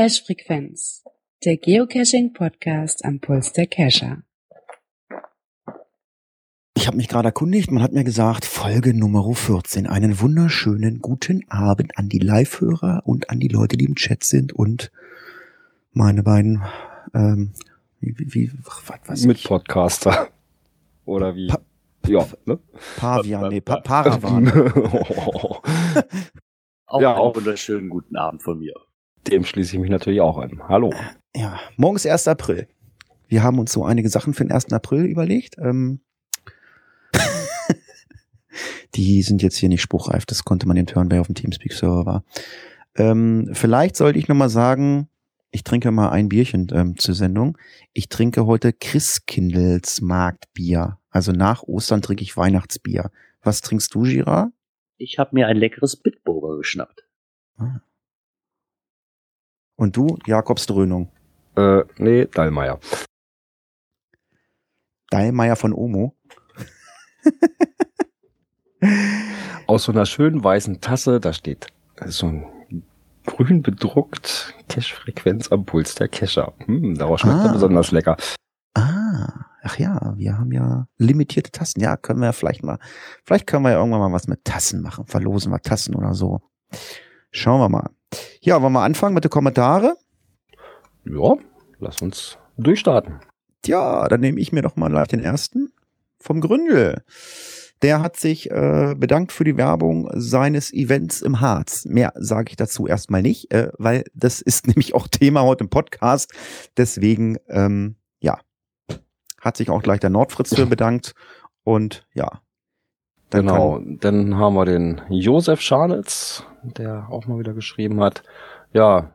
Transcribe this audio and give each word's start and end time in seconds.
Cache 0.00 0.22
Frequenz, 0.24 1.04
der 1.44 1.58
Geocaching 1.58 2.32
Podcast 2.32 3.04
am 3.04 3.20
Puls 3.20 3.52
der 3.52 3.66
Cacher. 3.66 4.22
Ich 6.74 6.86
habe 6.86 6.96
mich 6.96 7.06
gerade 7.06 7.28
erkundigt, 7.28 7.70
man 7.70 7.82
hat 7.82 7.92
mir 7.92 8.02
gesagt, 8.04 8.46
Folge 8.46 8.94
Nummer 8.94 9.30
14. 9.34 9.86
Einen 9.86 10.18
wunderschönen 10.18 11.00
guten 11.00 11.44
Abend 11.50 11.98
an 11.98 12.08
die 12.08 12.18
Live-Hörer 12.18 13.02
und 13.04 13.28
an 13.28 13.40
die 13.40 13.48
Leute, 13.48 13.76
die 13.76 13.84
im 13.84 13.94
Chat 13.94 14.24
sind 14.24 14.54
und 14.54 14.90
meine 15.92 16.22
beiden 16.22 16.62
ähm, 17.12 17.52
wie, 18.00 18.18
wie, 18.18 18.32
wie 18.34 18.52
was 18.64 18.82
weiß 19.06 19.24
Mit 19.26 19.36
ich? 19.36 19.44
Podcaster. 19.44 20.28
Oder 21.04 21.36
wie? 21.36 21.48
Pa- 21.48 21.60
ja, 22.06 22.26
ne? 22.46 22.58
Pavian, 22.96 23.50
nee, 23.50 23.60
pa 23.60 23.80
Paravan. 23.84 24.46
Auch 26.86 27.02
Ja, 27.02 27.10
einen 27.10 27.18
auch. 27.20 27.36
wunderschönen 27.36 27.90
guten 27.90 28.16
Abend 28.16 28.42
von 28.42 28.60
mir. 28.60 28.72
Dem 29.26 29.44
schließe 29.44 29.74
ich 29.74 29.80
mich 29.80 29.90
natürlich 29.90 30.20
auch 30.20 30.38
an. 30.38 30.60
Hallo. 30.68 30.92
Ja, 31.34 31.60
morgen 31.76 31.96
ist 31.96 32.06
1. 32.06 32.28
April. 32.28 32.68
Wir 33.28 33.42
haben 33.42 33.58
uns 33.58 33.72
so 33.72 33.84
einige 33.84 34.08
Sachen 34.08 34.34
für 34.34 34.44
den 34.44 34.52
1. 34.52 34.72
April 34.72 35.04
überlegt. 35.04 35.56
Ähm, 35.58 36.00
die 38.94 39.22
sind 39.22 39.42
jetzt 39.42 39.56
hier 39.56 39.68
nicht 39.68 39.82
spruchreif. 39.82 40.26
Das 40.26 40.44
konnte 40.44 40.66
man 40.66 40.76
den 40.76 40.86
hören, 40.86 41.10
wer 41.10 41.20
auf 41.20 41.26
dem 41.26 41.36
Teamspeak-Server 41.36 42.06
war. 42.06 42.24
Ähm, 42.96 43.50
vielleicht 43.52 43.96
sollte 43.96 44.18
ich 44.18 44.26
nochmal 44.26 44.48
sagen, 44.48 45.08
ich 45.52 45.64
trinke 45.64 45.90
mal 45.90 46.10
ein 46.10 46.28
Bierchen 46.28 46.68
ähm, 46.72 46.96
zur 46.96 47.14
Sendung. 47.14 47.58
Ich 47.92 48.08
trinke 48.08 48.46
heute 48.46 48.72
Christkindls 48.72 50.00
Marktbier. 50.00 50.98
Also 51.10 51.32
nach 51.32 51.62
Ostern 51.62 52.02
trinke 52.02 52.22
ich 52.22 52.36
Weihnachtsbier. 52.36 53.10
Was 53.42 53.60
trinkst 53.60 53.94
du, 53.94 54.02
Gira? 54.02 54.52
Ich 54.96 55.18
habe 55.18 55.30
mir 55.34 55.46
ein 55.46 55.56
leckeres 55.56 55.96
Bitburger 55.96 56.56
geschnappt. 56.56 57.04
Und 59.80 59.96
du, 59.96 60.18
Jakobsdröhnung. 60.26 61.10
Äh, 61.56 61.84
nee, 61.96 62.26
Dallmayr. 62.26 62.78
Dallmayr 65.08 65.56
von 65.56 65.72
Omo. 65.72 66.14
Aus 69.66 69.84
so 69.84 69.92
einer 69.92 70.04
schönen 70.04 70.44
weißen 70.44 70.82
Tasse, 70.82 71.18
da 71.18 71.32
steht 71.32 71.68
so 72.08 72.26
ein 72.26 72.44
grün 73.24 73.62
bedruckt 73.62 74.54
Cache-Frequenz 74.68 75.50
am 75.50 75.64
Puls 75.64 75.94
der 75.94 76.08
Cacher. 76.08 76.52
Hm, 76.66 76.98
daraus 76.98 77.22
schmeckt 77.22 77.38
Ah. 77.38 77.46
er 77.46 77.52
besonders 77.54 77.90
lecker. 77.90 78.18
Ah, 78.74 79.46
ach 79.62 79.78
ja, 79.78 80.12
wir 80.16 80.36
haben 80.36 80.52
ja 80.52 80.88
limitierte 80.98 81.52
Tassen. 81.52 81.80
Ja, 81.80 81.96
können 81.96 82.20
wir 82.20 82.34
vielleicht 82.34 82.62
mal, 82.62 82.78
vielleicht 83.24 83.46
können 83.46 83.64
wir 83.64 83.70
ja 83.70 83.78
irgendwann 83.78 84.00
mal 84.00 84.12
was 84.12 84.28
mit 84.28 84.44
Tassen 84.44 84.82
machen. 84.82 85.06
Verlosen 85.06 85.50
wir 85.50 85.60
Tassen 85.60 85.94
oder 85.94 86.12
so. 86.12 86.40
Schauen 87.30 87.60
wir 87.60 87.68
mal. 87.68 87.90
Ja, 88.40 88.60
wollen 88.60 88.72
wir 88.72 88.82
anfangen 88.82 89.14
mit 89.14 89.24
den 89.24 89.30
Kommentare? 89.30 89.96
Ja, 91.04 91.36
lass 91.78 92.02
uns 92.02 92.38
durchstarten. 92.56 93.20
Ja, 93.66 94.08
dann 94.08 94.20
nehme 94.20 94.40
ich 94.40 94.52
mir 94.52 94.62
doch 94.62 94.76
mal 94.76 95.04
den 95.06 95.20
ersten 95.20 95.72
vom 96.18 96.40
Gründel. 96.40 97.02
Der 97.82 98.02
hat 98.02 98.16
sich 98.16 98.50
äh, 98.50 98.94
bedankt 98.96 99.32
für 99.32 99.44
die 99.44 99.56
Werbung 99.56 100.10
seines 100.14 100.72
Events 100.72 101.22
im 101.22 101.40
Harz. 101.40 101.86
Mehr 101.86 102.12
sage 102.16 102.50
ich 102.50 102.56
dazu 102.56 102.86
erstmal 102.86 103.22
nicht, 103.22 103.52
äh, 103.52 103.70
weil 103.78 104.04
das 104.14 104.42
ist 104.42 104.66
nämlich 104.66 104.94
auch 104.94 105.08
Thema 105.08 105.42
heute 105.42 105.64
im 105.64 105.70
Podcast. 105.70 106.32
Deswegen, 106.76 107.38
ähm, 107.48 107.96
ja, 108.20 108.38
hat 109.40 109.56
sich 109.56 109.70
auch 109.70 109.82
gleich 109.82 110.00
der 110.00 110.10
Nordfritz 110.10 110.54
für 110.54 110.66
bedankt. 110.66 111.14
Und 111.64 112.06
ja, 112.12 112.42
dann 113.30 113.46
genau, 113.46 113.74
kann- 113.74 113.98
dann 114.00 114.36
haben 114.36 114.54
wir 114.54 114.64
den 114.64 115.00
Josef 115.08 115.60
Scharnitz, 115.60 116.44
der 116.62 117.08
auch 117.10 117.26
mal 117.26 117.38
wieder 117.38 117.54
geschrieben 117.54 118.00
hat. 118.00 118.22
Ja, 118.72 119.10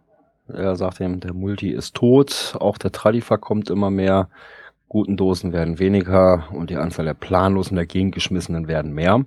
er 0.48 0.76
sagt 0.76 1.02
eben, 1.02 1.20
der 1.20 1.34
Multi 1.34 1.72
ist 1.72 1.96
tot, 1.96 2.56
auch 2.60 2.78
der 2.78 2.92
Tralifer 2.92 3.38
kommt 3.38 3.70
immer 3.70 3.90
mehr, 3.90 4.30
guten 4.88 5.18
Dosen 5.18 5.54
werden 5.54 5.80
weniger 5.80 6.46
und 6.54 6.70
die 6.70 6.78
Anzahl 6.78 7.06
der 7.06 7.14
planlosen 7.16 7.76
dagegen 7.76 8.12
geschmissenen 8.12 8.68
werden 8.68 8.94
mehr. 8.94 9.26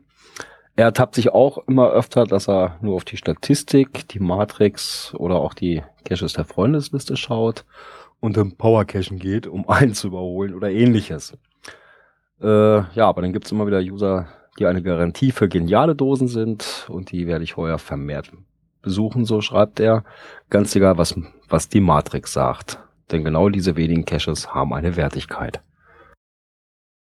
Er 0.76 0.84
ertappt 0.84 1.16
sich 1.16 1.31
auch 1.32 1.59
immer 1.66 1.91
öfter, 1.91 2.25
dass 2.25 2.49
er 2.49 2.76
nur 2.81 2.94
auf 2.94 3.05
die 3.05 3.16
Statistik, 3.16 4.06
die 4.09 4.20
Matrix 4.20 5.12
oder 5.16 5.37
auch 5.37 5.53
die 5.55 5.82
Caches 6.05 6.34
der 6.34 6.44
Freundesliste 6.44 7.16
schaut 7.16 7.65
und 8.20 8.37
im 8.37 8.56
Powercachen 8.56 9.19
geht, 9.19 9.49
um 9.49 9.69
einen 9.69 9.94
zu 9.94 10.06
überholen 10.06 10.55
oder 10.55 10.70
ähnliches. 10.70 11.37
Äh, 12.41 12.47
ja, 12.94 13.09
aber 13.09 13.22
dann 13.22 13.32
gibt's 13.32 13.50
immer 13.50 13.66
wieder 13.66 13.81
User, 13.81 14.28
die 14.58 14.66
eine 14.66 14.82
Garantie 14.82 15.30
für 15.30 15.48
geniale 15.48 15.94
Dosen 15.94 16.28
sind 16.28 16.86
und 16.88 17.12
die 17.12 17.26
werde 17.26 17.44
ich 17.44 17.56
heuer 17.56 17.78
vermehrt 17.78 18.32
besuchen, 18.82 19.24
so 19.24 19.41
schreibt 19.41 19.80
er. 19.80 20.04
Ganz 20.50 20.74
egal, 20.74 20.98
was, 20.98 21.19
was 21.48 21.69
die 21.69 21.80
Matrix 21.80 22.32
sagt. 22.32 22.78
Denn 23.10 23.24
genau 23.24 23.48
diese 23.48 23.76
wenigen 23.76 24.04
Caches 24.04 24.54
haben 24.54 24.72
eine 24.72 24.96
Wertigkeit. 24.96 25.60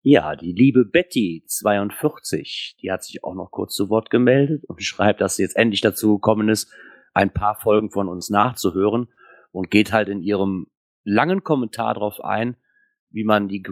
Ja, 0.02 0.36
die 0.36 0.54
liebe 0.54 0.86
Betty 0.86 1.44
42, 1.48 2.78
die 2.82 2.92
hat 2.92 3.04
sich 3.04 3.24
auch 3.24 3.36
noch 3.36 3.52
kurz 3.52 3.76
zu 3.76 3.90
Wort 3.90 4.10
gemeldet 4.10 4.64
und 4.66 4.82
schreibt, 4.82 5.22
dass 5.22 5.36
sie 5.36 5.44
jetzt 5.44 5.58
endlich 5.58 5.82
dazu 5.82 6.16
gekommen 6.16 6.50
ist, 6.50 6.72
ein 7.14 7.34
paar 7.34 7.56
Folgen 7.56 7.92
von 7.92 8.08
uns 8.08 8.30
nachzuhören 8.30 9.10
und 9.52 9.72
geht 9.72 9.92
halt 9.92 10.08
in 10.08 10.22
ihrem 10.22 10.68
langen 11.04 11.44
Kommentar 11.44 11.96
darauf 11.96 12.24
ein, 12.24 12.56
wie 13.10 13.24
man 13.24 13.48
die 13.48 13.64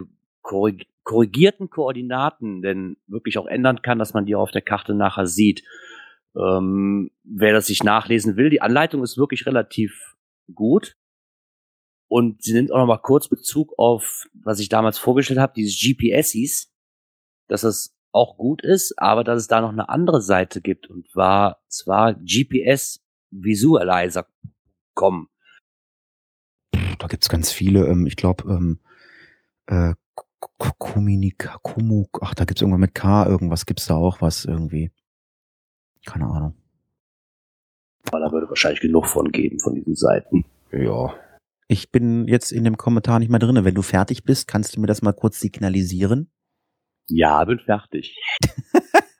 korrigierten 1.06 1.70
Koordinaten 1.70 2.62
denn 2.62 2.96
wirklich 3.06 3.38
auch 3.38 3.46
ändern 3.46 3.80
kann, 3.80 4.00
dass 4.00 4.12
man 4.12 4.26
die 4.26 4.34
auf 4.34 4.50
der 4.50 4.60
Karte 4.60 4.92
nachher 4.92 5.28
sieht. 5.28 5.62
Ähm, 6.36 7.12
wer 7.22 7.52
das 7.52 7.66
sich 7.66 7.84
nachlesen 7.84 8.36
will, 8.36 8.50
die 8.50 8.60
Anleitung 8.60 9.04
ist 9.04 9.16
wirklich 9.16 9.46
relativ 9.46 10.16
gut. 10.52 10.96
Und 12.08 12.42
sie 12.42 12.54
nimmt 12.54 12.72
auch 12.72 12.78
noch 12.78 12.86
mal 12.86 12.98
kurz 12.98 13.28
Bezug 13.28 13.72
auf, 13.78 14.28
was 14.34 14.58
ich 14.58 14.68
damals 14.68 14.98
vorgestellt 14.98 15.38
habe, 15.38 15.52
dieses 15.54 15.80
GPS 15.80 16.32
hieß, 16.32 16.72
dass 17.46 17.62
es 17.62 17.96
auch 18.10 18.36
gut 18.36 18.62
ist, 18.62 18.98
aber 18.98 19.22
dass 19.22 19.38
es 19.38 19.46
da 19.46 19.60
noch 19.60 19.70
eine 19.70 19.88
andere 19.88 20.20
Seite 20.20 20.60
gibt 20.60 20.88
und 20.90 21.06
war 21.14 21.62
zwar 21.68 22.14
GPS 22.14 23.00
Visualizer 23.30 24.26
kommen. 24.94 25.28
da 26.98 27.06
gibt's 27.06 27.28
ganz 27.28 27.52
viele. 27.52 27.86
Ähm, 27.86 28.06
ich 28.06 28.16
glaube, 28.16 28.44
ähm, 28.50 28.80
äh, 29.66 29.94
Kommunika, 30.78 31.58
Kumu, 31.62 32.06
ach, 32.20 32.34
da 32.34 32.44
gibt's 32.44 32.62
irgendwann 32.62 32.80
mit 32.80 32.94
K 32.94 33.26
irgendwas, 33.26 33.66
gibt's 33.66 33.86
da 33.86 33.94
auch 33.94 34.20
was 34.20 34.44
irgendwie. 34.44 34.90
Keine 36.04 36.26
Ahnung. 36.26 36.54
Aber 38.08 38.20
da 38.20 38.30
würde 38.30 38.48
wahrscheinlich 38.48 38.80
genug 38.80 39.06
von 39.06 39.32
geben, 39.32 39.58
von 39.58 39.74
diesen 39.74 39.96
Seiten. 39.96 40.44
Ja. 40.70 41.14
Ich 41.68 41.90
bin 41.90 42.28
jetzt 42.28 42.52
in 42.52 42.62
dem 42.64 42.76
Kommentar 42.76 43.18
nicht 43.18 43.30
mehr 43.30 43.40
drinne. 43.40 43.64
Wenn 43.64 43.74
du 43.74 43.82
fertig 43.82 44.22
bist, 44.22 44.46
kannst 44.46 44.76
du 44.76 44.80
mir 44.80 44.86
das 44.86 45.02
mal 45.02 45.12
kurz 45.12 45.40
signalisieren. 45.40 46.30
Ja, 47.08 47.44
bin 47.44 47.58
fertig. 47.58 48.16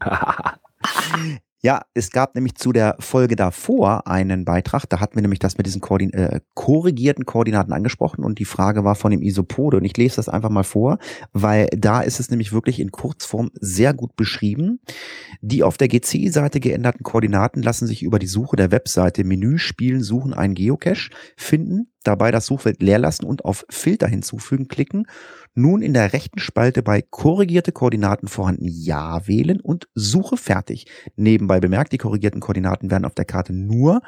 Ja, 1.63 1.83
es 1.95 2.11
gab 2.11 2.35
nämlich 2.35 2.57
zu 2.57 2.71
der 2.71 2.97
Folge 3.01 3.35
davor 3.35 4.07
einen 4.07 4.45
Beitrag, 4.45 4.85
da 4.89 5.01
hatten 5.01 5.15
wir 5.15 5.23
nämlich 5.23 5.39
das 5.39 5.57
mit 5.57 5.67
diesen 5.67 5.81
Koordin 5.81 6.13
äh, 6.13 6.41
korrigierten 6.55 7.25
Koordinaten 7.25 7.73
angesprochen 7.73 8.25
und 8.25 8.39
die 8.39 8.45
Frage 8.45 8.85
war 8.85 8.95
von 8.95 9.11
dem 9.11 9.23
Isopode 9.23 9.79
und 9.79 9.85
ich 9.85 9.97
lese 9.97 10.17
das 10.17 10.29
einfach 10.29 10.51
mal 10.51 10.65
vor, 10.65 10.99
weil 11.33 11.69
da 11.77 12.03
ist 12.03 12.21
es 12.21 12.31
nämlich 12.31 12.53
wirklich 12.53 12.79
in 12.79 12.93
Kurzform 12.93 13.51
sehr 13.55 13.95
gut 13.95 14.17
beschrieben. 14.17 14.81
Die 15.41 15.63
auf 15.63 15.79
der 15.79 15.89
GCI-Seite 15.89 16.61
geänderten 16.61 17.03
Koordinaten 17.03 17.63
lassen 17.63 17.87
sich 17.87 18.03
über 18.03 18.19
die 18.19 18.27
Suche 18.27 18.57
der 18.57 18.71
Webseite 18.71 19.25
Menü 19.25 19.57
Spielen 19.57 20.03
Suchen 20.03 20.35
einen 20.35 20.55
Geocache 20.55 21.11
finden, 21.39 21.91
dabei 22.05 22.31
das 22.31 22.47
Suchfeld 22.47 22.83
leer 22.83 22.99
lassen 22.99 23.25
und 23.25 23.47
auf 23.47 23.65
Filter 23.71 24.09
hinzufügen 24.09 24.69
klicken 24.69 25.07
nun 25.57 25.83
in 25.83 25.95
der 25.95 26.13
rechten 26.13 26.39
Spalte 26.39 26.83
bei 26.83 27.03
korrigierte 27.03 27.73
Koordinaten 27.73 28.29
vorhanden 28.29 28.69
Ja 28.69 29.27
wählen 29.27 29.61
und 29.61 29.89
Suche 29.95 30.37
fertig. 30.37 30.87
Nebenbei 31.17 31.61
bemerkt, 31.61 31.93
die 31.93 31.99
korrigierten 31.99 32.41
Koordinaten 32.41 32.91
werden 32.91 33.05
auf 33.05 33.15
der 33.15 33.25
Karte 33.25 33.53
nur 33.53 34.03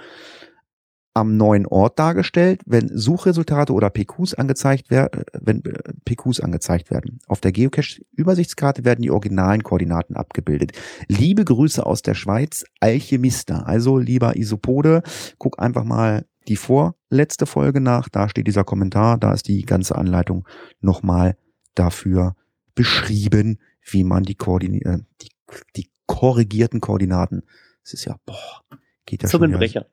am 1.18 1.36
neuen 1.36 1.66
Ort 1.66 1.98
dargestellt, 1.98 2.60
wenn 2.64 2.96
Suchresultate 2.96 3.72
oder 3.72 3.90
PQs 3.90 4.34
angezeigt 4.34 4.90
werden, 4.90 5.24
wenn 5.32 5.64
äh, 5.64 5.92
PQs 6.04 6.40
angezeigt 6.40 6.90
werden. 6.90 7.18
Auf 7.26 7.40
der 7.40 7.50
Geocache-Übersichtskarte 7.50 8.84
werden 8.84 9.02
die 9.02 9.10
originalen 9.10 9.64
Koordinaten 9.64 10.16
abgebildet. 10.16 10.72
Liebe 11.08 11.44
Grüße 11.44 11.84
aus 11.84 12.02
der 12.02 12.14
Schweiz, 12.14 12.64
Alchemista. 12.78 13.62
Also 13.62 13.98
lieber 13.98 14.36
Isopode, 14.36 15.02
guck 15.38 15.58
einfach 15.58 15.84
mal 15.84 16.24
die 16.48 16.56
vorletzte 16.56 17.46
Folge 17.46 17.80
nach. 17.80 18.08
Da 18.08 18.28
steht 18.28 18.46
dieser 18.46 18.64
Kommentar, 18.64 19.18
da 19.18 19.32
ist 19.32 19.48
die 19.48 19.62
ganze 19.62 19.96
Anleitung 19.96 20.46
nochmal 20.80 21.36
dafür 21.74 22.34
beschrieben, 22.74 23.58
wie 23.82 24.04
man 24.04 24.22
die, 24.22 24.34
Koordin 24.34 24.80
äh, 24.82 24.98
die, 25.20 25.30
die 25.76 25.90
korrigierten 26.06 26.80
Koordinaten, 26.80 27.42
es 27.84 27.94
ist 27.94 28.04
ja, 28.06 28.16
boah, 28.24 28.62
geht 29.04 29.22
ja 29.22 29.28
schon 29.28 29.40
wieder 29.40 29.48
Zungenbrecher. 29.48 29.86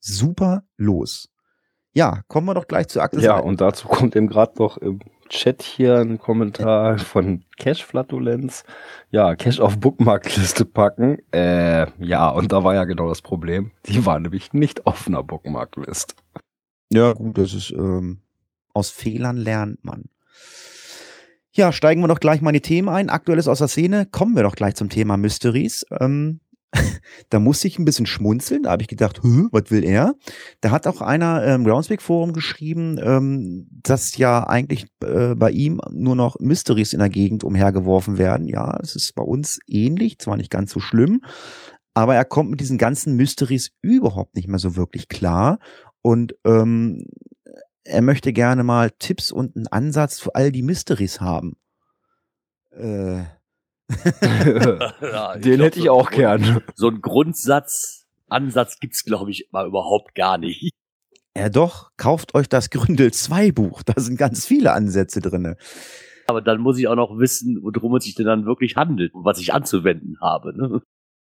super 0.00 0.64
los. 0.76 1.28
Ja, 1.96 2.20
kommen 2.28 2.46
wir 2.46 2.52
doch 2.52 2.68
gleich 2.68 2.88
zur 2.88 3.02
Akte. 3.02 3.22
Ja, 3.22 3.38
und 3.38 3.62
dazu 3.62 3.88
kommt 3.88 4.14
eben 4.16 4.26
gerade 4.26 4.52
noch 4.58 4.76
im 4.76 5.00
Chat 5.30 5.62
hier 5.62 5.96
ein 5.96 6.18
Kommentar 6.18 6.98
von 6.98 7.42
Cache-Flatulenz. 7.56 8.64
Ja, 9.10 9.34
Cache 9.34 9.64
auf 9.64 9.78
Bookmarkliste 9.78 10.66
packen. 10.66 11.16
Äh, 11.32 11.86
ja, 11.98 12.28
und 12.28 12.52
da 12.52 12.62
war 12.64 12.74
ja 12.74 12.84
genau 12.84 13.08
das 13.08 13.22
Problem. 13.22 13.70
Die 13.86 14.04
war 14.04 14.20
nämlich 14.20 14.52
nicht 14.52 14.86
auf 14.86 15.08
einer 15.08 15.22
Bookmarklist. 15.22 16.14
Ja, 16.92 17.14
gut, 17.14 17.38
das 17.38 17.54
ist, 17.54 17.70
ähm, 17.70 18.18
aus 18.74 18.90
Fehlern 18.90 19.38
lernt 19.38 19.82
man. 19.82 20.10
Ja, 21.52 21.72
steigen 21.72 22.02
wir 22.02 22.08
doch 22.08 22.20
gleich 22.20 22.42
mal 22.42 22.50
in 22.50 22.54
die 22.56 22.60
Themen 22.60 22.90
ein. 22.90 23.08
Aktuelles 23.08 23.48
aus 23.48 23.60
der 23.60 23.68
Szene. 23.68 24.04
Kommen 24.04 24.36
wir 24.36 24.42
doch 24.42 24.54
gleich 24.54 24.74
zum 24.74 24.90
Thema 24.90 25.16
Mysteries. 25.16 25.86
Ähm, 25.98 26.40
da 27.30 27.38
musste 27.38 27.68
ich 27.68 27.78
ein 27.78 27.84
bisschen 27.84 28.06
schmunzeln. 28.06 28.64
Da 28.64 28.70
habe 28.70 28.82
ich 28.82 28.88
gedacht, 28.88 29.20
was 29.22 29.70
will 29.70 29.84
er? 29.84 30.14
Da 30.60 30.70
hat 30.70 30.86
auch 30.86 31.00
einer 31.00 31.42
im 31.44 31.64
Groundspeak 31.64 32.02
Forum 32.02 32.32
geschrieben, 32.32 32.98
ähm, 33.02 33.68
dass 33.70 34.16
ja 34.16 34.46
eigentlich 34.46 34.86
äh, 35.02 35.34
bei 35.34 35.50
ihm 35.50 35.80
nur 35.90 36.16
noch 36.16 36.38
Mysteries 36.40 36.92
in 36.92 36.98
der 36.98 37.08
Gegend 37.08 37.44
umhergeworfen 37.44 38.18
werden. 38.18 38.48
Ja, 38.48 38.78
es 38.82 38.96
ist 38.96 39.14
bei 39.14 39.22
uns 39.22 39.58
ähnlich, 39.66 40.18
zwar 40.18 40.36
nicht 40.36 40.50
ganz 40.50 40.72
so 40.72 40.80
schlimm, 40.80 41.22
aber 41.94 42.14
er 42.14 42.24
kommt 42.24 42.50
mit 42.50 42.60
diesen 42.60 42.78
ganzen 42.78 43.16
Mysteries 43.16 43.70
überhaupt 43.80 44.36
nicht 44.36 44.48
mehr 44.48 44.58
so 44.58 44.76
wirklich 44.76 45.08
klar. 45.08 45.58
Und 46.02 46.34
ähm, 46.44 47.04
er 47.84 48.02
möchte 48.02 48.32
gerne 48.32 48.64
mal 48.64 48.90
Tipps 48.98 49.32
und 49.32 49.56
einen 49.56 49.68
Ansatz 49.68 50.20
für 50.20 50.34
all 50.34 50.52
die 50.52 50.62
Mysteries 50.62 51.20
haben. 51.20 51.56
Äh. 52.72 53.24
ja, 55.00 55.36
Den 55.36 55.60
hätte 55.60 55.78
ich 55.78 55.90
auch 55.90 56.10
so, 56.10 56.16
gern. 56.16 56.62
So 56.74 56.88
ein 56.88 57.00
Grundsatz, 57.00 58.06
Ansatz 58.28 58.78
gibt's 58.80 59.04
glaube 59.04 59.30
ich 59.30 59.48
mal 59.52 59.66
überhaupt 59.66 60.14
gar 60.14 60.38
nicht. 60.38 60.70
Ja 61.36 61.48
doch, 61.50 61.90
kauft 61.96 62.34
euch 62.34 62.48
das 62.48 62.70
Gründel 62.70 63.12
2 63.12 63.52
Buch, 63.52 63.82
da 63.82 64.00
sind 64.00 64.16
ganz 64.16 64.46
viele 64.46 64.72
Ansätze 64.72 65.20
drinne. 65.20 65.56
Aber 66.26 66.40
dann 66.40 66.60
muss 66.60 66.78
ich 66.78 66.88
auch 66.88 66.96
noch 66.96 67.18
wissen, 67.18 67.60
worum 67.62 67.94
es 67.96 68.04
sich 68.04 68.14
denn 68.14 68.26
dann 68.26 68.46
wirklich 68.46 68.76
handelt 68.76 69.14
und 69.14 69.24
was 69.24 69.38
ich 69.38 69.52
anzuwenden 69.52 70.16
habe. 70.20 70.56
Ne? 70.56 70.82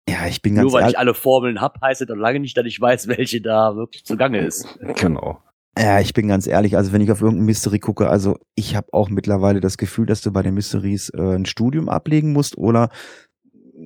Ja, 0.08 0.26
ich 0.26 0.42
bin 0.42 0.56
ganz 0.56 0.64
Nur 0.64 0.80
weil 0.80 0.90
ich 0.90 0.98
alle 0.98 1.14
Formeln 1.14 1.60
hab, 1.60 1.80
heißt 1.80 2.02
es 2.02 2.08
doch 2.08 2.16
lange 2.16 2.40
nicht, 2.40 2.56
dass 2.56 2.66
ich 2.66 2.80
weiß, 2.80 3.08
welche 3.08 3.40
da 3.40 3.76
wirklich 3.76 4.04
zugange 4.04 4.40
ist. 4.40 4.78
Genau. 4.96 5.40
Ja, 5.78 6.00
ich 6.00 6.12
bin 6.14 6.28
ganz 6.28 6.46
ehrlich, 6.46 6.76
also 6.76 6.92
wenn 6.92 7.00
ich 7.00 7.12
auf 7.12 7.22
irgendein 7.22 7.46
Mystery 7.46 7.78
gucke, 7.78 8.08
also 8.08 8.38
ich 8.54 8.74
habe 8.74 8.88
auch 8.92 9.08
mittlerweile 9.08 9.60
das 9.60 9.78
Gefühl, 9.78 10.06
dass 10.06 10.20
du 10.20 10.32
bei 10.32 10.42
den 10.42 10.54
Mysteries 10.54 11.10
äh, 11.10 11.36
ein 11.36 11.46
Studium 11.46 11.88
ablegen 11.88 12.32
musst 12.32 12.58
oder 12.58 12.90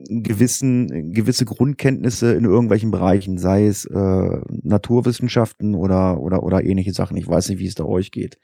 gewissen 0.09 1.13
gewisse 1.13 1.45
Grundkenntnisse 1.45 2.33
in 2.35 2.45
irgendwelchen 2.45 2.91
Bereichen, 2.91 3.39
sei 3.39 3.67
es 3.67 3.85
äh, 3.85 4.41
Naturwissenschaften 4.63 5.75
oder 5.75 6.21
oder 6.21 6.43
oder 6.43 6.65
ähnliche 6.65 6.93
Sachen. 6.93 7.17
Ich 7.17 7.29
weiß 7.29 7.49
nicht, 7.51 7.59
wie 7.59 7.67
es 7.67 7.75
da 7.75 7.85
euch 7.85 8.11
geht. 8.11 8.39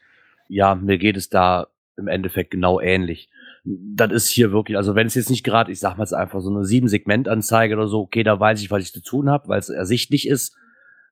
Ja, 0.48 0.74
mir 0.74 0.98
geht 0.98 1.16
es 1.16 1.28
da 1.28 1.68
im 1.96 2.08
Endeffekt 2.08 2.50
genau 2.50 2.80
ähnlich. 2.80 3.30
Das 3.64 4.10
ist 4.12 4.28
hier 4.28 4.52
wirklich, 4.52 4.76
also 4.76 4.94
wenn 4.94 5.06
es 5.06 5.14
jetzt 5.14 5.30
nicht 5.30 5.44
gerade, 5.44 5.70
ich 5.70 5.80
sag 5.80 5.96
mal 5.96 6.04
jetzt 6.04 6.14
einfach 6.14 6.40
so 6.40 6.50
eine 6.50 6.64
sieben 6.64 6.88
Segment 6.88 7.28
Anzeige 7.28 7.74
oder 7.74 7.88
so, 7.88 8.00
okay, 8.00 8.22
da 8.22 8.38
weiß 8.38 8.60
ich, 8.62 8.70
was 8.70 8.82
ich 8.82 8.92
zu 8.92 9.02
tun 9.02 9.28
habe, 9.28 9.48
weil 9.48 9.58
es 9.58 9.68
ersichtlich 9.68 10.26
ist. 10.26 10.56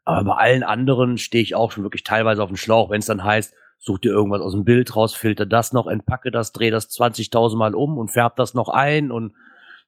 Aber 0.09 0.25
bei 0.25 0.35
allen 0.37 0.63
anderen 0.63 1.19
stehe 1.19 1.43
ich 1.43 1.55
auch 1.55 1.71
schon 1.71 1.83
wirklich 1.83 2.03
teilweise 2.03 2.43
auf 2.43 2.49
dem 2.49 2.57
Schlauch, 2.57 2.89
wenn 2.89 3.01
es 3.01 3.05
dann 3.05 3.23
heißt, 3.23 3.53
such 3.77 3.99
dir 3.99 4.11
irgendwas 4.11 4.41
aus 4.41 4.55
dem 4.55 4.65
Bild 4.65 4.97
raus, 4.97 5.15
filter 5.15 5.45
das 5.45 5.75
noch, 5.75 5.87
entpacke 5.87 6.31
das, 6.31 6.53
dreh 6.53 6.71
das 6.71 6.89
20.000 6.89 7.59
Mal 7.59 7.75
um 7.75 7.99
und 7.99 8.11
färb 8.11 8.35
das 8.37 8.55
noch 8.55 8.71
ein 8.71 9.11
und 9.11 9.35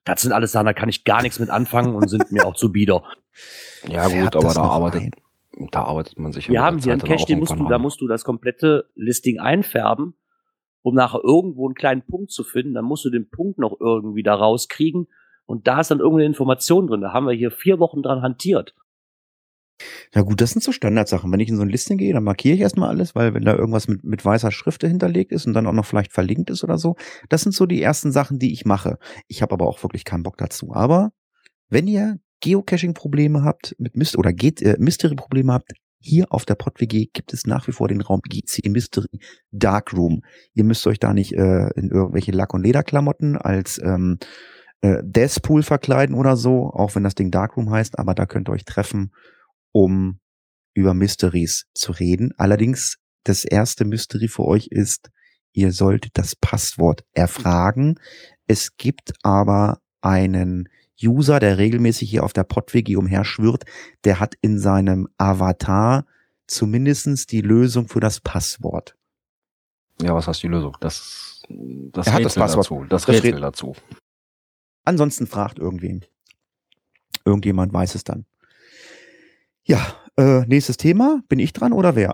das 0.03 0.21
sind 0.21 0.31
alles 0.31 0.51
Sachen, 0.51 0.67
da 0.67 0.73
kann 0.73 0.89
ich 0.89 1.05
gar 1.05 1.23
nichts 1.23 1.39
mit 1.39 1.49
anfangen 1.49 1.95
und 1.95 2.07
sind 2.07 2.31
mir 2.31 2.45
auch 2.45 2.53
zu 2.53 2.71
bieder. 2.71 3.03
Ja 3.87 4.09
gut, 4.09 4.35
aber 4.35 4.53
da 4.53 4.61
arbeitet, 4.61 5.01
ein? 5.01 5.67
da 5.71 5.83
arbeitet 5.85 6.19
man 6.19 6.33
sich 6.33 6.49
Wir 6.49 6.61
haben 6.61 6.77
hier 6.77 6.91
einen 6.91 7.01
Cache, 7.01 7.25
den 7.25 7.39
musst 7.39 7.55
du, 7.57 7.67
da 7.67 7.79
musst 7.79 7.99
du 8.01 8.07
das 8.07 8.23
komplette 8.23 8.91
Listing 8.93 9.39
einfärben, 9.39 10.13
um 10.83 10.93
nachher 10.93 11.21
irgendwo 11.23 11.65
einen 11.65 11.73
kleinen 11.73 12.03
Punkt 12.03 12.31
zu 12.31 12.43
finden. 12.43 12.75
Dann 12.75 12.85
musst 12.85 13.05
du 13.05 13.09
den 13.09 13.29
Punkt 13.29 13.57
noch 13.57 13.77
irgendwie 13.79 14.21
da 14.21 14.35
rauskriegen. 14.35 15.07
Und 15.45 15.67
da 15.67 15.79
ist 15.79 15.89
dann 15.89 15.99
irgendeine 15.99 16.25
Information 16.25 16.85
drin. 16.85 17.01
Da 17.01 17.13
haben 17.13 17.25
wir 17.25 17.33
hier 17.33 17.49
vier 17.49 17.79
Wochen 17.79 18.03
dran 18.03 18.21
hantiert. 18.21 18.75
Ja 20.13 20.21
gut, 20.21 20.41
das 20.41 20.51
sind 20.51 20.63
so 20.63 20.71
Standardsachen. 20.71 21.31
Wenn 21.31 21.39
ich 21.39 21.49
in 21.49 21.55
so 21.55 21.61
ein 21.61 21.69
Listing 21.69 21.97
gehe, 21.97 22.13
dann 22.13 22.23
markiere 22.23 22.55
ich 22.55 22.61
erstmal 22.61 22.89
alles, 22.89 23.15
weil 23.15 23.33
wenn 23.33 23.43
da 23.43 23.55
irgendwas 23.55 23.87
mit, 23.87 24.03
mit 24.03 24.23
weißer 24.23 24.51
Schrift 24.51 24.83
hinterlegt 24.83 25.31
ist 25.31 25.45
und 25.45 25.53
dann 25.53 25.67
auch 25.67 25.73
noch 25.73 25.85
vielleicht 25.85 26.11
verlinkt 26.11 26.49
ist 26.49 26.63
oder 26.63 26.77
so, 26.77 26.95
das 27.29 27.41
sind 27.41 27.53
so 27.53 27.65
die 27.65 27.81
ersten 27.81 28.11
Sachen, 28.11 28.39
die 28.39 28.53
ich 28.53 28.65
mache. 28.65 28.97
Ich 29.27 29.41
habe 29.41 29.53
aber 29.53 29.67
auch 29.67 29.83
wirklich 29.83 30.05
keinen 30.05 30.23
Bock 30.23 30.37
dazu. 30.37 30.73
Aber 30.73 31.11
wenn 31.69 31.87
ihr 31.87 32.19
Geocaching-Probleme 32.41 33.43
habt 33.43 33.75
mit 33.77 33.95
Myst 33.95 34.17
oder 34.17 34.31
äh, 34.31 34.75
Mystery-Probleme 34.79 35.53
habt, 35.53 35.71
hier 36.03 36.25
auf 36.29 36.45
der 36.45 36.55
PodWG 36.55 37.09
gibt 37.13 37.31
es 37.31 37.45
nach 37.45 37.67
wie 37.67 37.71
vor 37.71 37.87
den 37.87 38.01
Raum 38.01 38.21
GC 38.21 38.67
Mystery 38.69 39.19
Darkroom. 39.51 40.23
Ihr 40.53 40.63
müsst 40.63 40.85
euch 40.87 40.99
da 40.99 41.13
nicht 41.13 41.33
äh, 41.33 41.69
in 41.75 41.91
irgendwelche 41.91 42.31
Lack- 42.31 42.55
und 42.55 42.63
Lederklamotten 42.63 43.37
als 43.37 43.79
ähm, 43.83 44.17
äh, 44.81 44.97
Deathpool 45.03 45.61
verkleiden 45.61 46.15
oder 46.15 46.35
so, 46.35 46.71
auch 46.71 46.95
wenn 46.95 47.03
das 47.03 47.15
Ding 47.15 47.29
Darkroom 47.29 47.69
heißt, 47.69 47.99
aber 47.99 48.15
da 48.15 48.25
könnt 48.25 48.49
ihr 48.49 48.53
euch 48.53 48.65
treffen, 48.65 49.11
um 49.71 50.19
über 50.73 50.93
Mysteries 50.93 51.65
zu 51.73 51.91
reden. 51.91 52.33
Allerdings, 52.37 52.97
das 53.23 53.43
erste 53.45 53.85
Mystery 53.85 54.27
für 54.27 54.45
euch 54.45 54.67
ist, 54.67 55.09
ihr 55.53 55.71
solltet 55.71 56.17
das 56.17 56.35
Passwort 56.35 57.03
erfragen. 57.13 57.99
Es 58.47 58.77
gibt 58.77 59.13
aber 59.23 59.79
einen 60.01 60.69
User, 61.03 61.39
der 61.39 61.57
regelmäßig 61.57 62.09
hier 62.09 62.23
auf 62.23 62.33
der 62.33 62.43
PodWG 62.43 62.95
umherschwirrt, 62.95 63.63
der 64.03 64.19
hat 64.19 64.35
in 64.41 64.59
seinem 64.59 65.07
Avatar 65.17 66.05
zumindestens 66.47 67.25
die 67.25 67.41
Lösung 67.41 67.87
für 67.87 67.99
das 67.99 68.19
Passwort. 68.19 68.95
Ja, 70.01 70.13
was 70.15 70.27
heißt 70.27 70.41
die 70.43 70.47
Lösung? 70.47 70.75
Das, 70.79 71.43
das 71.49 72.07
Er 72.07 72.13
hat 72.13 72.25
das 72.25 72.37
Rätsel 72.37 72.41
Passwort. 72.41 72.65
dazu. 72.65 72.85
Das, 72.89 73.05
Das 73.05 73.15
Rätsel 73.15 73.33
Rät- 73.35 73.41
dazu. 73.41 73.75
Ansonsten 74.83 75.27
fragt 75.27 75.59
irgendwen. 75.59 76.05
Irgendjemand 77.25 77.71
weiß 77.73 77.95
es 77.95 78.03
dann. 78.03 78.25
Ja, 79.63 79.79
äh, 80.17 80.41
nächstes 80.47 80.77
Thema. 80.77 81.21
Bin 81.29 81.39
ich 81.39 81.53
dran 81.53 81.73
oder 81.73 81.95
wer? 81.95 82.13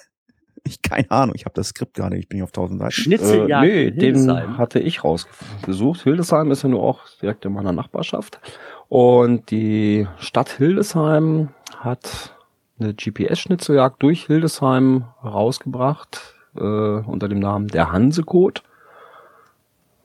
ich 0.64 0.82
keine 0.82 1.10
Ahnung. 1.10 1.34
Ich 1.36 1.44
habe 1.44 1.54
das 1.54 1.68
Skript 1.68 1.94
gerade. 1.94 2.16
Ich 2.16 2.28
bin 2.28 2.36
hier 2.36 2.44
auf 2.44 2.50
1000 2.50 2.80
Seiten. 2.80 2.90
Äh, 2.90 2.92
Schnitzeljagd 2.92 3.66
nee, 3.66 3.84
in 3.84 3.98
den 3.98 4.14
Hildesheim. 4.16 4.58
hatte 4.58 4.80
ich 4.80 5.04
rausgesucht. 5.04 6.02
Hildesheim 6.02 6.50
ist 6.50 6.62
ja 6.62 6.68
nur 6.68 6.82
auch 6.82 7.00
direkt 7.20 7.44
in 7.44 7.52
meiner 7.52 7.72
Nachbarschaft. 7.72 8.40
Und 8.88 9.50
die 9.50 10.06
Stadt 10.18 10.50
Hildesheim 10.50 11.50
hat 11.78 12.34
eine 12.78 12.94
GPS-Schnitzeljagd 12.94 14.02
durch 14.02 14.26
Hildesheim 14.26 15.04
rausgebracht 15.22 16.34
äh, 16.56 16.60
unter 16.60 17.28
dem 17.28 17.38
Namen 17.38 17.68
der 17.68 17.92
Hansecode. 17.92 18.62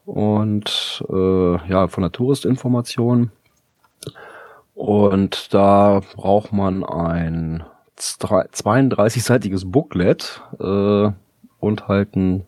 Und 0.06 1.04
äh, 1.08 1.68
ja, 1.68 1.88
von 1.88 2.02
der 2.02 2.12
Touristinformation. 2.12 3.30
Und 4.80 5.52
da 5.52 6.00
braucht 6.16 6.54
man 6.54 6.84
ein 6.84 7.64
32-seitiges 7.98 9.70
Booklet 9.70 10.40
äh, 10.58 11.10
und 11.58 11.86
halt 11.88 12.16
ein 12.16 12.46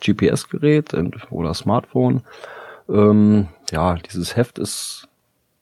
GPS-Gerät 0.00 0.96
oder 1.30 1.54
Smartphone. 1.54 2.24
Ähm, 2.88 3.46
ja, 3.70 3.94
dieses 3.94 4.34
Heft 4.34 4.58
ist 4.58 5.06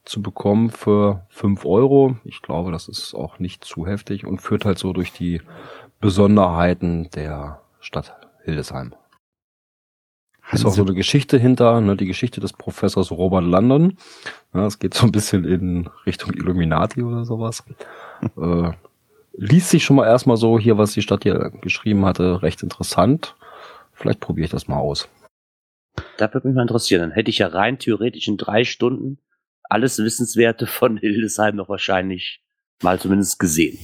zu 0.03 0.23
bekommen 0.23 0.71
für 0.71 1.27
5 1.29 1.63
Euro. 1.63 2.15
Ich 2.23 2.41
glaube, 2.41 2.71
das 2.71 2.87
ist 2.87 3.13
auch 3.13 3.37
nicht 3.37 3.63
zu 3.63 3.85
heftig 3.85 4.25
und 4.25 4.41
führt 4.41 4.65
halt 4.65 4.79
so 4.79 4.93
durch 4.93 5.13
die 5.13 5.43
Besonderheiten 6.01 7.11
der 7.11 7.61
Stadt 7.79 8.15
Hildesheim. 8.43 8.95
Ist 10.53 10.65
auch 10.65 10.73
so 10.73 10.83
eine 10.83 10.93
Geschichte 10.93 11.37
hinter, 11.37 11.81
ne, 11.81 11.95
die 11.95 12.05
Geschichte 12.05 12.39
des 12.39 12.53
Professors 12.53 13.11
Robert 13.11 13.43
London. 13.43 13.97
Ja, 14.53 14.65
es 14.65 14.79
geht 14.79 14.93
so 14.93 15.05
ein 15.05 15.11
bisschen 15.11 15.45
in 15.45 15.89
Richtung 16.05 16.33
Illuminati 16.33 17.01
oder 17.01 17.25
sowas. 17.25 17.63
äh, 18.37 18.71
liest 19.33 19.69
sich 19.69 19.83
schon 19.83 19.95
mal 19.95 20.05
erstmal 20.05 20.37
so 20.37 20.59
hier, 20.59 20.77
was 20.77 20.93
die 20.93 21.01
Stadt 21.01 21.23
hier 21.23 21.51
geschrieben 21.61 22.05
hatte, 22.05 22.41
recht 22.41 22.61
interessant. 22.61 23.35
Vielleicht 23.93 24.19
probiere 24.19 24.45
ich 24.45 24.51
das 24.51 24.67
mal 24.67 24.77
aus. 24.77 25.09
Da 26.17 26.33
würde 26.33 26.47
mich 26.47 26.55
mal 26.55 26.63
interessieren. 26.63 27.01
Dann 27.01 27.11
hätte 27.11 27.29
ich 27.29 27.39
ja 27.39 27.47
rein 27.47 27.79
theoretisch 27.79 28.27
in 28.27 28.37
drei 28.37 28.63
Stunden 28.63 29.19
alles 29.69 29.97
Wissenswerte 29.97 30.67
von 30.67 30.97
Hildesheim 30.97 31.55
noch 31.55 31.69
wahrscheinlich 31.69 32.43
mal 32.81 32.99
zumindest 32.99 33.39
gesehen. 33.39 33.79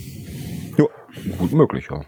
Gut 1.38 1.52
möglich, 1.52 1.88
ja. 1.90 2.06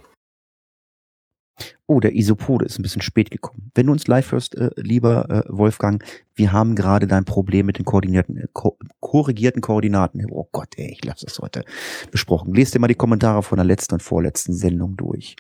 Oh, 1.92 2.00
der 2.00 2.16
Isopode 2.16 2.64
ist 2.64 2.80
ein 2.80 2.84
bisschen 2.84 3.02
spät 3.02 3.32
gekommen. 3.32 3.70
Wenn 3.76 3.88
du 3.88 3.92
uns 3.92 4.08
live 4.08 4.32
hörst, 4.32 4.56
äh, 4.56 4.70
lieber 4.78 5.30
äh, 5.30 5.44
Wolfgang, 5.50 6.02
wir 6.36 6.54
haben 6.54 6.74
gerade 6.74 7.06
dein 7.06 7.26
Problem 7.26 7.66
mit 7.66 7.80
den 7.80 7.84
koordinierten, 7.84 8.38
äh, 8.38 8.48
ko 8.54 8.78
korrigierten 9.02 9.62
Koordinaten. 9.62 10.26
Oh 10.32 10.48
Gott, 10.54 10.70
ey, 10.78 10.90
ich 10.94 11.04
lasse 11.04 11.26
das 11.26 11.40
heute 11.40 11.66
besprochen. 12.10 12.54
Lest 12.54 12.74
dir 12.74 12.80
mal 12.80 12.88
die 12.88 12.96
Kommentare 12.96 13.44
von 13.44 13.58
der 13.58 13.66
letzten 13.66 13.96
und 13.96 14.04
vorletzten 14.04 14.54
Sendung 14.54 14.96
durch. 14.96 15.36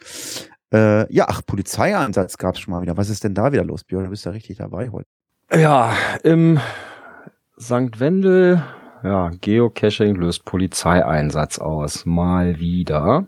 Äh, 0.74 1.10
ja, 1.14 1.28
ach, 1.30 1.42
Polizeieinsatz 1.46 2.38
gab's 2.38 2.60
schon 2.60 2.74
mal 2.74 2.82
wieder. 2.82 2.98
Was 2.98 3.10
ist 3.10 3.24
denn 3.24 3.34
da 3.34 3.54
wieder 3.54 3.64
los, 3.64 3.86
Björn? 3.86 4.04
Du 4.04 4.10
bist 4.10 4.26
ja 4.26 4.32
richtig 4.32 4.58
dabei 4.58 4.90
heute. 4.90 5.08
Ja, 5.54 5.96
im 6.22 6.60
St. 7.58 7.98
Wendel, 8.02 8.62
ja, 9.04 9.32
Geocaching 9.40 10.16
löst 10.16 10.44
Polizeieinsatz 10.44 11.60
aus. 11.60 12.06
Mal 12.06 12.60
wieder. 12.60 13.26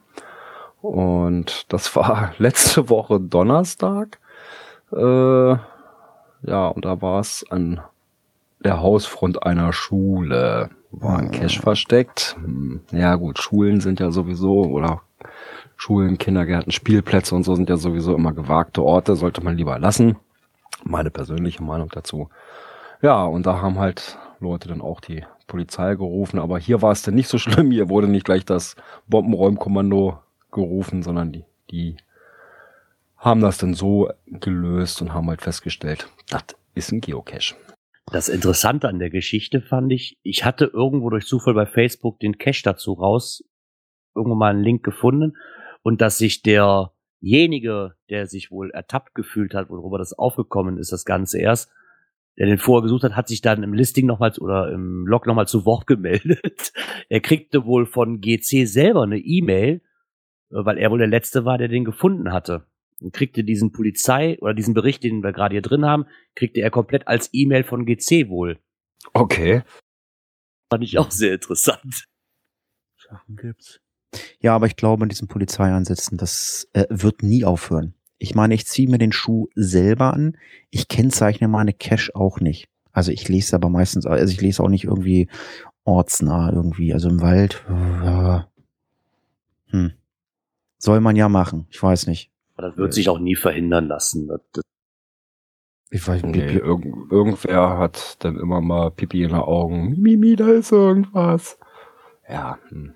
Und 0.83 1.71
das 1.71 1.95
war 1.95 2.33
letzte 2.37 2.89
Woche 2.89 3.19
Donnerstag. 3.19 4.19
Äh, 4.91 5.55
ja, 6.45 6.67
und 6.67 6.83
da 6.83 7.01
war 7.01 7.21
es 7.21 7.45
an 7.49 7.79
der 8.63 8.81
Hausfront 8.81 9.43
einer 9.43 9.71
Schule. 9.71 10.69
War 10.91 11.19
ein 11.19 11.31
Cache 11.31 11.61
versteckt. 11.61 12.35
Hm, 12.37 12.81
Ja 12.91 13.15
gut, 13.15 13.39
Schulen 13.39 13.79
sind 13.79 14.01
ja 14.01 14.11
sowieso 14.11 14.63
oder 14.65 15.01
Schulen, 15.77 16.17
Kindergärten, 16.17 16.71
Spielplätze 16.71 17.33
und 17.33 17.43
so 17.43 17.55
sind 17.55 17.69
ja 17.69 17.77
sowieso 17.77 18.13
immer 18.13 18.33
gewagte 18.33 18.83
Orte, 18.83 19.15
sollte 19.15 19.41
man 19.41 19.55
lieber 19.57 19.79
lassen. 19.79 20.17
Meine 20.83 21.11
persönliche 21.11 21.63
Meinung 21.63 21.89
dazu. 21.89 22.29
Ja, 23.01 23.23
und 23.23 23.45
da 23.45 23.61
haben 23.61 23.79
halt 23.79 24.17
Leute 24.41 24.67
dann 24.67 24.81
auch 24.81 24.99
die 24.99 25.25
Polizei 25.47 25.95
gerufen, 25.95 26.39
aber 26.39 26.59
hier 26.59 26.81
war 26.81 26.91
es 26.91 27.03
dann 27.03 27.15
nicht 27.15 27.29
so 27.29 27.37
schlimm. 27.37 27.71
Hier 27.71 27.89
wurde 27.89 28.07
nicht 28.09 28.25
gleich 28.25 28.43
das 28.43 28.75
Bombenräumkommando 29.07 30.19
gerufen, 30.53 31.03
sondern 31.03 31.31
die, 31.31 31.45
die 31.71 31.97
haben 33.17 33.41
das 33.41 33.57
dann 33.57 33.73
so 33.73 34.09
gelöst 34.27 35.01
und 35.01 35.13
haben 35.13 35.29
halt 35.29 35.41
festgestellt, 35.41 36.07
das 36.29 36.43
ist 36.75 36.91
ein 36.91 37.01
Geocache. 37.01 37.55
Das 38.11 38.29
Interessante 38.29 38.89
an 38.89 38.99
der 38.99 39.09
Geschichte 39.09 39.61
fand 39.61 39.91
ich, 39.91 40.19
ich 40.23 40.43
hatte 40.43 40.65
irgendwo 40.65 41.09
durch 41.09 41.25
Zufall 41.25 41.53
bei 41.53 41.65
Facebook 41.65 42.19
den 42.19 42.37
Cache 42.37 42.63
dazu 42.63 42.93
raus, 42.93 43.43
irgendwo 44.13 44.35
mal 44.35 44.51
einen 44.51 44.63
Link 44.63 44.83
gefunden 44.83 45.37
und 45.83 46.01
dass 46.01 46.17
sich 46.17 46.41
derjenige, 46.41 47.95
der 48.09 48.27
sich 48.27 48.51
wohl 48.51 48.71
ertappt 48.71 49.15
gefühlt 49.15 49.53
hat, 49.53 49.69
worüber 49.69 49.97
das 49.97 50.13
aufgekommen 50.13 50.77
ist, 50.77 50.91
das 50.91 51.05
Ganze 51.05 51.39
erst, 51.39 51.71
der 52.37 52.47
den 52.47 52.57
vorher 52.57 52.83
gesucht 52.83 53.03
hat, 53.03 53.15
hat 53.15 53.27
sich 53.27 53.41
dann 53.41 53.63
im 53.63 53.73
Listing 53.73 54.05
nochmals 54.05 54.39
oder 54.39 54.71
im 54.71 55.05
Log 55.07 55.25
nochmal 55.25 55.47
zu 55.47 55.65
Wort 55.65 55.87
gemeldet. 55.87 56.73
er 57.09 57.21
kriegte 57.21 57.65
wohl 57.65 57.85
von 57.85 58.19
GC 58.19 58.67
selber 58.67 59.03
eine 59.03 59.19
E-Mail, 59.19 59.81
weil 60.53 60.77
er 60.77 60.91
wohl 60.91 60.99
der 60.99 61.07
Letzte 61.07 61.45
war, 61.45 61.57
der 61.57 61.67
den 61.67 61.85
gefunden 61.85 62.31
hatte. 62.31 62.65
Und 63.01 63.13
kriegte 63.13 63.43
diesen 63.43 63.71
Polizei 63.71 64.37
oder 64.39 64.53
diesen 64.53 64.73
Bericht, 64.73 65.03
den 65.03 65.23
wir 65.23 65.33
gerade 65.33 65.55
hier 65.55 65.61
drin 65.61 65.85
haben, 65.85 66.05
kriegte 66.35 66.61
er 66.61 66.71
komplett 66.71 67.07
als 67.07 67.29
E-Mail 67.33 67.63
von 67.63 67.85
GC 67.85 68.29
wohl. 68.29 68.59
Okay. 69.13 69.63
Fand 70.71 70.83
ich 70.83 70.97
auch 70.97 71.11
sehr 71.11 71.33
interessant. 71.33 72.05
Sachen 72.97 73.35
gibt's. 73.35 73.79
Ja, 74.39 74.55
aber 74.55 74.67
ich 74.67 74.75
glaube, 74.75 75.03
in 75.03 75.09
diesen 75.09 75.27
Polizeieinsätzen, 75.27 76.17
das 76.17 76.67
äh, 76.73 76.85
wird 76.89 77.23
nie 77.23 77.45
aufhören. 77.45 77.95
Ich 78.19 78.35
meine, 78.35 78.53
ich 78.53 78.67
ziehe 78.67 78.89
mir 78.89 78.99
den 78.99 79.11
Schuh 79.11 79.47
selber 79.55 80.13
an. 80.13 80.37
Ich 80.69 80.87
kennzeichne 80.87 81.47
meine 81.47 81.73
Cache 81.73 82.15
auch 82.15 82.39
nicht. 82.39 82.69
Also 82.91 83.11
ich 83.11 83.27
lese 83.27 83.55
aber 83.55 83.69
meistens, 83.69 84.05
also 84.05 84.31
ich 84.31 84.39
lese 84.39 84.63
auch 84.63 84.69
nicht 84.69 84.85
irgendwie 84.85 85.27
ortsnah 85.83 86.51
irgendwie, 86.53 86.93
also 86.93 87.09
im 87.09 87.21
Wald. 87.21 87.65
Äh, 87.67 88.41
hm. 89.71 89.93
Soll 90.83 90.99
man 90.99 91.15
ja 91.15 91.29
machen. 91.29 91.65
Ich 91.69 91.81
weiß 91.81 92.07
nicht. 92.07 92.29
Aber 92.57 92.67
das 92.67 92.77
wird 92.77 92.93
sich 92.93 93.07
auch 93.07 93.17
nie 93.17 93.35
verhindern 93.35 93.87
lassen. 93.87 94.27
Das, 94.27 94.41
das 94.51 94.63
ich 95.91 96.05
weiß 96.05 96.23
nicht. 96.23 96.35
Nee, 96.35 96.57
irg 96.57 96.83
irgendwer 97.09 97.77
hat 97.77 98.17
dann 98.19 98.37
immer 98.37 98.59
mal 98.59 98.91
Pipi 98.91 99.23
in 99.23 99.29
den 99.29 99.37
Augen. 99.37 99.95
Mimi, 100.01 100.35
da 100.35 100.49
ist 100.49 100.73
irgendwas. 100.73 101.57
Ja, 102.27 102.57
hm. 102.67 102.95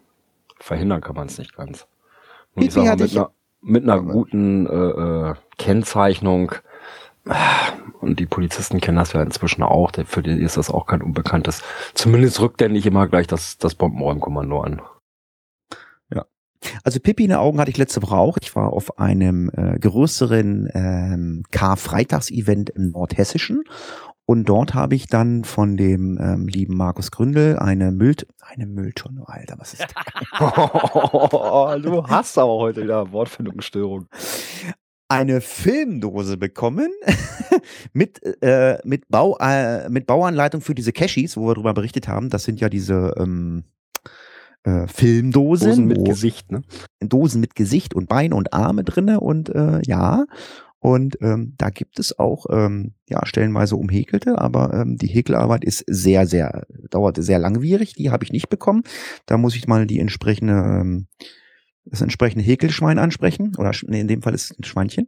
verhindern 0.59 0.99
kann 0.99 1.15
man 1.15 1.27
es 1.27 1.37
nicht 1.37 1.55
ganz. 1.55 1.87
Und 2.55 2.63
Pipi 2.63 2.85
hatte 2.85 3.03
mit, 3.03 3.15
einer, 3.15 3.31
mit 3.61 3.83
einer 3.83 4.01
guten 4.01 4.67
äh, 4.67 5.29
äh, 5.29 5.35
Kennzeichnung 5.57 6.51
und 8.01 8.19
die 8.19 8.25
Polizisten 8.25 8.81
kennen 8.81 8.97
das 8.97 9.13
ja 9.13 9.21
inzwischen 9.21 9.63
auch, 9.63 9.91
für 10.05 10.23
die 10.23 10.31
ist 10.41 10.57
das 10.57 10.69
auch 10.69 10.87
kein 10.87 11.01
Unbekanntes. 11.01 11.63
Zumindest 11.93 12.41
rückt 12.41 12.61
er 12.61 12.67
nicht 12.67 12.85
immer 12.85 13.07
gleich 13.07 13.27
das, 13.27 13.57
das 13.57 13.75
Bombenräumkommando 13.75 14.59
an. 14.59 14.81
Also 16.83 16.99
Pippi 16.99 17.23
in 17.23 17.29
den 17.29 17.37
Augen 17.37 17.59
hatte 17.59 17.71
ich 17.71 17.77
letzte 17.77 18.01
Woche 18.01 18.15
auch. 18.15 18.37
Ich 18.41 18.55
war 18.55 18.73
auf 18.73 18.99
einem 18.99 19.49
äh, 19.55 19.77
größeren 19.79 20.69
ähm, 20.73 21.43
Karfreitags-Event 21.51 22.69
im 22.71 22.91
Nordhessischen 22.91 23.63
und 24.29 24.43
dort 24.49 24.73
habe 24.73 24.93
ich 24.93 25.07
dann 25.07 25.45
von 25.45 25.77
dem 25.77 26.19
ähm, 26.21 26.47
lieben 26.49 26.75
Markus 26.75 27.11
Gründel 27.11 27.57
eine 27.57 27.91
Müll 27.91 28.13
eine 28.41 28.65
Mülltonne, 28.65 29.23
Alter, 29.25 29.55
was 29.57 29.73
ist 29.73 29.83
das? 29.83 30.31
du 31.81 32.07
hast 32.07 32.37
aber 32.37 32.57
heute 32.57 32.83
wieder 32.83 33.09
Wortfindungsstörung. 33.13 34.07
Eine 35.07 35.39
Filmdose 35.39 36.35
bekommen 36.35 36.91
mit 37.93 38.21
äh, 38.41 38.79
mit 38.83 39.07
Bau 39.07 39.37
äh, 39.39 39.87
mit 39.87 40.07
Bauanleitung 40.07 40.59
für 40.59 40.75
diese 40.75 40.91
Cashis, 40.91 41.37
wo 41.37 41.47
wir 41.47 41.53
darüber 41.53 41.73
berichtet 41.73 42.09
haben. 42.09 42.29
Das 42.29 42.43
sind 42.43 42.59
ja 42.59 42.67
diese 42.67 43.15
ähm, 43.17 43.63
äh, 44.67 44.87
Filmdosen. 44.87 45.69
Dosen 45.69 45.87
mit 45.87 46.05
Gesicht, 46.05 46.51
ne? 46.51 46.61
Dosen 46.99 47.39
mit 47.39 47.55
Gesicht 47.55 47.93
und 47.95 48.09
Beine 48.09 48.35
und 48.35 48.53
Arme 48.53 48.83
drinne 48.83 49.21
und 49.21 49.49
äh, 49.49 49.81
ja. 49.85 50.25
Und 50.79 51.17
ähm, 51.21 51.55
da 51.57 51.69
gibt 51.69 51.99
es 51.99 52.19
auch 52.19 52.45
ähm, 52.51 52.93
ja 53.09 53.25
stellenweise 53.25 53.75
umhäkelte, 53.75 54.39
aber 54.39 54.73
ähm, 54.73 54.97
die 54.97 55.07
Häkelarbeit 55.07 55.63
ist 55.63 55.83
sehr, 55.87 56.27
sehr, 56.27 56.67
dauerte 56.91 57.23
sehr 57.23 57.39
langwierig. 57.39 57.93
Die 57.93 58.11
habe 58.11 58.23
ich 58.23 58.31
nicht 58.31 58.49
bekommen. 58.49 58.83
Da 59.25 59.37
muss 59.37 59.55
ich 59.55 59.67
mal 59.67 59.87
die 59.87 59.99
entsprechende, 59.99 60.53
ähm, 60.53 61.07
das 61.85 62.01
entsprechende 62.01 62.45
Häkelschwein 62.45 62.99
ansprechen. 62.99 63.53
Oder 63.57 63.71
nee, 63.87 64.01
in 64.01 64.07
dem 64.07 64.21
Fall 64.21 64.35
ist 64.35 64.51
es 64.51 64.59
ein 64.59 64.65
Schweinchen. 64.65 65.07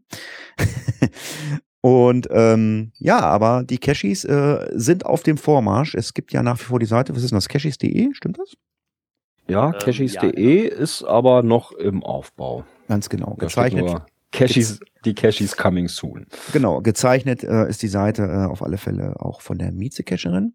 Und 1.82 2.28
ähm, 2.32 2.92
ja, 2.98 3.20
aber 3.20 3.64
die 3.64 3.78
Cashis 3.78 4.26
äh, 4.26 4.68
sind 4.74 5.06
auf 5.06 5.24
dem 5.24 5.38
Vormarsch. 5.38 5.96
Es 5.96 6.14
gibt 6.14 6.34
ja 6.34 6.44
nach 6.44 6.60
wie 6.60 6.66
vor 6.66 6.80
die 6.80 6.86
Seite, 6.86 7.16
was 7.16 7.24
ist 7.24 7.32
denn 7.32 7.38
das? 7.38 7.48
Cashis.de, 7.48 8.14
stimmt 8.14 8.40
das? 8.40 8.56
Ja, 9.50 9.68
ähm, 9.68 9.80
cashis.de 9.80 10.64
ja, 10.64 10.70
genau. 10.70 10.82
ist 10.82 11.04
aber 11.04 11.44
noch 11.44 11.72
im 11.72 12.04
Aufbau. 12.04 12.64
Ganz 12.88 13.10
genau. 13.10 13.36
Da 13.38 13.46
gezeichnet. 13.46 14.02
Cashis, 14.32 14.80
die 15.06 15.16
Cashis 15.16 15.58
coming 15.58 15.88
soon. 15.88 16.28
Genau, 16.54 16.82
gezeichnet 16.82 17.44
äh, 17.44 17.68
ist 17.68 17.82
die 17.82 17.88
Seite 17.88 18.24
äh, 18.24 18.46
auf 18.46 18.62
alle 18.62 18.78
Fälle 18.78 19.16
auch 19.20 19.42
von 19.42 19.58
der 19.58 19.72
Mieze-Cacherin. 19.72 20.54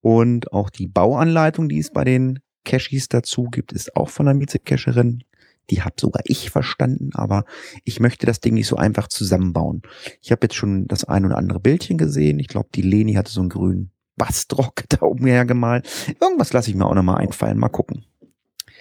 Und 0.00 0.52
auch 0.52 0.70
die 0.70 0.86
Bauanleitung, 0.86 1.68
die 1.68 1.78
es 1.78 1.90
bei 1.90 2.04
den 2.04 2.40
Cashis 2.64 3.08
dazu 3.08 3.44
gibt, 3.44 3.72
ist 3.72 3.96
auch 3.96 4.10
von 4.10 4.26
der 4.26 4.34
Mieze-Cacherin. 4.34 5.24
Die 5.70 5.82
habe 5.82 5.96
sogar 5.98 6.22
ich 6.26 6.50
verstanden, 6.50 7.10
aber 7.14 7.44
ich 7.84 7.98
möchte 7.98 8.26
das 8.26 8.40
Ding 8.40 8.54
nicht 8.54 8.68
so 8.68 8.76
einfach 8.76 9.08
zusammenbauen. 9.08 9.82
Ich 10.20 10.30
habe 10.30 10.44
jetzt 10.44 10.54
schon 10.54 10.86
das 10.86 11.04
ein 11.04 11.24
oder 11.24 11.38
andere 11.38 11.58
Bildchen 11.58 11.98
gesehen. 11.98 12.38
Ich 12.38 12.48
glaube, 12.48 12.68
die 12.74 12.82
Leni 12.82 13.14
hatte 13.14 13.32
so 13.32 13.40
einen 13.40 13.48
grünen 13.48 13.90
Bastrock 14.16 14.84
da 14.88 15.02
oben 15.02 15.26
hergemalt. 15.26 15.88
Irgendwas 16.20 16.52
lasse 16.52 16.70
ich 16.70 16.76
mir 16.76 16.86
auch 16.86 16.94
nochmal 16.94 17.18
einfallen. 17.18 17.58
Mal 17.58 17.68
gucken. 17.68 18.04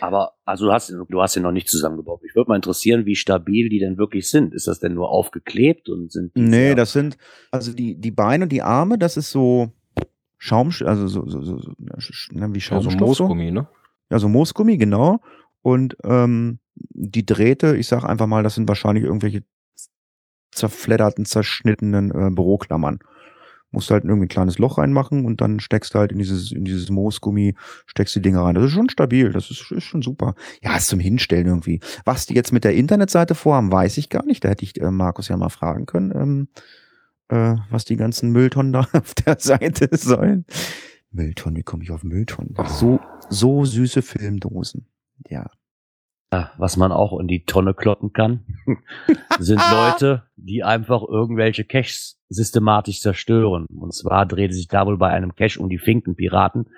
Aber 0.01 0.33
also 0.43 0.65
du 0.65 0.73
hast, 0.73 0.89
du 0.89 1.21
hast 1.21 1.35
ihn 1.35 1.43
noch 1.43 1.51
nicht 1.51 1.69
zusammengebaut. 1.69 2.21
Mich 2.21 2.35
würde 2.35 2.49
mal 2.49 2.55
interessieren, 2.55 3.05
wie 3.05 3.15
stabil 3.15 3.69
die 3.69 3.79
denn 3.79 3.97
wirklich 3.97 4.29
sind. 4.29 4.53
Ist 4.53 4.67
das 4.67 4.79
denn 4.79 4.93
nur 4.93 5.09
aufgeklebt 5.09 5.89
und 5.89 6.11
sind 6.11 6.35
die 6.35 6.41
Nee, 6.41 6.75
das 6.75 6.93
sind 6.93 7.17
also 7.51 7.73
die 7.73 7.95
die 7.95 8.11
Beine 8.11 8.45
und 8.45 8.51
die 8.51 8.61
Arme, 8.61 8.97
das 8.97 9.17
ist 9.17 9.31
so 9.31 9.71
Schaum 10.37 10.71
also 10.83 11.07
so 11.07 11.27
so, 11.27 11.41
so 11.41 11.71
ne, 12.31 12.53
wie 12.53 12.61
Schaumstoff 12.61 12.93
also 12.93 13.05
Moosgummi, 13.05 13.51
ne? 13.51 13.67
Ja, 14.11 14.19
so 14.19 14.29
Moosgummi, 14.29 14.77
genau. 14.77 15.19
Und 15.61 15.97
ähm, 16.03 16.59
die 16.75 17.25
Drähte, 17.25 17.75
ich 17.75 17.87
sag 17.87 18.03
einfach 18.03 18.27
mal, 18.27 18.43
das 18.43 18.55
sind 18.55 18.67
wahrscheinlich 18.67 19.05
irgendwelche 19.05 19.43
zerfledderten, 20.51 21.25
zerschnittenen 21.25 22.11
äh, 22.11 22.29
Büroklammern 22.31 22.99
musst 23.75 23.91
halt 23.91 24.03
irgendwie 24.03 24.25
ein 24.25 24.29
kleines 24.29 24.57
Loch 24.57 24.79
reinmachen 24.79 25.25
und 25.25 25.41
dann 25.41 25.59
steckst 25.59 25.93
du 25.93 25.99
halt 25.99 26.11
in 26.11 26.17
dieses, 26.17 26.51
in 26.51 26.65
dieses 26.65 26.89
Moosgummi, 26.89 27.55
steckst 27.85 28.15
die 28.15 28.21
Dinger 28.21 28.41
rein. 28.41 28.55
Das 28.55 28.63
ist 28.63 28.71
schon 28.71 28.89
stabil, 28.89 29.31
das 29.31 29.51
ist, 29.51 29.71
ist 29.71 29.83
schon 29.83 30.01
super. 30.01 30.33
Ja, 30.63 30.75
ist 30.75 30.87
zum 30.87 30.99
Hinstellen 30.99 31.45
irgendwie. 31.45 31.79
Was 32.05 32.25
die 32.25 32.33
jetzt 32.33 32.51
mit 32.51 32.63
der 32.63 32.73
Internetseite 32.73 33.35
vorhaben, 33.35 33.71
weiß 33.71 33.97
ich 33.97 34.09
gar 34.09 34.25
nicht. 34.25 34.43
Da 34.43 34.49
hätte 34.49 34.63
ich 34.63 34.81
äh, 34.81 34.89
Markus 34.89 35.27
ja 35.27 35.37
mal 35.37 35.49
fragen 35.49 35.85
können, 35.85 36.11
ähm, 36.15 36.47
äh, 37.27 37.57
was 37.69 37.85
die 37.85 37.97
ganzen 37.97 38.31
Mülltonnen 38.31 38.73
da 38.73 38.87
auf 38.93 39.13
der 39.13 39.37
Seite 39.39 39.89
sollen. 39.95 40.45
Mülltonnen, 41.11 41.57
wie 41.57 41.63
komme 41.63 41.83
ich 41.83 41.91
auf 41.91 42.03
Mülltonnen? 42.03 42.55
So, 42.67 42.99
so 43.29 43.65
süße 43.65 44.01
Filmdosen. 44.01 44.87
Ja 45.29 45.49
was 46.57 46.77
man 46.77 46.91
auch 46.91 47.19
in 47.19 47.27
die 47.27 47.45
Tonne 47.45 47.73
kloppen 47.73 48.13
kann, 48.13 48.45
sind 49.39 49.61
Leute, 49.71 50.23
die 50.35 50.63
einfach 50.63 51.03
irgendwelche 51.03 51.63
Caches 51.63 52.14
systematisch 52.29 53.01
zerstören. 53.01 53.65
Und 53.67 53.93
zwar 53.93 54.25
dreht 54.25 54.51
es 54.51 54.57
sich 54.57 54.67
da 54.67 54.85
wohl 54.85 54.97
bei 54.97 55.09
einem 55.09 55.35
Cache 55.35 55.59
um 55.59 55.69
die 55.69 55.77
Finkenpiraten. 55.77 56.69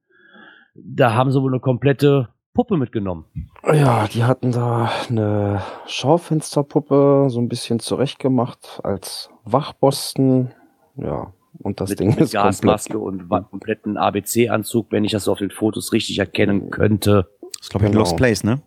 Da 0.76 1.14
haben 1.14 1.32
sie 1.32 1.42
wohl 1.42 1.52
eine 1.52 1.60
komplette 1.60 2.30
Puppe 2.54 2.78
mitgenommen. 2.78 3.26
Ja, 3.72 4.08
die 4.08 4.24
hatten 4.24 4.52
da 4.52 4.92
eine 5.10 5.62
Schaufensterpuppe 5.86 7.28
so 7.30 7.40
ein 7.40 7.50
bisschen 7.50 7.80
zurechtgemacht 7.80 8.80
als 8.84 9.30
Wachposten. 9.44 10.54
Ja, 10.96 11.34
und 11.60 11.80
das 11.80 11.92
mit, 11.92 12.00
Ding 12.00 12.10
mit 12.10 12.20
ist 12.20 12.34
Gasmaske 12.34 12.98
und 12.98 13.30
kompletten 13.30 13.98
ABC-Anzug, 13.98 14.92
wenn 14.92 15.04
ich 15.04 15.12
das 15.12 15.26
so 15.26 15.34
auf 15.34 15.40
den 15.40 15.52
Fotos 15.52 15.94
richtig 15.94 16.20
erkennen 16.20 16.70
könnte. 16.70 17.30
Das 17.42 17.62
ist, 17.62 17.70
glaube 17.70 17.86
ich, 17.86 17.92
genau. 17.92 18.02
Lost 18.02 18.18
Place, 18.18 18.44
ne? 18.44 18.62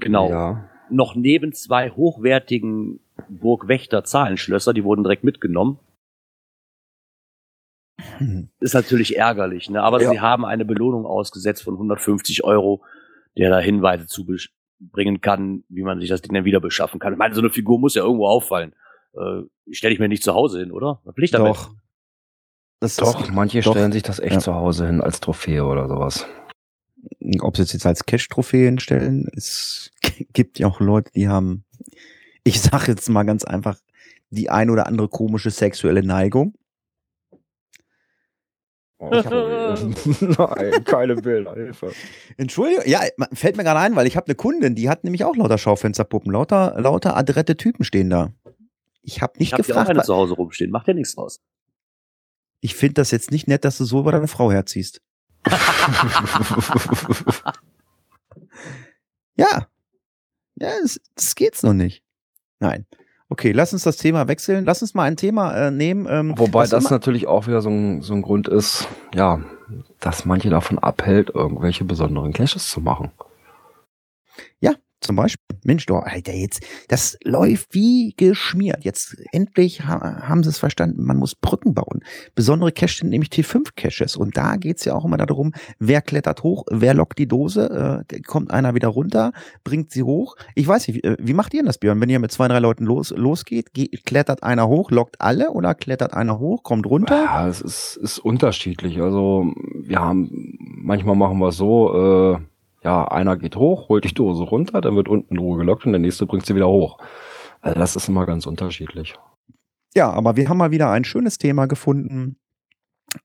Genau. 0.00 0.30
Ja. 0.30 0.68
Noch 0.90 1.14
neben 1.14 1.52
zwei 1.52 1.90
hochwertigen 1.90 3.00
Burgwächter-Zahlenschlösser, 3.28 4.72
die 4.72 4.84
wurden 4.84 5.04
direkt 5.04 5.24
mitgenommen. 5.24 5.78
Hm. 8.18 8.48
Ist 8.58 8.74
natürlich 8.74 9.16
ärgerlich, 9.16 9.70
ne? 9.70 9.82
aber 9.82 10.02
ja. 10.02 10.10
sie 10.10 10.20
haben 10.20 10.44
eine 10.44 10.64
Belohnung 10.64 11.06
ausgesetzt 11.06 11.62
von 11.62 11.74
150 11.74 12.44
Euro, 12.44 12.82
der 13.36 13.50
da 13.50 13.58
Hinweise 13.58 14.06
zu 14.06 14.26
bringen 14.80 15.20
kann, 15.20 15.64
wie 15.68 15.82
man 15.82 16.00
sich 16.00 16.08
das 16.08 16.22
Ding 16.22 16.34
dann 16.34 16.44
wieder 16.46 16.60
beschaffen 16.60 16.98
kann. 16.98 17.12
Ich 17.12 17.18
meine, 17.18 17.34
so 17.34 17.40
eine 17.40 17.50
Figur 17.50 17.78
muss 17.78 17.94
ja 17.94 18.02
irgendwo 18.02 18.26
auffallen 18.26 18.74
äh, 19.14 19.72
stelle 19.72 19.94
ich 19.94 20.00
mir 20.00 20.08
nicht 20.08 20.22
zu 20.22 20.34
Hause 20.34 20.60
hin, 20.60 20.72
oder? 20.72 21.00
Was 21.04 21.16
will 21.16 21.24
ich 21.24 21.30
damit? 21.30 21.54
Doch. 21.54 21.70
Das 22.80 22.96
Doch, 22.96 23.20
ist, 23.20 23.30
manche 23.30 23.60
doch, 23.60 23.72
stellen 23.72 23.92
sich 23.92 24.02
das 24.02 24.20
echt 24.20 24.36
ja. 24.36 24.40
zu 24.40 24.54
Hause 24.54 24.86
hin 24.86 25.02
als 25.02 25.20
Trophäe 25.20 25.66
oder 25.66 25.86
sowas. 25.86 26.26
Ob 27.40 27.56
sie 27.56 27.62
es 27.62 27.72
jetzt 27.72 27.86
als 27.86 28.04
Cash-Trophäe 28.06 28.66
hinstellen, 28.66 29.28
es 29.34 29.90
gibt 30.32 30.58
ja 30.58 30.66
auch 30.68 30.80
Leute, 30.80 31.10
die 31.12 31.28
haben, 31.28 31.64
ich 32.44 32.60
sage 32.60 32.92
jetzt 32.92 33.08
mal 33.08 33.24
ganz 33.24 33.44
einfach, 33.44 33.78
die 34.30 34.50
ein 34.50 34.70
oder 34.70 34.86
andere 34.86 35.08
komische 35.08 35.50
sexuelle 35.50 36.02
Neigung. 36.02 36.54
Oh, 38.98 39.08
Nein, 40.20 40.84
keine 40.84 41.14
Bilder, 41.16 41.54
Hilfe. 41.54 41.92
Entschuldigung, 42.36 42.84
ja, 42.86 43.00
fällt 43.32 43.56
mir 43.56 43.64
gerade 43.64 43.80
ein, 43.80 43.96
weil 43.96 44.06
ich 44.06 44.14
habe 44.16 44.26
eine 44.26 44.34
Kundin, 44.34 44.74
die 44.74 44.90
hat 44.90 45.04
nämlich 45.04 45.24
auch 45.24 45.34
lauter 45.36 45.56
Schaufensterpuppen, 45.56 46.30
lauter, 46.30 46.78
lauter 46.78 47.16
adrette 47.16 47.56
Typen 47.56 47.84
stehen 47.84 48.10
da. 48.10 48.34
Ich 49.02 49.22
habe 49.22 49.38
nicht 49.38 49.48
Ich 49.48 49.52
habe 49.54 49.62
auch 49.62 49.66
gefragt, 49.66 49.88
eine 49.88 49.98
weil- 50.00 50.04
zu 50.04 50.14
Hause 50.14 50.34
rumstehen. 50.34 50.70
Macht 50.70 50.86
ja 50.86 50.92
nichts 50.94 51.14
draus. 51.14 51.40
ich 52.60 52.74
finde 52.74 52.94
das 52.94 53.10
jetzt 53.10 53.30
nicht 53.30 53.48
nett, 53.48 53.64
dass 53.64 53.78
du 53.78 53.84
so 53.84 54.00
über 54.00 54.12
deine 54.12 54.28
Frau 54.28 54.52
herziehst. 54.52 55.00
Ja. 59.36 59.68
Ja, 60.56 60.68
das, 60.82 61.00
das 61.14 61.34
geht's 61.34 61.62
noch 61.62 61.72
nicht. 61.72 62.02
Nein. 62.58 62.86
Okay, 63.30 63.52
lass 63.52 63.72
uns 63.72 63.84
das 63.84 63.96
Thema 63.96 64.28
wechseln. 64.28 64.64
Lass 64.64 64.82
uns 64.82 64.92
mal 64.92 65.04
ein 65.04 65.16
Thema 65.16 65.54
äh, 65.54 65.70
nehmen. 65.70 66.06
Ähm, 66.10 66.34
Wobei 66.36 66.66
das 66.66 66.90
natürlich 66.90 67.26
auch 67.26 67.46
wieder 67.46 67.62
so 67.62 67.70
ein, 67.70 68.02
so 68.02 68.12
ein 68.12 68.22
Grund 68.22 68.48
ist, 68.48 68.88
ja, 69.14 69.40
dass 70.00 70.24
manche 70.24 70.50
davon 70.50 70.78
abhält, 70.78 71.30
irgendwelche 71.30 71.84
besonderen 71.84 72.32
Caches 72.32 72.68
zu 72.68 72.80
machen. 72.80 73.12
Zum 75.00 75.16
Beispiel, 75.16 75.56
Mensch, 75.64 75.86
doch, 75.86 76.02
Alter, 76.02 76.34
jetzt, 76.34 76.62
das 76.88 77.16
läuft 77.24 77.74
wie 77.74 78.14
geschmiert. 78.16 78.84
Jetzt 78.84 79.16
endlich 79.32 79.84
ha 79.86 80.28
haben 80.28 80.42
sie 80.42 80.50
es 80.50 80.58
verstanden, 80.58 81.04
man 81.04 81.16
muss 81.16 81.34
Brücken 81.34 81.74
bauen. 81.74 82.00
Besondere 82.34 82.70
Caches 82.72 82.98
sind 82.98 83.10
nämlich 83.10 83.30
T5-Caches. 83.30 84.16
Und 84.16 84.36
da 84.36 84.56
geht's 84.56 84.84
ja 84.84 84.94
auch 84.94 85.04
immer 85.04 85.16
darum, 85.16 85.52
wer 85.78 86.02
klettert 86.02 86.42
hoch, 86.42 86.64
wer 86.70 86.94
lockt 86.94 87.18
die 87.18 87.26
Dose, 87.26 88.04
äh, 88.08 88.20
kommt 88.20 88.50
einer 88.50 88.74
wieder 88.74 88.88
runter, 88.88 89.32
bringt 89.64 89.90
sie 89.90 90.02
hoch. 90.02 90.36
Ich 90.54 90.68
weiß 90.68 90.88
nicht, 90.88 90.96
wie, 90.96 91.08
äh, 91.08 91.16
wie 91.18 91.34
macht 91.34 91.54
ihr 91.54 91.60
denn 91.60 91.66
das, 91.66 91.78
Björn? 91.78 92.00
Wenn 92.00 92.10
ihr 92.10 92.18
mit 92.18 92.32
zwei, 92.32 92.48
drei 92.48 92.58
Leuten 92.58 92.84
los, 92.84 93.10
losgeht, 93.10 93.72
geht, 93.72 94.04
klettert 94.04 94.42
einer 94.42 94.68
hoch, 94.68 94.90
lockt 94.90 95.20
alle 95.20 95.50
oder 95.50 95.74
klettert 95.74 96.12
einer 96.12 96.38
hoch, 96.38 96.62
kommt 96.62 96.86
runter? 96.86 97.24
Ja, 97.24 97.48
es 97.48 97.60
ist, 97.60 97.96
ist 97.96 98.18
unterschiedlich. 98.18 99.00
Also 99.00 99.52
wir 99.74 99.98
haben, 99.98 100.58
manchmal 100.58 101.16
machen 101.16 101.38
wir 101.38 101.48
es 101.48 101.56
so, 101.56 102.36
äh, 102.36 102.38
ja, 102.82 103.06
einer 103.08 103.36
geht 103.36 103.56
hoch, 103.56 103.88
holt 103.88 104.04
die 104.04 104.14
Dose 104.14 104.42
runter, 104.42 104.80
dann 104.80 104.96
wird 104.96 105.08
unten 105.08 105.38
Ruhe 105.38 105.58
gelockt 105.58 105.86
und 105.86 105.92
der 105.92 106.00
nächste 106.00 106.26
bringt 106.26 106.46
sie 106.46 106.54
wieder 106.54 106.68
hoch. 106.68 106.98
Also 107.60 107.78
das 107.78 107.96
ist 107.96 108.08
immer 108.08 108.26
ganz 108.26 108.46
unterschiedlich. 108.46 109.14
Ja, 109.94 110.10
aber 110.10 110.36
wir 110.36 110.48
haben 110.48 110.56
mal 110.56 110.70
wieder 110.70 110.90
ein 110.90 111.04
schönes 111.04 111.36
Thema 111.36 111.66
gefunden. 111.66 112.36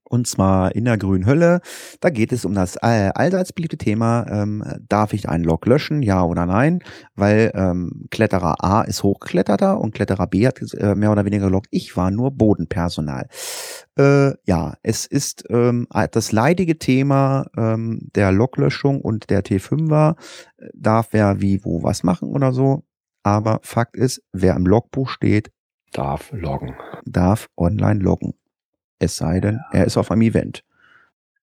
Und 0.03 0.27
zwar 0.27 0.75
in 0.75 0.85
der 0.85 0.97
grünen 0.97 1.25
Hölle. 1.25 1.61
Da 1.99 2.09
geht 2.09 2.31
es 2.31 2.45
um 2.45 2.53
das 2.53 2.75
äh, 2.77 3.11
allseits 3.13 3.53
beliebte 3.53 3.77
Thema, 3.77 4.25
ähm, 4.29 4.63
darf 4.87 5.13
ich 5.13 5.29
einen 5.29 5.43
Log 5.43 5.65
löschen, 5.65 6.01
ja 6.01 6.23
oder 6.23 6.45
nein? 6.45 6.79
Weil 7.15 7.51
ähm, 7.55 8.05
Kletterer 8.11 8.63
A 8.63 8.81
ist 8.81 9.03
hochgekletterter 9.03 9.79
und 9.79 9.93
Kletterer 9.93 10.27
B 10.27 10.47
hat 10.47 10.61
äh, 10.73 10.95
mehr 10.95 11.11
oder 11.11 11.25
weniger 11.25 11.49
Log. 11.49 11.65
Ich 11.71 11.95
war 11.97 12.11
nur 12.11 12.31
Bodenpersonal. 12.31 13.27
Äh, 13.97 14.33
ja, 14.45 14.75
es 14.83 15.05
ist 15.05 15.43
ähm, 15.49 15.87
das 16.11 16.31
leidige 16.31 16.77
Thema 16.77 17.47
ähm, 17.57 18.09
der 18.15 18.31
Loglöschung 18.31 19.01
und 19.01 19.29
der 19.29 19.43
T5er. 19.43 20.15
Darf 20.73 21.09
wer 21.11 21.41
wie 21.41 21.63
wo 21.63 21.83
was 21.83 22.03
machen 22.03 22.29
oder 22.29 22.51
so. 22.53 22.83
Aber 23.23 23.59
Fakt 23.63 23.95
ist, 23.97 24.21
wer 24.33 24.55
im 24.55 24.65
Logbuch 24.65 25.09
steht, 25.09 25.51
Darf 25.91 26.31
loggen. 26.33 26.75
darf 27.05 27.47
online 27.57 28.01
loggen. 28.01 28.33
Es 28.99 29.17
sei 29.17 29.39
denn, 29.39 29.59
er 29.71 29.85
ist 29.85 29.97
auf 29.97 30.11
einem 30.11 30.21
Event. 30.21 30.63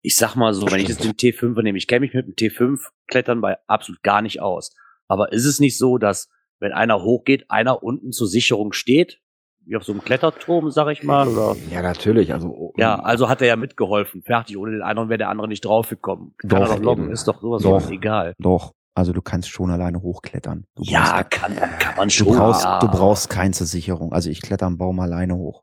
Ich 0.03 0.17
sag 0.17 0.35
mal 0.35 0.55
so, 0.55 0.71
wenn 0.71 0.81
ich 0.81 0.89
jetzt 0.89 1.05
den 1.05 1.13
T5 1.13 1.61
nehme, 1.63 1.77
ich 1.77 1.87
kenne 1.87 2.01
mich 2.01 2.15
mit 2.15 2.27
dem 2.27 2.35
T5 2.35 2.81
Klettern 3.07 3.41
bei 3.41 3.59
absolut 3.67 4.03
gar 4.03 4.23
nicht 4.23 4.41
aus. 4.41 4.75
Aber 5.09 5.33
ist 5.33 5.45
es 5.45 5.61
nicht 5.61 5.77
so, 5.77 5.99
dass 5.99 6.29
wenn 6.59 6.73
einer 6.73 7.03
hochgeht, 7.03 7.51
einer 7.51 7.83
unten 7.83 8.13
zur 8.13 8.29
Sicherung 8.29 8.73
steht? 8.73 9.21
Wie 9.67 9.77
auf 9.77 9.85
so 9.85 9.93
einem 9.93 10.03
Kletterturm, 10.03 10.71
sag 10.71 10.89
ich 10.91 11.03
mal, 11.03 11.29
oder? 11.29 11.55
Ja, 11.71 11.83
natürlich. 11.83 12.33
Also 12.33 12.73
Ja, 12.77 12.99
also 13.01 13.29
hat 13.29 13.43
er 13.43 13.49
ja 13.49 13.57
mitgeholfen. 13.57 14.23
Fertig. 14.23 14.57
Ohne 14.57 14.73
den 14.73 14.83
anderen 14.83 15.11
wäre 15.11 15.19
der 15.19 15.29
andere 15.29 15.49
nicht 15.49 15.65
draufgekommen. 15.65 16.35
Kann 16.39 16.49
Doch, 16.51 16.61
er 16.61 16.67
doch 16.77 16.79
loggen. 16.79 17.05
eben. 17.05 17.13
Ist 17.13 17.29
doch 17.29 17.41
sowas 17.43 17.63
Doch. 17.63 17.91
egal. 17.91 18.35
Doch, 18.39 18.73
also 18.95 19.13
du 19.13 19.21
kannst 19.21 19.51
schon 19.51 19.71
alleine 19.71 20.01
hochklettern. 20.01 20.65
Du 20.77 20.83
Ja, 20.85 21.13
brauchst, 21.13 21.31
kann, 21.31 21.57
kann 21.79 21.97
man 21.97 22.09
du 22.09 22.15
schon. 22.15 22.29
brauchst, 22.37 22.65
ja. 22.65 22.79
du 22.79 22.89
brauchst 22.89 23.29
keine 23.29 23.53
Sicherung. 23.53 24.13
Also 24.15 24.31
ich 24.31 24.41
kletter 24.41 24.67
am 24.67 24.79
Baum 24.79 24.99
alleine 25.01 25.37
hoch. 25.37 25.63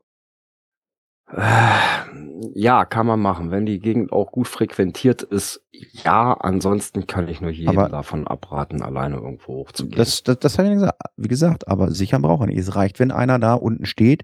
Äh, 1.32 1.42
Ja, 2.54 2.84
kann 2.84 3.06
man 3.06 3.20
machen. 3.20 3.50
Wenn 3.50 3.66
die 3.66 3.80
Gegend 3.80 4.12
auch 4.12 4.30
gut 4.32 4.46
frequentiert 4.48 5.22
ist, 5.22 5.60
ja. 5.72 6.34
Ansonsten 6.34 7.06
kann 7.06 7.28
ich 7.28 7.40
nur 7.40 7.50
jedem 7.50 7.76
Aber- 7.78 7.88
davon 7.88 8.26
abraten, 8.26 8.80
alleine 8.82 9.16
irgendwo 9.16 9.54
hochzugehen. 9.54 9.96
Das, 9.98 10.22
das, 10.22 10.38
das 10.38 10.58
habe 10.58 10.68
ich 10.68 10.74
gesagt. 10.74 11.00
Wie 11.16 11.28
gesagt, 11.28 11.68
aber 11.68 11.90
sicher 11.90 12.18
braucht 12.20 12.42
er 12.42 12.46
nicht. 12.46 12.58
Es 12.58 12.74
reicht, 12.76 13.00
wenn 13.00 13.10
einer 13.10 13.38
da 13.38 13.54
unten 13.54 13.86
steht 13.86 14.22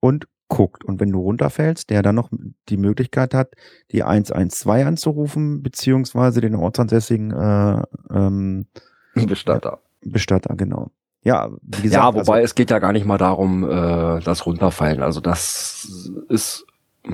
und 0.00 0.26
guckt. 0.48 0.84
Und 0.84 1.00
wenn 1.00 1.10
du 1.12 1.20
runterfällst, 1.20 1.88
der 1.88 2.02
dann 2.02 2.16
noch 2.16 2.30
die 2.68 2.76
Möglichkeit 2.76 3.32
hat, 3.32 3.52
die 3.92 4.02
112 4.02 4.86
anzurufen, 4.86 5.62
beziehungsweise 5.62 6.40
den 6.40 6.54
ortsansässigen 6.56 7.30
äh, 7.30 7.82
ähm, 8.12 8.66
Bestatter. 9.14 9.78
Bestatter, 10.04 10.54
genau. 10.56 10.90
Ja, 11.24 11.50
wie 11.62 11.82
gesagt, 11.82 12.02
Ja, 12.02 12.14
wobei 12.14 12.34
also, 12.34 12.44
es 12.44 12.54
geht 12.54 12.70
ja 12.70 12.78
gar 12.78 12.92
nicht 12.92 13.06
mal 13.06 13.18
darum, 13.18 13.64
äh, 13.64 14.20
das 14.20 14.44
runterfallen. 14.44 15.02
Also 15.02 15.20
das 15.20 16.10
ist, 16.28 16.66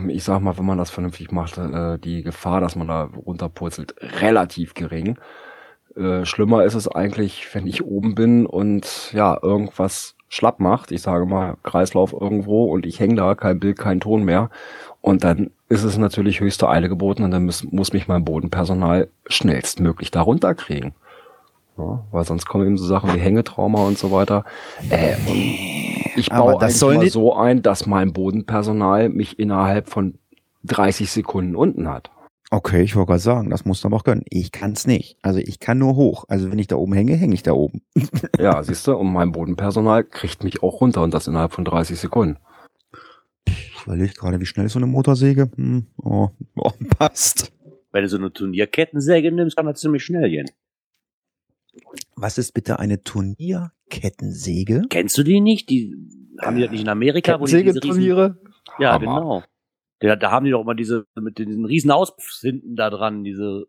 ich 0.09 0.25
sag 0.25 0.40
mal, 0.40 0.57
wenn 0.57 0.64
man 0.64 0.79
das 0.79 0.90
vernünftig 0.90 1.31
macht, 1.31 1.59
äh, 1.59 1.99
die 1.99 2.23
Gefahr, 2.23 2.61
dass 2.61 2.75
man 2.75 2.88
da 2.88 3.05
runterpurzelt, 3.05 3.94
relativ 4.21 4.75
gering. 4.75 5.18
Äh, 5.94 6.25
schlimmer 6.25 6.64
ist 6.64 6.75
es 6.75 6.88
eigentlich, 6.88 7.55
wenn 7.55 7.66
ich 7.66 7.85
oben 7.85 8.14
bin 8.14 8.47
und 8.47 9.12
ja, 9.12 9.38
irgendwas 9.42 10.14
schlapp 10.29 10.61
macht. 10.61 10.92
Ich 10.92 11.03
sage 11.03 11.27
mal, 11.27 11.57
Kreislauf 11.62 12.12
irgendwo 12.12 12.64
und 12.64 12.87
ich 12.87 13.01
hänge 13.01 13.16
da, 13.16 13.35
kein 13.35 13.61
Bild, 13.61 13.79
kein 13.79 14.01
Ton 14.01 14.25
mehr. 14.25 14.51
Und 15.01 15.25
dann 15.25 15.51
ist 15.68 15.85
es 15.85 15.99
natürlich 15.99 16.40
höchste 16.40 16.68
Eile 16.68 16.88
geboten 16.88 17.25
und 17.25 17.31
dann 17.31 17.44
muss, 17.44 17.64
muss 17.64 17.92
mich 17.92 18.09
mein 18.09 18.25
Bodenpersonal 18.25 19.09
schnellstmöglich 19.27 20.11
da 20.11 20.23
runterkriegen. 20.23 20.94
Ja, 21.79 22.05
weil 22.11 22.25
sonst 22.25 22.47
kommen 22.47 22.67
eben 22.67 22.77
so 22.77 22.85
Sachen 22.87 23.14
wie 23.14 23.19
Hängetrauma 23.21 23.85
und 23.87 23.97
so 23.97 24.11
weiter. 24.11 24.45
Äh, 24.91 25.14
und 25.29 25.37
ich 26.17 26.33
Aber 26.33 26.53
baue 26.53 26.55
das 26.55 26.62
eigentlich 26.64 26.77
soll 26.79 26.95
mal 26.97 27.05
nicht- 27.05 27.12
so 27.12 27.35
ein, 27.35 27.62
dass 27.62 27.87
mein 27.87 28.12
Bodenpersonal 28.12 29.09
mich 29.09 29.38
innerhalb 29.38 29.88
von 29.88 30.19
30 30.64 31.11
Sekunden 31.11 31.55
unten 31.55 31.88
hat. 31.88 32.11
okay, 32.51 32.83
ich 32.83 32.97
wollte 32.97 33.09
gerade 33.11 33.21
sagen, 33.21 33.51
das 33.51 33.64
musst 33.64 33.85
du 33.85 33.88
aber 33.88 33.99
auch 33.99 34.05
können. 34.05 34.25
Ich 34.29 34.51
kann's 34.53 34.87
nicht. 34.87 35.17
Also 35.23 35.38
ich 35.38 35.61
kann 35.61 35.79
nur 35.79 35.95
hoch. 35.97 36.25
Also 36.29 36.51
wenn 36.51 36.59
ich 36.59 36.67
da 36.67 36.77
oben 36.77 36.95
hänge, 36.95 37.14
hänge 37.14 37.35
ich 37.35 37.43
da 37.45 37.53
oben. 37.53 37.83
Ja, 38.41 38.62
siehst 38.62 38.87
du, 38.87 38.97
und 38.97 39.12
mein 39.12 39.33
Bodenpersonal 39.33 40.03
kriegt 40.05 40.43
mich 40.45 40.62
auch 40.62 40.81
runter 40.81 41.03
und 41.03 41.12
das 41.14 41.27
innerhalb 41.29 41.53
von 41.53 41.64
30 41.64 41.99
Sekunden. 41.99 42.38
Ich 43.47 43.83
überlege 43.85 44.12
gerade, 44.14 44.41
wie 44.41 44.47
schnell 44.47 44.67
ist 44.67 44.73
so 44.73 44.79
eine 44.79 44.87
Motorsäge? 44.87 45.51
Hm, 45.57 45.87
oh, 46.03 46.29
oh, 46.57 46.73
passt. 46.99 47.53
Wenn 47.93 48.03
du 48.03 48.09
so 48.09 48.17
eine 48.19 48.33
Turnierkettensäge 48.33 49.31
nimmst, 49.33 49.57
kann 49.57 49.67
das 49.67 49.81
ziemlich 49.81 50.05
schnell 50.05 50.29
gehen. 50.29 50.49
Was 52.17 52.38
ist 52.38 52.53
bitte 52.53 52.79
eine 52.79 53.03
Turnierkettensäge? 53.03 54.83
Kennst 54.91 55.17
du 55.19 55.23
die 55.23 55.41
nicht? 55.41 55.69
Die 55.71 55.95
haben 56.41 56.57
die 56.57 56.62
das 56.62 56.71
nicht 56.71 56.83
in 56.83 56.88
Amerika, 56.88 57.41
wo 57.41 57.47
die 57.47 57.62
diese 57.62 57.83
riesen, 57.83 58.03
Ja, 58.79 58.93
Hammer. 58.93 58.99
genau. 58.99 59.43
Da, 60.01 60.14
da 60.17 60.31
haben 60.31 60.45
die 60.45 60.53
doch 60.53 60.61
immer 60.61 60.75
diese, 60.77 61.07
mit 61.21 61.38
diesen 61.38 61.64
riesen 61.64 61.91
Auspuffs 61.91 62.41
hinten 62.41 62.77
da 62.77 62.88
dran, 62.91 63.25
diese 63.25 63.67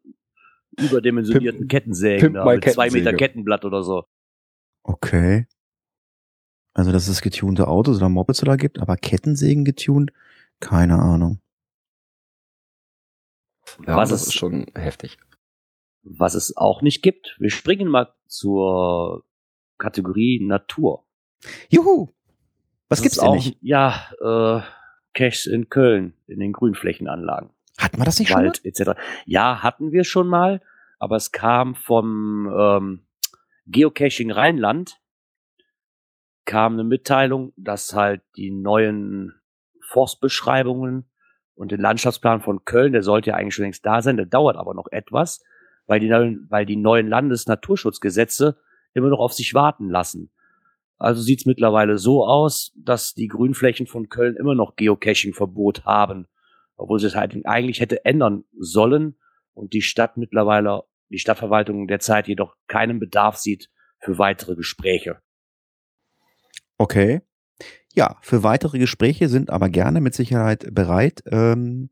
überdimensionierten 0.77 1.61
Pimp- 1.61 1.69
Kettensägen 1.71 2.33
Pimp 2.33 2.35
da, 2.35 2.45
mit 2.45 2.63
zwei 2.65 2.85
Kettensäge. 2.87 3.05
Meter 3.05 3.17
Kettenblatt 3.17 3.65
oder 3.65 3.81
so. 3.83 4.05
Okay. 4.83 5.47
Also, 6.75 6.91
dass 6.91 7.07
es 7.07 7.21
getunte 7.21 7.67
Autos 7.67 7.97
oder 7.97 8.09
Mopeds 8.09 8.43
oder 8.43 8.57
gibt, 8.57 8.79
aber 8.79 8.95
Kettensägen 8.95 9.65
getunt? 9.65 10.11
Keine 10.59 10.99
Ahnung. 10.99 11.39
Ja, 13.87 13.97
Was 13.97 14.09
das 14.09 14.21
ist- 14.21 14.27
ist 14.29 14.33
schon 14.35 14.65
heftig. 14.75 15.17
Was 16.03 16.33
es 16.33 16.55
auch 16.55 16.81
nicht 16.81 17.01
gibt, 17.01 17.35
wir 17.39 17.49
springen 17.49 17.87
mal 17.87 18.13
zur 18.27 19.23
Kategorie 19.77 20.45
Natur. 20.45 21.05
Juhu! 21.69 22.09
Was 22.87 22.99
Das 22.99 23.01
gibt's 23.03 23.19
auch, 23.19 23.35
nicht? 23.35 23.57
Ja, 23.61 24.09
äh, 24.19 24.61
Caches 25.13 25.45
in 25.45 25.69
Köln, 25.69 26.13
in 26.27 26.39
den 26.39 26.53
Grünflächenanlagen. 26.53 27.49
Hatten 27.77 27.97
wir 27.97 28.05
das 28.05 28.19
nicht 28.19 28.29
schon 28.29 28.37
mal? 28.37 28.45
Wald 28.45 28.65
etc. 28.65 28.91
Ja, 29.25 29.63
hatten 29.63 29.91
wir 29.91 30.03
schon 30.03 30.27
mal, 30.27 30.61
aber 30.97 31.15
es 31.15 31.31
kam 31.31 31.75
vom 31.75 32.51
ähm, 32.53 33.05
Geocaching 33.67 34.31
Rheinland 34.31 34.99
kam 36.45 36.73
eine 36.73 36.83
Mitteilung, 36.83 37.53
dass 37.57 37.93
halt 37.93 38.23
die 38.35 38.49
neuen 38.49 39.35
Forstbeschreibungen 39.87 41.07
und 41.53 41.71
den 41.71 41.79
Landschaftsplan 41.79 42.41
von 42.41 42.65
Köln, 42.65 42.91
der 42.91 43.03
sollte 43.03 43.29
ja 43.29 43.35
eigentlich 43.35 43.53
schon 43.53 43.65
längst 43.65 43.85
da 43.85 44.01
sein, 44.01 44.17
der 44.17 44.25
dauert 44.25 44.57
aber 44.57 44.73
noch 44.73 44.87
etwas, 44.91 45.43
weil 45.89 45.99
die 45.99 46.07
neuen, 46.07 46.47
weil 46.49 46.65
die 46.65 46.77
neuen 46.77 47.07
Landesnaturschutzgesetze 47.07 48.57
immer 48.93 49.09
noch 49.09 49.19
auf 49.19 49.33
sich 49.33 49.53
warten 49.53 49.89
lassen. 49.89 50.31
Also 50.97 51.21
sieht's 51.21 51.45
mittlerweile 51.45 51.97
so 51.97 52.25
aus, 52.25 52.71
dass 52.77 53.13
die 53.13 53.27
Grünflächen 53.27 53.87
von 53.87 54.07
Köln 54.07 54.35
immer 54.37 54.55
noch 54.55 54.77
Geocaching-Verbot 54.77 55.83
haben 55.85 56.27
obwohl 56.79 56.99
sie 56.99 57.07
es 57.07 57.15
halt 57.15 57.35
eigentlich 57.45 57.81
hätte 57.81 58.05
ändern 58.05 58.45
sollen 58.57 59.17
und 59.53 59.73
die 59.73 59.81
Stadt 59.81 60.17
mittlerweile, 60.17 60.83
die 61.09 61.19
Stadtverwaltung 61.19 61.87
derzeit 61.87 62.27
jedoch 62.27 62.55
keinen 62.67 62.99
Bedarf 62.99 63.35
sieht 63.35 63.69
für 63.99 64.17
weitere 64.17 64.55
Gespräche. 64.55 65.19
Okay. 66.77 67.21
Ja, 67.93 68.17
für 68.21 68.43
weitere 68.43 68.79
Gespräche 68.79 69.27
sind 69.27 69.49
aber 69.49 69.67
gerne 69.67 69.99
mit 69.99 70.13
Sicherheit 70.13 70.73
bereit. 70.73 71.21
Ähm, 71.25 71.89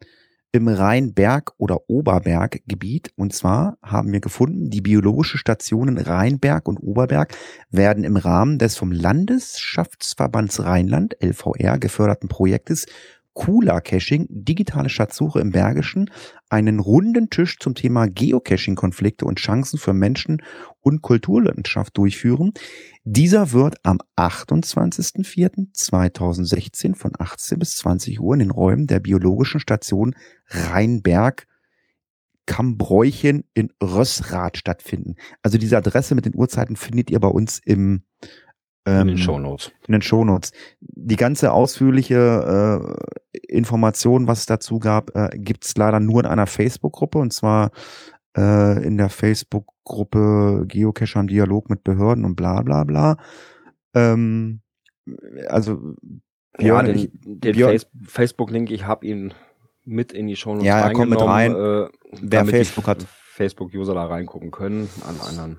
im 0.58 0.68
Rheinberg- 0.68 1.54
oder 1.58 1.90
Oberberggebiet. 1.90 3.12
Und 3.16 3.34
zwar 3.34 3.78
haben 3.82 4.12
wir 4.12 4.20
gefunden, 4.20 4.70
die 4.70 4.82
biologische 4.82 5.38
Stationen 5.38 5.98
Rheinberg 5.98 6.68
und 6.68 6.78
Oberberg 6.78 7.36
werden 7.70 8.04
im 8.04 8.18
Rahmen 8.18 8.58
des 8.58 8.76
vom 8.76 8.92
Landesschaftsverbands 8.92 10.64
Rheinland, 10.64 11.16
LVR, 11.22 11.78
geförderten 11.78 12.28
Projektes 12.28 12.86
Kula 13.38 13.80
Caching, 13.82 14.26
digitale 14.30 14.90
Schatzsuche 14.90 15.40
im 15.40 15.52
Bergischen, 15.52 16.10
einen 16.50 16.80
runden 16.80 17.30
Tisch 17.30 17.60
zum 17.60 17.76
Thema 17.76 18.08
Geocaching-Konflikte 18.08 19.26
und 19.26 19.38
Chancen 19.38 19.78
für 19.78 19.94
Menschen 19.94 20.42
und 20.82 21.04
Kulturlandschaft 21.04 21.96
durchführen. 21.96 22.54
Dieser 23.04 23.52
wird 23.52 23.76
am 23.84 24.00
28.04.2016 24.18 26.96
von 26.96 27.12
18 27.16 27.60
bis 27.60 27.76
20 27.76 28.20
Uhr 28.20 28.34
in 28.34 28.40
den 28.40 28.50
Räumen 28.50 28.88
der 28.88 29.00
biologischen 29.00 29.60
Station 29.60 30.16
Rheinberg 30.48 31.46
Kambräuchen 32.48 33.44
in 33.54 33.70
Rössrath 33.84 34.58
stattfinden. 34.58 35.14
Also 35.44 35.60
diese 35.60 35.78
Adresse 35.78 36.16
mit 36.16 36.26
den 36.26 36.34
Uhrzeiten 36.34 36.76
findet 36.76 37.12
ihr 37.12 37.20
bei 37.20 37.28
uns 37.28 37.60
im 37.64 38.02
in 38.88 39.08
den 39.08 39.10
ähm, 39.10 39.18
Shownotes. 39.18 39.72
In 39.88 39.92
den 39.92 40.02
Shownotes. 40.02 40.52
Die 40.80 41.18
ganze 41.18 41.52
ausführliche 41.52 42.80
äh, 43.34 43.38
Information, 43.48 44.28
was 44.28 44.40
es 44.40 44.46
dazu 44.46 44.80
gab, 44.80 45.16
äh, 45.16 45.30
gibt 45.38 45.66
es 45.66 45.76
leider 45.76 46.00
nur 46.00 46.22
in 46.22 46.26
einer 46.26 46.48
Facebook-Gruppe 46.48 47.18
und 47.18 47.34
zwar 47.34 47.72
äh, 48.38 48.84
in 48.86 48.98
der 48.98 49.10
Facebook-Gruppe 49.10 50.66
Geocache 50.68 51.20
am 51.20 51.28
Dialog 51.28 51.70
mit 51.70 51.84
Behörden 51.84 52.24
und 52.24 52.36
bla 52.36 52.62
bla 52.62 52.86
bla. 52.86 53.18
Ähm, 53.94 54.62
also 55.48 55.96
ja, 56.60 56.82
den, 56.82 56.96
ich, 56.96 57.10
den 57.14 57.80
Facebook-Link, 58.06 58.72
ich 58.72 58.86
habe 58.86 59.06
ihn 59.06 59.34
mit 59.84 60.14
in 60.14 60.28
die 60.28 60.36
Shownotes 60.36 60.66
Ja, 60.66 60.80
er 60.80 60.94
kommt 60.94 61.10
mit 61.10 61.22
rein. 61.22 61.54
Äh, 61.54 61.88
wer 62.22 62.46
Facebook 62.46 62.88
hat. 62.88 63.06
Facebook-User 63.38 63.94
da 63.94 64.06
reingucken 64.06 64.52
können 64.52 64.90
an 65.08 65.16
anderen 65.22 65.58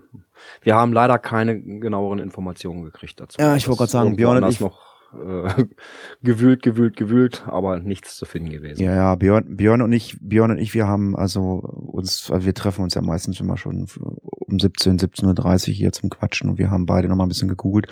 wir 0.63 0.75
haben 0.75 0.93
leider 0.93 1.19
keine 1.19 1.61
genaueren 1.61 2.19
Informationen 2.19 2.85
gekriegt 2.85 3.21
dazu. 3.21 3.41
Ja, 3.41 3.57
ich 3.57 3.67
wollte 3.69 3.79
gerade 3.79 3.91
sagen, 3.91 4.17
Björn 4.17 4.43
und 4.43 4.51
ich 4.51 4.61
noch 4.61 4.81
äh, 5.13 5.65
gewühlt, 6.23 6.63
gewühlt, 6.63 6.97
gewühlt, 6.97 7.45
aber 7.47 7.79
nichts 7.81 8.17
zu 8.17 8.27
finden 8.27 8.51
gewesen. 8.51 8.83
Ja, 8.83 8.95
ja, 8.95 9.15
Björn, 9.15 9.57
Björn 9.57 9.83
und 9.83 9.93
ich, 9.93 10.19
Björn 10.21 10.51
und 10.51 10.59
ich, 10.59 10.75
wir 10.75 10.87
haben 10.87 11.17
also 11.17 11.61
uns, 11.61 12.31
also 12.31 12.45
wir 12.45 12.55
treffen 12.55 12.83
uns 12.83 12.95
ja 12.95 13.03
meistens 13.03 13.41
immer 13.41 13.57
schon 13.57 13.87
um 13.97 14.59
17, 14.59 14.99
17.30 14.99 15.69
Uhr 15.69 15.75
hier 15.75 15.93
zum 15.93 16.11
Quatschen 16.11 16.51
und 16.51 16.59
wir 16.59 16.71
haben 16.71 16.87
beide 16.87 17.09
nochmal 17.09 17.27
ein 17.27 17.31
bisschen 17.31 17.49
gegoogelt, 17.49 17.89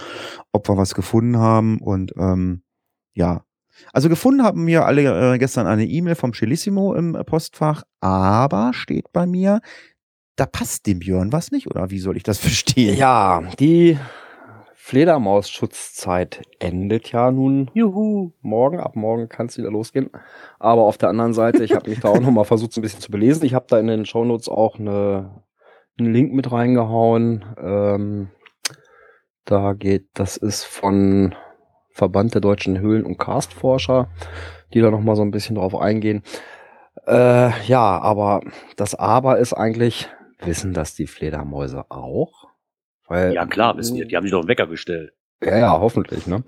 ob 0.53 0.69
wir 0.69 0.77
was 0.77 0.95
gefunden 0.95 1.39
haben 1.39 1.79
und 1.79 2.13
ähm, 2.19 2.63
ja. 3.15 3.43
Also 3.93 4.09
gefunden 4.09 4.43
haben 4.43 4.67
wir 4.67 4.87
alle 4.87 5.35
äh, 5.35 5.39
gestern 5.39 5.67
eine 5.67 5.85
E-Mail 5.85 6.15
vom 6.15 6.33
Celissimo 6.33 6.95
im 6.95 7.13
Postfach, 7.27 7.83
aber 8.01 8.73
steht 8.73 9.13
bei 9.13 9.27
mir, 9.27 9.61
da 10.37 10.47
passt 10.47 10.87
dem 10.87 11.01
Björn 11.01 11.33
was 11.33 11.51
nicht, 11.51 11.67
oder 11.67 11.91
wie 11.91 11.99
soll 11.99 12.17
ich 12.17 12.23
das 12.23 12.39
verstehen? 12.41 12.97
Ja, 12.97 13.43
die 13.59 13.99
Fledermaus-Schutzzeit 14.87 16.43
endet 16.61 17.11
ja 17.11 17.33
nun. 17.33 17.73
Juhu. 17.75 18.31
Morgen, 18.41 18.79
ab 18.79 18.95
morgen 18.95 19.29
kann 19.29 19.47
es 19.47 19.59
wieder 19.59 19.71
losgehen. 19.73 20.11
Aber 20.61 20.83
auf 20.83 20.97
der 20.97 21.09
anderen 21.09 21.35
Seite, 21.35 21.65
ich 21.65 21.75
habe 21.75 21.91
mich 21.91 21.99
da 21.99 22.09
auch 22.09 22.21
nochmal 22.21 22.45
versucht, 22.45 22.73
so 22.73 22.81
ein 22.81 22.83
bisschen 22.83 23.01
zu 23.01 23.11
belesen. 23.11 23.45
Ich 23.45 23.55
habe 23.55 23.67
da 23.69 23.81
in 23.81 23.89
den 23.89 24.07
Shownotes 24.07 24.49
auch 24.49 24.79
eine, 24.79 25.43
einen 25.99 26.13
Link 26.13 26.33
mit 26.35 26.53
reingehauen. 26.53 27.45
Ähm, 27.61 28.29
da 29.45 29.73
geht, 29.73 30.07
das 30.15 30.37
ist 30.37 30.63
von 30.63 31.35
Verband 31.97 32.35
der 32.35 32.43
deutschen 32.43 32.79
Höhlen- 32.79 33.07
und 33.07 33.17
Karstforscher, 33.17 34.11
die 34.75 34.83
da 34.83 34.91
nochmal 34.91 35.17
so 35.17 35.23
ein 35.23 35.31
bisschen 35.31 35.57
drauf 35.57 35.75
eingehen. 35.75 36.23
Äh, 37.07 37.51
ja, 37.67 37.99
aber 37.99 38.43
das 38.77 38.95
Aber 38.95 39.39
ist 39.39 39.55
eigentlich, 39.55 40.11
Wissen 40.41 40.75
das 40.75 40.95
die 40.95 41.07
Fledermäuse 41.07 41.91
auch? 41.91 42.49
Weil, 43.09 43.33
ja 43.33 43.47
klar, 43.47 43.79
wissen 43.79 43.97
die, 43.97 44.07
die 44.07 44.15
haben 44.15 44.25
sich 44.25 44.33
doch 44.33 44.41
einen 44.41 44.49
Wecker 44.49 44.67
gestellt. 44.67 45.15
Ja, 45.43 45.57
ja, 45.57 45.81
hoffentlich, 45.81 46.27
ne? 46.27 46.45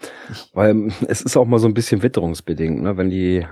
Weil 0.53 0.89
es 1.09 1.23
ist 1.23 1.37
auch 1.39 1.47
mal 1.47 1.59
so 1.59 1.67
ein 1.67 1.75
bisschen 1.75 2.03
witterungsbedingt, 2.03 2.83
ne? 2.83 2.99
Wenn 2.99 3.09
die 3.09 3.47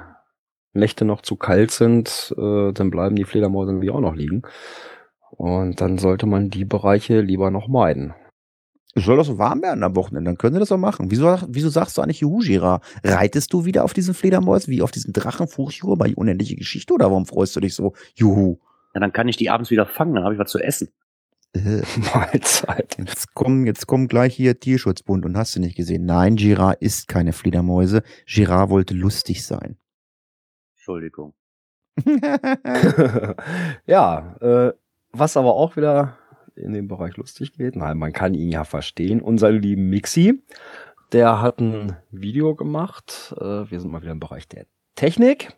Nächte 0.75 1.07
noch 1.07 1.23
zu 1.23 1.37
kalt 1.37 1.71
sind, 1.71 2.35
äh, 2.37 2.73
dann 2.73 2.91
bleiben 2.91 3.17
die 3.17 3.25
Fledermäuse 3.25 3.71
irgendwie 3.71 3.91
auch 3.91 4.01
noch 4.01 4.15
liegen. 4.15 4.43
Und 5.31 5.81
dann 5.81 5.97
sollte 5.97 6.27
man 6.27 6.51
die 6.51 6.67
Bereiche 6.67 7.21
lieber 7.21 7.51
noch 7.51 7.69
meiden. 7.69 8.15
Es 8.97 9.05
soll 9.05 9.19
doch 9.19 9.27
so 9.27 9.37
warm 9.37 9.61
werden 9.61 9.83
am 9.83 9.95
Wochenende, 9.95 10.31
dann 10.31 10.39
können 10.39 10.55
sie 10.55 10.59
das 10.59 10.73
auch 10.73 10.79
machen. 10.79 11.11
Wieso, 11.11 11.39
wieso 11.49 11.69
sagst 11.69 11.99
du 11.99 12.03
eigentlich 12.03 12.21
Juhu, 12.21 12.39
Gira? 12.39 12.81
Reitest 13.05 13.53
du 13.53 13.67
wieder 13.67 13.85
auf 13.85 13.93
diesen 13.93 14.15
Fledermäusen, 14.15 14.73
wie 14.73 14.81
auf 14.81 14.91
diesen 14.91 15.13
Drachenfurchjuhu 15.13 15.97
bei 15.97 16.15
Unendliche 16.17 16.57
Geschichte 16.57 16.95
oder 16.95 17.11
warum 17.11 17.27
freust 17.27 17.55
du 17.55 17.61
dich 17.61 17.75
so? 17.75 17.93
Juhu. 18.15 18.57
Ja, 18.95 19.01
dann 19.01 19.13
kann 19.13 19.29
ich 19.29 19.37
die 19.37 19.51
abends 19.51 19.71
wieder 19.71 19.85
fangen, 19.85 20.15
dann 20.15 20.25
habe 20.25 20.33
ich 20.33 20.41
was 20.41 20.51
zu 20.51 20.59
essen. 20.59 20.89
Äh, 21.53 21.83
Mahlzeit. 22.15 22.97
Jetzt 22.99 23.35
kommen, 23.35 23.67
jetzt 23.67 23.87
kommen 23.87 24.09
gleich 24.09 24.35
hier 24.35 24.59
Tierschutzbund 24.59 25.27
und 25.27 25.37
hast 25.37 25.55
du 25.55 25.61
nicht 25.61 25.77
gesehen. 25.77 26.07
Nein, 26.07 26.37
Girard 26.37 26.81
ist 26.81 27.07
keine 27.07 27.35
Fledermäuse. 27.35 28.03
Girard 28.25 28.71
wollte 28.71 28.95
lustig 28.95 29.45
sein. 29.45 29.77
Entschuldigung. 30.75 31.35
ja, 33.87 34.37
äh, 34.41 34.73
was 35.13 35.37
aber 35.37 35.55
auch 35.55 35.77
wieder 35.77 36.17
in 36.57 36.73
dem 36.73 36.89
Bereich 36.89 37.17
lustig 37.17 37.53
geht, 37.53 37.77
nein, 37.77 37.99
man 37.99 38.13
kann 38.13 38.35
ihn 38.35 38.51
ja 38.51 38.65
verstehen. 38.65 39.21
Unser 39.21 39.51
lieben 39.51 39.89
Mixi, 39.89 40.43
der 41.13 41.41
hat 41.41 41.61
ein 41.61 41.97
Video 42.11 42.55
gemacht. 42.55 43.35
Äh, 43.39 43.71
wir 43.71 43.81
sind 43.81 43.91
mal 43.91 44.03
wieder 44.03 44.13
im 44.13 44.21
Bereich 44.21 44.49
der 44.49 44.67
Technik. 44.95 45.57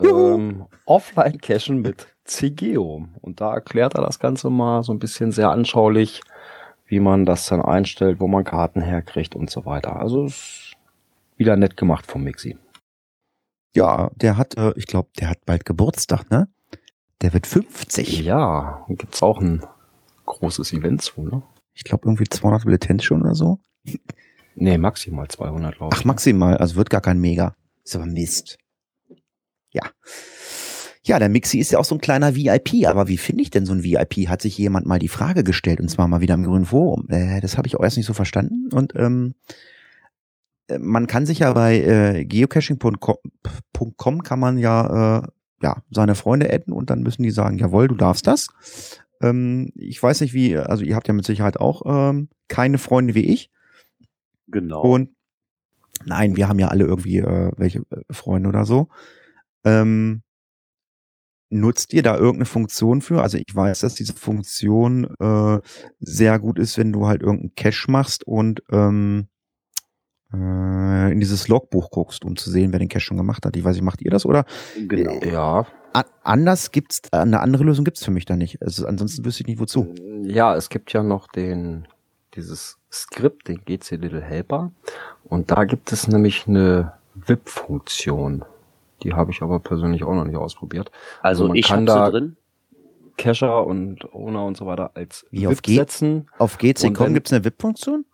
Ähm, 0.00 0.66
Offline-Cachen 0.86 1.80
mit 1.80 2.06
CGO. 2.24 3.06
Und 3.20 3.40
da 3.40 3.54
erklärt 3.54 3.94
er 3.94 4.02
das 4.02 4.18
Ganze 4.18 4.50
mal 4.50 4.82
so 4.82 4.92
ein 4.92 4.98
bisschen 4.98 5.32
sehr 5.32 5.50
anschaulich, 5.50 6.22
wie 6.86 7.00
man 7.00 7.26
das 7.26 7.46
dann 7.46 7.62
einstellt, 7.62 8.20
wo 8.20 8.26
man 8.26 8.44
Karten 8.44 8.80
herkriegt 8.80 9.34
und 9.34 9.50
so 9.50 9.66
weiter. 9.66 9.96
Also 9.96 10.24
ist 10.24 10.72
wieder 11.36 11.56
nett 11.56 11.76
gemacht 11.76 12.06
vom 12.06 12.22
Mixi. 12.24 12.56
Ja, 13.74 14.10
der 14.16 14.36
hat, 14.36 14.56
äh, 14.56 14.72
ich 14.76 14.86
glaube, 14.86 15.08
der 15.18 15.30
hat 15.30 15.44
bald 15.46 15.64
Geburtstag, 15.64 16.30
ne? 16.30 16.48
Der 17.22 17.32
wird 17.34 17.46
50. 17.46 18.22
Ja, 18.22 18.84
gibt's 18.88 19.22
auch 19.22 19.40
ein 19.40 19.62
großes 20.30 20.72
Event 20.72 21.02
zu, 21.02 21.22
ne? 21.22 21.42
Ich 21.74 21.84
glaube 21.84 22.06
irgendwie 22.06 22.28
200 22.28 22.64
Militanz 22.64 23.04
schon 23.04 23.22
oder 23.22 23.34
so. 23.34 23.60
Nee, 24.54 24.78
maximal 24.78 25.28
200, 25.28 25.76
glaube 25.76 25.94
ich. 25.94 26.00
Ach, 26.00 26.04
maximal, 26.04 26.56
also 26.56 26.76
wird 26.76 26.90
gar 26.90 27.00
kein 27.00 27.20
Mega. 27.20 27.54
Ist 27.84 27.96
aber 27.96 28.06
Mist. 28.06 28.58
Ja. 29.70 29.82
Ja, 31.02 31.18
der 31.18 31.30
Mixi 31.30 31.58
ist 31.58 31.72
ja 31.72 31.78
auch 31.78 31.84
so 31.84 31.94
ein 31.94 32.00
kleiner 32.00 32.36
VIP, 32.36 32.86
aber 32.86 33.08
wie 33.08 33.16
finde 33.16 33.42
ich 33.42 33.50
denn 33.50 33.64
so 33.64 33.72
ein 33.72 33.82
VIP? 33.82 34.28
Hat 34.28 34.42
sich 34.42 34.58
jemand 34.58 34.86
mal 34.86 34.98
die 34.98 35.08
Frage 35.08 35.44
gestellt 35.44 35.80
und 35.80 35.88
zwar 35.88 36.08
mal 36.08 36.20
wieder 36.20 36.34
im 36.34 36.44
Grünen 36.44 36.66
Forum. 36.66 37.06
Äh, 37.08 37.40
das 37.40 37.56
habe 37.56 37.66
ich 37.66 37.76
auch 37.76 37.82
erst 37.82 37.96
nicht 37.96 38.06
so 38.06 38.12
verstanden 38.12 38.68
und 38.72 38.94
ähm, 38.96 39.34
äh, 40.68 40.78
man 40.78 41.06
kann 41.06 41.24
sich 41.24 41.38
ja 41.38 41.52
bei 41.54 41.80
äh, 41.80 42.24
geocaching.com 42.26 44.22
kann 44.22 44.38
man 44.38 44.58
ja 44.58 45.22
äh, 45.22 45.26
ja 45.62 45.82
seine 45.90 46.14
Freunde 46.14 46.52
adden 46.52 46.74
und 46.74 46.90
dann 46.90 47.00
müssen 47.02 47.22
die 47.22 47.30
sagen, 47.30 47.58
jawohl, 47.58 47.88
du 47.88 47.94
darfst 47.94 48.26
das. 48.26 48.48
Ähm, 49.20 49.72
ich 49.74 50.02
weiß 50.02 50.20
nicht 50.20 50.34
wie, 50.34 50.56
also 50.56 50.84
ihr 50.84 50.96
habt 50.96 51.08
ja 51.08 51.14
mit 51.14 51.26
Sicherheit 51.26 51.58
auch 51.58 51.82
ähm, 51.84 52.28
keine 52.48 52.78
Freunde 52.78 53.14
wie 53.14 53.26
ich. 53.32 53.50
Genau. 54.48 54.82
Und 54.82 55.10
nein, 56.04 56.36
wir 56.36 56.48
haben 56.48 56.58
ja 56.58 56.68
alle 56.68 56.84
irgendwie 56.84 57.18
äh, 57.18 57.52
welche 57.56 57.80
äh, 57.90 58.02
Freunde 58.10 58.48
oder 58.48 58.64
so. 58.64 58.88
Ähm, 59.64 60.22
nutzt 61.50 61.92
ihr 61.92 62.02
da 62.02 62.16
irgendeine 62.16 62.46
Funktion 62.46 63.02
für? 63.02 63.22
Also 63.22 63.36
ich 63.36 63.54
weiß, 63.54 63.80
dass 63.80 63.94
diese 63.94 64.14
Funktion 64.14 65.04
äh, 65.18 65.60
sehr 65.98 66.38
gut 66.38 66.58
ist, 66.58 66.78
wenn 66.78 66.92
du 66.92 67.06
halt 67.06 67.22
irgendeinen 67.22 67.54
Cache 67.56 67.90
machst 67.90 68.26
und 68.26 68.62
ähm, 68.70 69.28
äh, 70.32 71.12
in 71.12 71.20
dieses 71.20 71.48
Logbuch 71.48 71.90
guckst, 71.90 72.24
um 72.24 72.36
zu 72.36 72.50
sehen, 72.50 72.72
wer 72.72 72.78
den 72.78 72.88
Cache 72.88 73.00
schon 73.00 73.16
gemacht 73.16 73.44
hat. 73.44 73.56
Ich 73.56 73.64
weiß 73.64 73.74
nicht, 73.74 73.84
macht 73.84 74.00
ihr 74.00 74.10
das 74.10 74.24
oder? 74.24 74.44
Genau. 74.88 75.20
Ja. 75.24 75.66
Anders 76.22 76.70
gibt's, 76.70 77.02
eine 77.12 77.40
andere 77.40 77.64
Lösung 77.64 77.84
gibt's 77.84 78.04
für 78.04 78.10
mich 78.10 78.24
da 78.24 78.36
nicht. 78.36 78.62
Also 78.62 78.86
ansonsten 78.86 79.24
wüsste 79.24 79.42
ich 79.42 79.48
nicht 79.48 79.58
wozu. 79.58 79.94
Ja, 80.22 80.54
es 80.54 80.68
gibt 80.68 80.92
ja 80.92 81.02
noch 81.02 81.26
den, 81.28 81.88
dieses 82.34 82.78
Skript, 82.92 83.48
den 83.48 83.64
GC 83.64 83.92
Little 83.92 84.20
Helper. 84.20 84.70
Und 85.24 85.50
da 85.50 85.64
gibt 85.64 85.92
es 85.92 86.06
nämlich 86.08 86.46
eine 86.46 86.92
VIP-Funktion. 87.14 88.44
Die 89.02 89.14
habe 89.14 89.30
ich 89.32 89.42
aber 89.42 89.58
persönlich 89.60 90.04
auch 90.04 90.14
noch 90.14 90.24
nicht 90.24 90.36
ausprobiert. 90.36 90.90
Also, 91.22 91.44
also 91.44 91.48
man 91.48 91.56
ich 91.56 91.66
kann 91.66 91.86
da 91.86 92.10
drin. 92.10 92.36
Cacher 93.16 93.66
und 93.66 94.14
Owner 94.14 94.46
und 94.46 94.56
so 94.56 94.66
weiter 94.66 94.92
als 94.94 95.26
Wie 95.30 95.42
VIP 95.42 95.50
auf 95.50 95.58
setzen. 95.66 96.28
Auf 96.38 96.58
GC.com 96.58 97.14
gibt 97.14 97.26
es 97.26 97.32
eine 97.32 97.44
VIP-Funktion? 97.44 98.04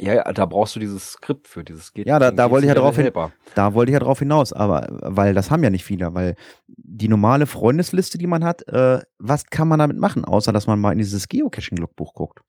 Ja, 0.00 0.14
ja, 0.14 0.32
da 0.32 0.46
brauchst 0.46 0.76
du 0.76 0.80
dieses 0.80 1.12
Skript 1.12 1.48
für, 1.48 1.64
dieses 1.64 1.92
geht. 1.92 2.06
Ja, 2.06 2.20
da, 2.20 2.30
da 2.30 2.50
wollte 2.52 2.66
ich 2.66 2.68
ja 2.68 2.74
drauf 2.80 2.94
hin, 2.96 3.10
da 3.56 3.74
wollte 3.74 3.90
ich 3.90 3.94
ja 3.94 3.98
drauf 3.98 4.20
hinaus, 4.20 4.52
aber 4.52 4.86
weil 5.02 5.34
das 5.34 5.50
haben 5.50 5.64
ja 5.64 5.70
nicht 5.70 5.84
viele, 5.84 6.14
weil 6.14 6.36
die 6.68 7.08
normale 7.08 7.46
Freundesliste, 7.46 8.16
die 8.16 8.28
man 8.28 8.44
hat, 8.44 8.66
äh, 8.68 9.00
was 9.18 9.46
kann 9.46 9.66
man 9.66 9.80
damit 9.80 9.98
machen, 9.98 10.24
außer 10.24 10.52
dass 10.52 10.68
man 10.68 10.78
mal 10.78 10.92
in 10.92 10.98
dieses 10.98 11.28
Geocaching-Logbuch 11.28 12.14
guckt? 12.14 12.40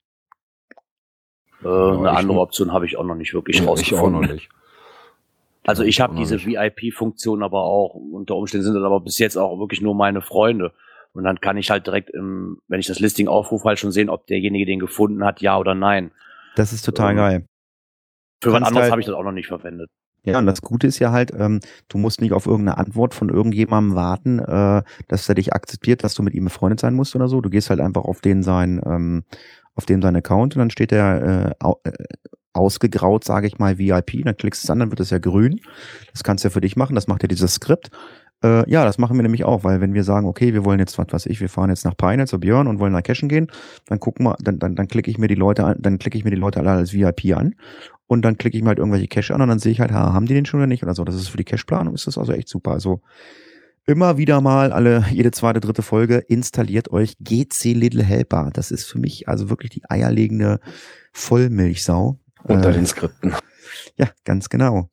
Äh, 1.64 1.66
eine 1.68 2.10
ich- 2.12 2.18
andere 2.18 2.38
Option 2.40 2.72
habe 2.72 2.86
ich 2.86 2.96
auch 2.96 3.04
noch 3.04 3.16
nicht 3.16 3.34
wirklich 3.34 3.56
Ja, 3.56 3.62
ich 3.64 3.68
auch 3.68 3.70
rausgefunden. 3.70 4.20
noch 4.20 4.28
nicht. 4.32 4.48
Also 5.66 5.82
ich 5.84 6.00
habe 6.00 6.14
diese. 6.16 6.42
VIP-Funktion 6.46 7.42
aber 7.42 7.64
auch, 7.64 7.94
unter 7.94 8.34
Umständen 8.34 8.64
sind 8.64 8.74
das 8.74 8.82
aber 8.82 8.98
bis 9.00 9.18
jetzt 9.18 9.36
auch 9.36 9.58
wirklich 9.58 9.82
nur 9.82 9.94
meine 9.94 10.22
Freunde. 10.22 10.72
Und 11.12 11.24
dann 11.24 11.38
kann 11.40 11.58
ich 11.58 11.70
halt 11.70 11.86
direkt, 11.86 12.08
im, 12.10 12.62
wenn 12.66 12.80
ich 12.80 12.86
das 12.86 12.98
Listing 12.98 13.28
aufrufe, 13.28 13.68
halt 13.68 13.78
schon 13.78 13.92
sehen, 13.92 14.08
ob 14.08 14.26
derjenige 14.26 14.64
den 14.64 14.80
gefunden 14.80 15.22
hat, 15.22 15.42
ja 15.42 15.58
oder 15.58 15.74
nein. 15.74 16.12
Das 16.60 16.74
ist 16.74 16.84
total 16.84 17.12
Ähm, 17.12 17.16
geil. 17.16 17.46
Für 18.42 18.52
was 18.52 18.62
anderes 18.62 18.82
halt- 18.82 18.92
habe 18.92 19.00
ich 19.00 19.06
das 19.06 19.14
auch 19.14 19.22
noch 19.24 19.32
nicht 19.32 19.48
verwendet. 19.48 19.88
Ja, 20.24 20.38
und 20.38 20.44
das 20.44 20.60
Gute 20.60 20.86
ist 20.86 20.98
ja 20.98 21.12
halt, 21.12 21.32
ähm, 21.34 21.60
du 21.88 21.96
musst 21.96 22.20
nicht 22.20 22.32
auf 22.32 22.44
irgendeine 22.44 22.76
Antwort 22.76 23.14
von 23.14 23.30
irgendjemandem 23.30 23.94
warten, 23.96 24.38
äh, 24.38 24.82
dass 25.08 25.26
er 25.30 25.34
dich 25.34 25.54
akzeptiert, 25.54 26.04
dass 26.04 26.12
du 26.12 26.22
mit 26.22 26.34
ihm 26.34 26.44
befreundet 26.44 26.78
sein 26.80 26.92
musst 26.92 27.16
oder 27.16 27.26
so. 27.28 27.40
Du 27.40 27.48
gehst 27.48 27.70
halt 27.70 27.80
einfach 27.80 28.04
auf 28.04 28.20
den 28.20 28.42
sein, 28.42 28.82
ähm, 28.84 29.24
auf 29.74 29.86
den 29.86 30.02
sein 30.02 30.14
Account 30.16 30.54
und 30.54 30.58
dann 30.58 30.68
steht 30.68 30.90
der 30.90 31.54
äh, 31.58 31.88
äh, 31.88 31.92
ausgegraut, 32.52 33.24
sage 33.24 33.46
ich 33.46 33.58
mal, 33.58 33.78
VIP. 33.78 34.22
Dann 34.24 34.36
klickst 34.36 34.62
du 34.62 34.66
es 34.66 34.70
an, 34.70 34.80
dann 34.80 34.90
wird 34.90 35.00
es 35.00 35.08
ja 35.08 35.18
grün. 35.18 35.60
Das 36.12 36.22
kannst 36.22 36.44
du 36.44 36.48
ja 36.48 36.52
für 36.52 36.60
dich 36.60 36.76
machen. 36.76 36.94
Das 36.96 37.06
macht 37.06 37.22
ja 37.22 37.28
dieses 37.28 37.54
Skript. 37.54 37.88
Äh, 38.42 38.70
ja, 38.70 38.84
das 38.84 38.98
machen 38.98 39.16
wir 39.16 39.22
nämlich 39.22 39.44
auch, 39.44 39.64
weil 39.64 39.80
wenn 39.80 39.92
wir 39.92 40.04
sagen, 40.04 40.26
okay, 40.26 40.54
wir 40.54 40.64
wollen 40.64 40.78
jetzt, 40.78 40.96
was 40.98 41.06
weiß 41.10 41.26
ich, 41.26 41.40
wir 41.40 41.48
fahren 41.48 41.70
jetzt 41.70 41.84
nach 41.84 41.96
Peine 41.96 42.26
zu 42.26 42.40
Björn 42.40 42.66
und 42.66 42.78
wollen 42.78 42.92
nach 42.92 43.02
Cashen 43.02 43.28
gehen, 43.28 43.48
dann 43.86 44.00
gucken 44.00 44.24
wir, 44.26 44.36
dann, 44.40 44.58
dann, 44.58 44.76
dann 44.76 44.88
klicke 44.88 45.10
ich 45.10 45.18
mir 45.18 45.28
die 45.28 45.34
Leute 45.34 45.64
an, 45.64 45.76
dann 45.80 45.98
klicke 45.98 46.16
ich 46.16 46.24
mir 46.24 46.30
die 46.30 46.36
Leute 46.36 46.60
alle 46.60 46.70
als 46.70 46.92
VIP 46.94 47.36
an 47.36 47.54
und 48.06 48.22
dann 48.22 48.38
klicke 48.38 48.56
ich 48.56 48.62
mir 48.62 48.70
halt 48.70 48.78
irgendwelche 48.78 49.08
Cache 49.08 49.34
an 49.34 49.42
und 49.42 49.48
dann 49.48 49.58
sehe 49.58 49.72
ich 49.72 49.80
halt, 49.80 49.92
ha, 49.92 50.12
haben 50.12 50.26
die 50.26 50.34
den 50.34 50.46
schon 50.46 50.60
oder 50.60 50.66
nicht 50.66 50.82
oder 50.82 50.94
so. 50.94 51.04
Das 51.04 51.14
ist 51.14 51.28
für 51.28 51.36
die 51.36 51.44
Cache-Planung 51.44 51.94
ist 51.94 52.06
das 52.06 52.16
also 52.16 52.32
echt 52.32 52.48
super. 52.48 52.72
Also 52.72 53.02
immer 53.86 54.16
wieder 54.16 54.40
mal 54.40 54.72
alle, 54.72 55.04
jede 55.10 55.30
zweite, 55.32 55.60
dritte 55.60 55.82
Folge 55.82 56.16
installiert 56.16 56.90
euch 56.90 57.16
GC 57.18 57.74
Little 57.74 58.02
Helper. 58.02 58.50
Das 58.52 58.70
ist 58.70 58.84
für 58.84 58.98
mich 58.98 59.28
also 59.28 59.50
wirklich 59.50 59.70
die 59.70 59.82
eierlegende 59.88 60.60
Vollmilchsau. 61.12 62.18
Unter 62.44 62.70
Äh, 62.70 62.72
den 62.72 62.86
Skripten. 62.86 63.34
ja, 63.96 64.08
ganz 64.24 64.48
genau. 64.48 64.88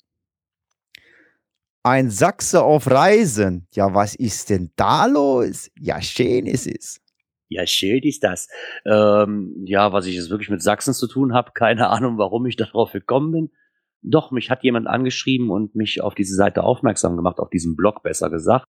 Ein 1.87 2.09
Sachse 2.09 2.63
auf 2.63 2.91
Reisen. 2.91 3.65
Ja, 3.73 3.93
was 3.93 4.13
ist 4.13 4.49
denn 4.49 4.71
da 4.75 5.05
los? 5.05 5.71
Ja, 5.79 6.01
schön 6.01 6.45
ist 6.45 6.67
es. 6.67 6.99
Ja, 7.47 7.65
Schild 7.65 8.03
ist 8.03 8.25
das. 8.25 8.49
Ähm, 8.85 9.55
ja, 9.65 9.93
was 9.93 10.05
ich 10.05 10.15
jetzt 10.15 10.29
wirklich 10.29 10.49
mit 10.49 10.61
Sachsen 10.61 10.93
zu 10.93 11.07
tun 11.07 11.33
habe, 11.33 11.51
keine 11.53 11.87
Ahnung, 11.87 12.17
warum 12.17 12.45
ich 12.45 12.55
darauf 12.57 12.91
gekommen 12.91 13.31
bin. 13.31 13.51
Doch, 14.01 14.31
mich 14.31 14.49
hat 14.49 14.65
jemand 14.65 14.85
angeschrieben 14.85 15.49
und 15.49 15.75
mich 15.75 16.01
auf 16.01 16.13
diese 16.13 16.35
Seite 16.35 16.63
aufmerksam 16.63 17.15
gemacht, 17.15 17.39
auf 17.39 17.49
diesen 17.49 17.77
Blog 17.77 18.03
besser 18.03 18.29
gesagt. 18.29 18.65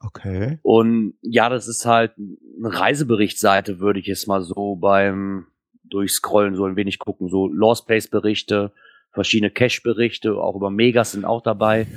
Okay. 0.00 0.58
Und 0.60 1.14
ja, 1.22 1.48
das 1.48 1.68
ist 1.68 1.86
halt 1.86 2.12
eine 2.18 2.78
Reiseberichtsseite, 2.78 3.80
würde 3.80 3.98
ich 4.00 4.06
jetzt 4.08 4.28
mal 4.28 4.42
so 4.42 4.76
beim 4.76 5.46
Durchscrollen 5.84 6.54
so 6.54 6.66
ein 6.66 6.76
wenig 6.76 6.98
gucken. 6.98 7.30
So 7.30 7.46
Lost 7.46 7.86
Place 7.86 8.08
Berichte, 8.08 8.74
verschiedene 9.18 9.50
Cache-Berichte, 9.50 10.32
auch 10.34 10.54
über 10.54 10.70
Megas 10.70 11.12
sind 11.12 11.24
auch 11.24 11.42
dabei. 11.42 11.88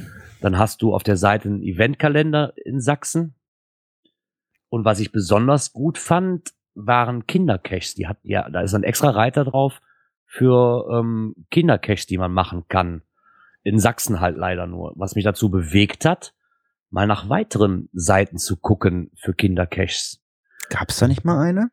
Dann 0.41 0.57
hast 0.57 0.81
du 0.81 0.95
auf 0.95 1.03
der 1.03 1.17
Seite 1.17 1.49
einen 1.49 1.61
Eventkalender 1.61 2.53
in 2.65 2.81
Sachsen. 2.81 3.35
Und 4.69 4.85
was 4.85 4.99
ich 4.99 5.11
besonders 5.11 5.71
gut 5.71 5.99
fand, 5.99 6.53
waren 6.73 7.27
Kindercaches. 7.27 7.93
Die 7.93 8.07
hatten 8.07 8.27
ja, 8.27 8.49
da 8.49 8.61
ist 8.61 8.73
ein 8.73 8.81
extra 8.81 9.11
Reiter 9.11 9.45
drauf 9.45 9.81
für 10.25 10.89
ähm, 10.91 11.35
Kindercaches, 11.51 12.07
die 12.07 12.17
man 12.17 12.33
machen 12.33 12.63
kann. 12.67 13.03
In 13.61 13.77
Sachsen 13.77 14.19
halt 14.19 14.35
leider 14.35 14.65
nur. 14.65 14.93
Was 14.95 15.13
mich 15.13 15.23
dazu 15.23 15.51
bewegt 15.51 16.05
hat, 16.05 16.33
mal 16.89 17.05
nach 17.05 17.29
weiteren 17.29 17.87
Seiten 17.93 18.39
zu 18.39 18.57
gucken 18.57 19.11
für 19.15 19.35
Kindercaches. 19.35 20.23
Gab's 20.69 20.97
da 20.97 21.07
nicht 21.07 21.23
mal 21.23 21.39
eine? 21.39 21.69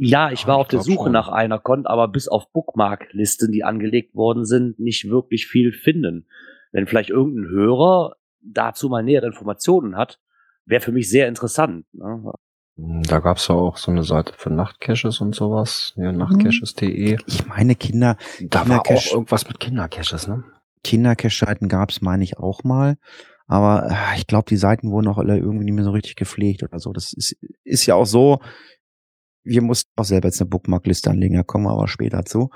Ja, 0.00 0.30
ich 0.30 0.46
war 0.46 0.56
ich 0.56 0.60
auf 0.60 0.68
der 0.68 0.80
Suche 0.80 1.04
schon. 1.04 1.12
nach 1.12 1.28
einer, 1.28 1.58
konnte 1.58 1.88
aber 1.90 2.08
bis 2.08 2.28
auf 2.28 2.50
Bookmark-Listen, 2.52 3.52
die 3.52 3.64
angelegt 3.64 4.14
worden 4.14 4.44
sind, 4.44 4.78
nicht 4.78 5.08
wirklich 5.10 5.46
viel 5.46 5.72
finden. 5.72 6.26
Wenn 6.72 6.86
vielleicht 6.86 7.10
irgendein 7.10 7.50
Hörer 7.50 8.14
dazu 8.42 8.88
mal 8.88 9.02
nähere 9.02 9.26
Informationen 9.26 9.96
hat, 9.96 10.20
wäre 10.66 10.80
für 10.80 10.92
mich 10.92 11.08
sehr 11.10 11.28
interessant. 11.28 11.86
Ne? 11.92 12.32
Da 12.76 13.18
gab's 13.18 13.48
ja 13.48 13.54
auch 13.56 13.76
so 13.76 13.90
eine 13.90 14.04
Seite 14.04 14.32
für 14.36 14.50
Nachtcaches 14.50 15.20
und 15.20 15.34
sowas. 15.34 15.94
Ja, 15.96 16.12
Mhm. 16.12 16.18
nachtcaches.de. 16.18 17.18
Ich 17.26 17.46
meine, 17.46 17.74
Kinder, 17.74 18.16
Da 18.40 18.68
war 18.68 18.80
auch 18.80 18.84
Kindercache- 18.84 19.12
irgendwas 19.14 19.48
mit 19.48 19.58
Kindercaches, 19.58 20.28
ne? 20.28 20.44
Kindercache-Seiten 20.84 21.68
gab's, 21.68 22.00
meine 22.00 22.22
ich, 22.24 22.38
auch 22.38 22.64
mal. 22.64 22.96
Aber 23.46 23.88
äh, 23.90 24.18
ich 24.18 24.26
glaube, 24.26 24.46
die 24.48 24.56
Seiten 24.56 24.90
wurden 24.90 25.08
auch 25.08 25.18
alle 25.18 25.36
irgendwie 25.38 25.64
nicht 25.64 25.74
mehr 25.74 25.84
so 25.84 25.90
richtig 25.90 26.16
gepflegt 26.16 26.62
oder 26.62 26.78
so. 26.78 26.92
Das 26.92 27.12
ist, 27.12 27.36
ist 27.64 27.86
ja 27.86 27.94
auch 27.94 28.04
so. 28.06 28.40
Wir 29.48 29.62
mussten 29.62 29.90
auch 29.96 30.04
selber 30.04 30.28
jetzt 30.28 30.40
eine 30.40 30.50
Bookmark-Liste 30.50 31.10
anlegen, 31.10 31.36
da 31.36 31.42
kommen 31.42 31.64
wir 31.64 31.72
aber 31.72 31.88
später 31.88 32.24
zu. 32.24 32.50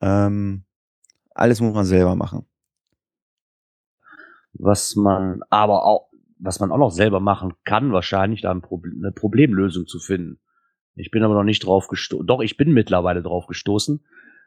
Ähm, 0.00 0.64
alles 1.34 1.60
muss 1.60 1.74
man 1.74 1.84
selber 1.84 2.14
machen. 2.14 2.46
Was 4.52 4.96
man 4.96 5.42
aber 5.50 5.84
auch, 5.84 6.10
was 6.38 6.60
man 6.60 6.70
auch 6.70 6.78
noch 6.78 6.90
selber 6.90 7.20
machen 7.20 7.54
kann, 7.64 7.92
wahrscheinlich 7.92 8.42
da 8.42 8.50
ein 8.50 8.62
Problem, 8.62 9.02
eine 9.02 9.12
Problemlösung 9.12 9.86
zu 9.86 9.98
finden. 9.98 10.40
Ich 10.94 11.10
bin 11.10 11.22
aber 11.22 11.34
noch 11.34 11.44
nicht 11.44 11.66
drauf 11.66 11.88
gestoßen. 11.88 12.26
Doch, 12.26 12.40
ich 12.40 12.56
bin 12.56 12.72
mittlerweile 12.72 13.22
drauf 13.22 13.46
gestoßen. 13.46 14.04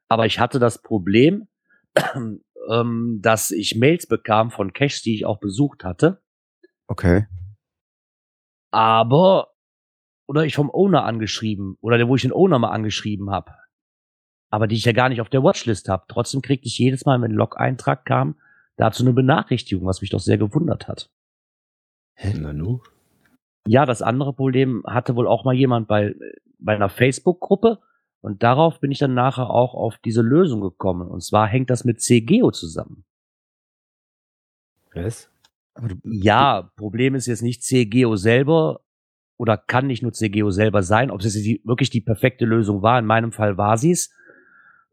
Aber 0.07 0.25
ich 0.25 0.39
hatte 0.39 0.57
das 0.57 0.81
Problem, 0.81 1.47
ähm, 2.69 3.19
dass 3.21 3.51
ich 3.51 3.75
Mails 3.75 4.07
bekam 4.07 4.49
von 4.49 4.73
Caches, 4.73 5.03
die 5.03 5.13
ich 5.13 5.25
auch 5.25 5.39
besucht 5.39 5.83
hatte. 5.83 6.21
Okay. 6.87 7.27
aber 8.71 9.48
oder 10.29 10.45
ich 10.45 10.53
vom 10.53 10.69
Owner 10.69 11.05
angeschrieben 11.05 11.75
oder 11.81 12.07
wo 12.07 12.15
ich 12.15 12.21
den 12.21 12.31
Owner 12.31 12.59
mal 12.59 12.69
angeschrieben 12.69 13.31
habe, 13.31 13.55
aber 14.51 14.67
die 14.67 14.75
ich 14.75 14.85
ja 14.85 14.91
gar 14.91 15.09
nicht 15.09 15.21
auf 15.21 15.29
der 15.29 15.41
Watchlist 15.41 15.89
habe. 15.89 16.05
Trotzdem 16.07 16.43
kriegte 16.43 16.67
ich 16.67 16.77
jedes 16.77 17.03
Mal, 17.03 17.19
wenn 17.19 17.31
ein 17.31 17.35
Log-Eintrag 17.35 18.05
kam, 18.05 18.35
dazu 18.77 19.03
eine 19.03 19.13
Benachrichtigung, 19.13 19.87
was 19.87 20.01
mich 20.01 20.11
doch 20.11 20.19
sehr 20.19 20.37
gewundert 20.37 20.87
hat. 20.87 21.09
Na 22.35 22.53
nu. 22.53 22.83
Ja, 23.67 23.87
das 23.87 24.03
andere 24.03 24.33
Problem 24.33 24.83
hatte 24.85 25.15
wohl 25.15 25.27
auch 25.27 25.45
mal 25.45 25.55
jemand 25.55 25.87
bei 25.87 26.13
bei 26.59 26.75
einer 26.75 26.89
Facebook-Gruppe 26.89 27.79
und 28.21 28.43
darauf 28.43 28.79
bin 28.79 28.91
ich 28.91 28.99
dann 28.99 29.15
nachher 29.15 29.49
auch 29.49 29.73
auf 29.73 29.97
diese 29.97 30.21
Lösung 30.21 30.61
gekommen. 30.61 31.07
Und 31.07 31.23
zwar 31.23 31.47
hängt 31.47 31.71
das 31.71 31.85
mit 31.85 32.01
CGO 32.01 32.51
zusammen. 32.51 33.03
Was? 34.93 35.31
Ja, 36.03 36.71
Problem 36.75 37.15
ist 37.15 37.25
jetzt 37.25 37.41
nicht 37.41 37.63
CGO 37.63 38.15
selber 38.15 38.81
oder 39.39 39.57
kann 39.57 39.87
nicht 39.87 40.03
nur 40.03 40.11
CGO 40.11 40.51
selber 40.51 40.83
sein. 40.83 41.09
Ob 41.11 41.21
es 41.21 41.33
die, 41.33 41.61
wirklich 41.63 41.89
die 41.89 42.01
perfekte 42.01 42.45
Lösung 42.45 42.81
war, 42.81 42.99
in 42.99 43.05
meinem 43.05 43.31
Fall 43.31 43.57
war 43.57 43.77
sie 43.77 43.91
es. 43.91 44.11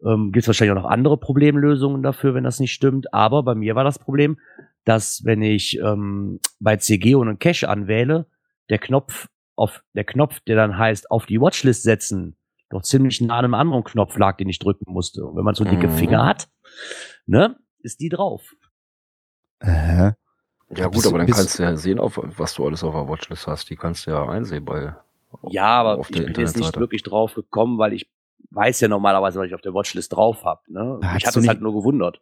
Ähm, 0.05 0.31
Gibt 0.31 0.45
es 0.45 0.47
wahrscheinlich 0.47 0.77
auch 0.77 0.83
noch 0.83 0.89
andere 0.91 1.19
Problemlösungen 1.19 2.03
dafür, 2.03 2.35
wenn 2.35 2.45
das 2.45 2.61
nicht 2.61 2.73
stimmt. 2.73 3.13
Aber 3.13 3.43
bei 3.43 3.55
mir 3.55 3.75
war 3.75 3.83
das 3.85 3.99
Problem, 3.99 4.39
dass 4.85 5.23
wenn 5.25 5.43
ich 5.43 5.79
ähm, 5.81 6.39
bei 6.61 6.77
CGO 6.77 7.21
einen 7.23 7.39
Cache 7.41 7.69
anwähle, 7.69 8.27
der 8.71 8.79
Knopf 8.79 9.29
auf 9.57 9.83
der 9.95 10.05
Knopf, 10.05 10.39
der 10.41 10.55
dann 10.55 10.79
heißt 10.79 11.11
auf 11.11 11.27
die 11.27 11.41
Watchlist 11.41 11.83
setzen, 11.83 12.37
doch 12.71 12.83
ziemlich 12.83 13.21
nah 13.21 13.39
an 13.39 13.45
einem 13.47 13.55
anderen 13.55 13.85
Knopf 13.85 14.17
lag, 14.17 14.37
den 14.37 14.49
ich 14.49 14.59
drücken 14.61 14.93
musste. 14.93 15.25
Und 15.25 15.37
wenn 15.37 15.45
man 15.45 15.55
so 15.55 15.65
dicke 15.65 15.89
Mhm. 15.89 15.93
Finger 15.93 16.25
hat, 16.25 16.49
ne, 17.27 17.57
ist 17.81 18.01
die 18.01 18.11
drauf. 18.11 18.55
äh, 19.61 20.13
Ja 20.75 20.89
gut, 20.89 21.05
du- 21.05 21.09
aber 21.11 21.19
dann 21.19 21.27
kannst 21.29 21.59
du 21.59 21.63
ja 21.63 21.77
sehen, 21.77 21.99
auf, 21.99 22.19
was 22.23 22.55
du 22.55 22.67
alles 22.67 22.83
auf 22.83 22.93
der 22.95 23.09
Watchlist 23.09 23.47
hast. 23.47 23.71
Die 23.71 23.77
kannst 23.77 24.07
du 24.07 24.11
ja 24.11 24.29
einsehen 24.29 24.65
bei 24.65 24.95
Ja, 25.49 25.67
aber 25.67 25.99
auf 25.99 26.11
ich 26.11 26.17
bin 26.25 26.35
jetzt 26.41 26.57
nicht 26.57 26.77
wirklich 26.79 27.03
drauf 27.03 27.35
gekommen, 27.35 27.79
weil 27.79 27.93
ich 27.93 28.11
weiß 28.51 28.81
ja 28.81 28.89
normalerweise, 28.89 29.39
was 29.39 29.47
ich 29.47 29.55
auf 29.55 29.61
der 29.61 29.75
Watchlist 29.75 30.13
drauf 30.13 30.45
habe. 30.45 30.61
Ne? 30.67 30.99
Hast 31.03 31.19
Ich 31.23 31.27
hatte 31.27 31.41
es 31.41 31.49
halt 31.49 31.61
nur 31.61 31.75
gewundert. 31.75 32.21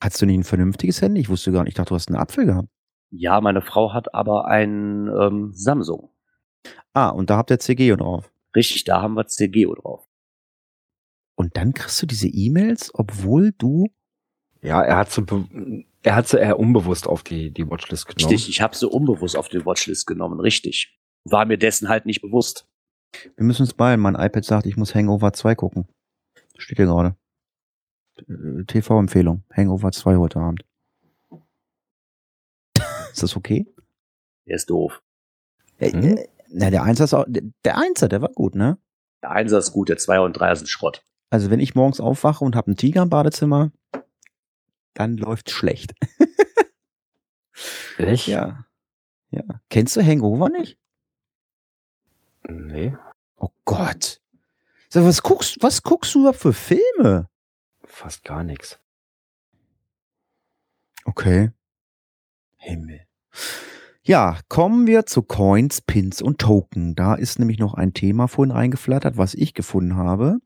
Hattest 0.00 0.20
du 0.20 0.26
nicht 0.26 0.38
ein 0.38 0.44
vernünftiges 0.44 1.00
Handy? 1.00 1.20
Ich 1.22 1.28
wusste 1.30 1.52
gar 1.52 1.62
nicht. 1.62 1.70
Ich 1.70 1.74
dachte, 1.74 1.88
du 1.90 1.94
hast 1.94 2.08
einen 2.08 2.18
Apfel 2.18 2.44
gehabt. 2.46 2.68
Ja, 3.10 3.40
meine 3.40 3.62
Frau 3.62 3.92
hat 3.94 4.14
aber 4.14 4.46
ein 4.46 5.08
ähm, 5.08 5.52
Samsung. 5.54 6.10
Ah, 6.92 7.08
und 7.10 7.30
da 7.30 7.36
habt 7.38 7.50
ihr 7.50 7.58
CGO 7.58 7.96
drauf. 7.96 8.30
Richtig, 8.54 8.84
da 8.84 9.00
haben 9.00 9.14
wir 9.14 9.26
CGO 9.26 9.74
drauf. 9.74 10.06
Und 11.34 11.56
dann 11.56 11.72
kriegst 11.72 12.00
du 12.02 12.06
diese 12.06 12.28
E-Mails, 12.28 12.90
obwohl 12.94 13.52
du. 13.56 13.88
Ja, 14.62 14.82
er 14.82 14.96
hat 14.96 15.14
be- 15.26 15.84
er 16.06 16.14
hat 16.14 16.28
sie 16.28 16.38
eher 16.38 16.58
unbewusst 16.60 17.08
auf 17.08 17.24
die, 17.24 17.50
die 17.50 17.68
Watchlist 17.68 18.06
genommen. 18.06 18.30
Richtig, 18.32 18.48
ich 18.48 18.60
habe 18.60 18.76
sie 18.76 18.88
unbewusst 18.88 19.36
auf 19.36 19.48
die 19.48 19.66
Watchlist 19.66 20.06
genommen. 20.06 20.38
Richtig. 20.38 20.96
War 21.24 21.44
mir 21.46 21.58
dessen 21.58 21.88
halt 21.88 22.06
nicht 22.06 22.22
bewusst. 22.22 22.68
Wir 23.34 23.44
müssen 23.44 23.62
uns 23.62 23.74
beeilen. 23.74 23.98
Mein 23.98 24.14
iPad 24.14 24.44
sagt, 24.44 24.66
ich 24.66 24.76
muss 24.76 24.94
Hangover 24.94 25.32
2 25.32 25.56
gucken. 25.56 25.88
Steht 26.56 26.76
hier 26.76 26.86
gerade. 26.86 27.16
Äh, 28.28 28.62
TV-Empfehlung. 28.66 29.42
Hangover 29.52 29.90
2 29.90 30.16
heute 30.16 30.38
Abend. 30.38 30.64
Ist 33.12 33.22
das 33.24 33.36
okay? 33.36 33.66
Der 34.46 34.54
ist 34.56 34.70
doof. 34.70 35.02
Äh, 35.78 35.96
Mhm. 35.96 36.16
äh, 36.18 36.28
na, 36.48 36.70
der 36.70 36.84
Einser 36.84 37.04
ist 37.04 37.14
auch, 37.14 37.24
der, 37.26 37.42
der 37.64 37.76
Einser, 37.78 38.08
der 38.08 38.22
war 38.22 38.28
gut, 38.28 38.54
ne? 38.54 38.78
Der 39.22 39.32
Einser 39.32 39.58
ist 39.58 39.72
gut, 39.72 39.88
der 39.88 39.96
Zweier 39.98 40.22
und 40.22 40.34
Dreier 40.34 40.54
sind 40.54 40.68
Schrott. 40.68 41.04
Also 41.30 41.50
wenn 41.50 41.58
ich 41.58 41.74
morgens 41.74 41.98
aufwache 41.98 42.44
und 42.44 42.54
habe 42.54 42.68
einen 42.68 42.76
Tiger 42.76 43.02
im 43.02 43.10
Badezimmer, 43.10 43.72
dann 44.98 45.16
läuft's 45.16 45.52
schlecht. 45.52 45.94
Echt? 47.98 48.26
ja. 48.26 48.64
Ja. 49.30 49.42
Kennst 49.70 49.96
du 49.96 50.02
Hangover 50.02 50.48
nicht? 50.48 50.78
Nee, 52.48 52.96
Oh 53.36 53.50
Gott. 53.64 54.20
So, 54.88 55.04
was 55.04 55.22
guckst, 55.22 55.58
was 55.62 55.82
guckst 55.82 56.14
du 56.14 56.20
überhaupt 56.20 56.40
für 56.40 56.52
Filme? 56.52 57.28
fast 57.84 58.24
gar 58.24 58.42
nichts. 58.44 58.78
Okay. 61.04 61.50
Himmel. 62.56 63.02
Ja, 64.02 64.38
kommen 64.48 64.86
wir 64.86 65.06
zu 65.06 65.22
Coins, 65.22 65.80
Pins 65.80 66.20
und 66.20 66.38
Token. 66.40 66.94
Da 66.94 67.14
ist 67.14 67.38
nämlich 67.38 67.58
noch 67.58 67.74
ein 67.74 67.94
Thema 67.94 68.28
vorhin 68.28 68.52
reingeflattert, 68.52 69.16
was 69.16 69.34
ich 69.34 69.54
gefunden 69.54 69.96
habe. 69.96 70.38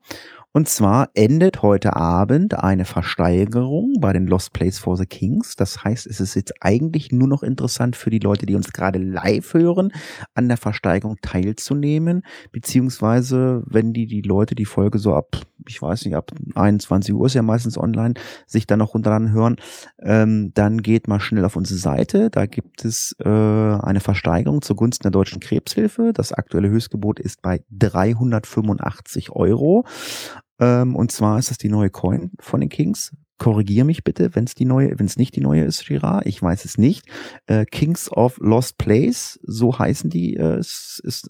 Und 0.53 0.67
zwar 0.67 1.09
endet 1.13 1.61
heute 1.61 1.95
Abend 1.95 2.61
eine 2.61 2.83
Versteigerung 2.83 3.93
bei 4.01 4.11
den 4.11 4.27
Lost 4.27 4.51
Place 4.51 4.79
for 4.79 4.97
the 4.97 5.05
Kings. 5.05 5.55
Das 5.55 5.85
heißt, 5.85 6.05
es 6.05 6.19
ist 6.19 6.35
jetzt 6.35 6.53
eigentlich 6.59 7.13
nur 7.13 7.29
noch 7.29 7.41
interessant 7.41 7.95
für 7.95 8.09
die 8.09 8.19
Leute, 8.19 8.45
die 8.45 8.55
uns 8.55 8.73
gerade 8.73 8.99
live 8.99 9.53
hören, 9.53 9.93
an 10.33 10.49
der 10.49 10.57
Versteigerung 10.57 11.15
teilzunehmen. 11.21 12.23
Beziehungsweise, 12.51 13.63
wenn 13.65 13.93
die, 13.93 14.07
die 14.07 14.21
Leute 14.21 14.53
die 14.53 14.65
Folge 14.65 14.99
so 14.99 15.15
ab, 15.15 15.37
ich 15.67 15.81
weiß 15.81 16.03
nicht, 16.03 16.15
ab 16.15 16.31
21 16.55 17.15
Uhr 17.15 17.27
ist 17.27 17.35
ja 17.35 17.43
meistens 17.43 17.77
online, 17.77 18.15
sich 18.45 18.67
dann 18.67 18.79
noch 18.79 18.93
runterladen 18.93 19.31
hören, 19.31 19.55
ähm, 19.99 20.51
dann 20.53 20.81
geht 20.81 21.07
mal 21.07 21.21
schnell 21.21 21.45
auf 21.45 21.55
unsere 21.55 21.79
Seite. 21.79 22.29
Da 22.29 22.45
gibt 22.45 22.83
es 22.83 23.15
äh, 23.23 23.29
eine 23.29 24.01
Versteigerung 24.01 24.61
zugunsten 24.61 25.03
der 25.03 25.11
Deutschen 25.11 25.39
Krebshilfe. 25.39 26.11
Das 26.13 26.33
aktuelle 26.33 26.69
Höchstgebot 26.69 27.21
ist 27.21 27.41
bei 27.41 27.63
385 27.69 29.31
Euro. 29.31 29.85
Ähm, 30.61 30.95
und 30.95 31.11
zwar 31.11 31.39
ist 31.39 31.49
das 31.49 31.57
die 31.57 31.69
neue 31.69 31.89
Coin 31.89 32.31
von 32.39 32.61
den 32.61 32.69
Kings. 32.69 33.15
Korrigier 33.39 33.83
mich 33.83 34.03
bitte, 34.03 34.35
wenn 34.35 34.43
es 34.43 34.53
die 34.53 34.65
neue, 34.65 34.99
wenn 34.99 35.07
es 35.07 35.17
nicht 35.17 35.35
die 35.35 35.41
neue 35.41 35.63
ist, 35.63 35.87
Girard. 35.87 36.27
Ich 36.27 36.41
weiß 36.41 36.63
es 36.63 36.77
nicht. 36.77 37.07
Äh, 37.47 37.65
Kings 37.65 38.11
of 38.11 38.37
Lost 38.39 38.77
Place, 38.77 39.39
so 39.43 39.77
heißen 39.77 40.11
die. 40.11 40.35
Äh, 40.35 40.57
es, 40.57 41.01
es, 41.03 41.27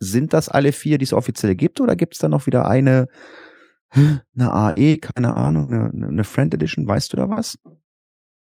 sind 0.00 0.32
das 0.32 0.48
alle 0.48 0.72
vier, 0.72 0.98
die 0.98 1.04
es 1.04 1.12
offiziell 1.12 1.54
gibt, 1.54 1.80
oder 1.80 1.94
gibt 1.94 2.14
es 2.14 2.18
da 2.18 2.28
noch 2.28 2.46
wieder 2.46 2.68
eine, 2.68 3.06
eine 3.94 4.52
AE, 4.52 4.96
keine 4.96 5.36
Ahnung, 5.36 5.72
eine, 5.72 6.08
eine 6.08 6.24
Friend 6.24 6.52
Edition? 6.52 6.88
Weißt 6.88 7.12
du 7.12 7.16
da 7.16 7.28
was? 7.28 7.56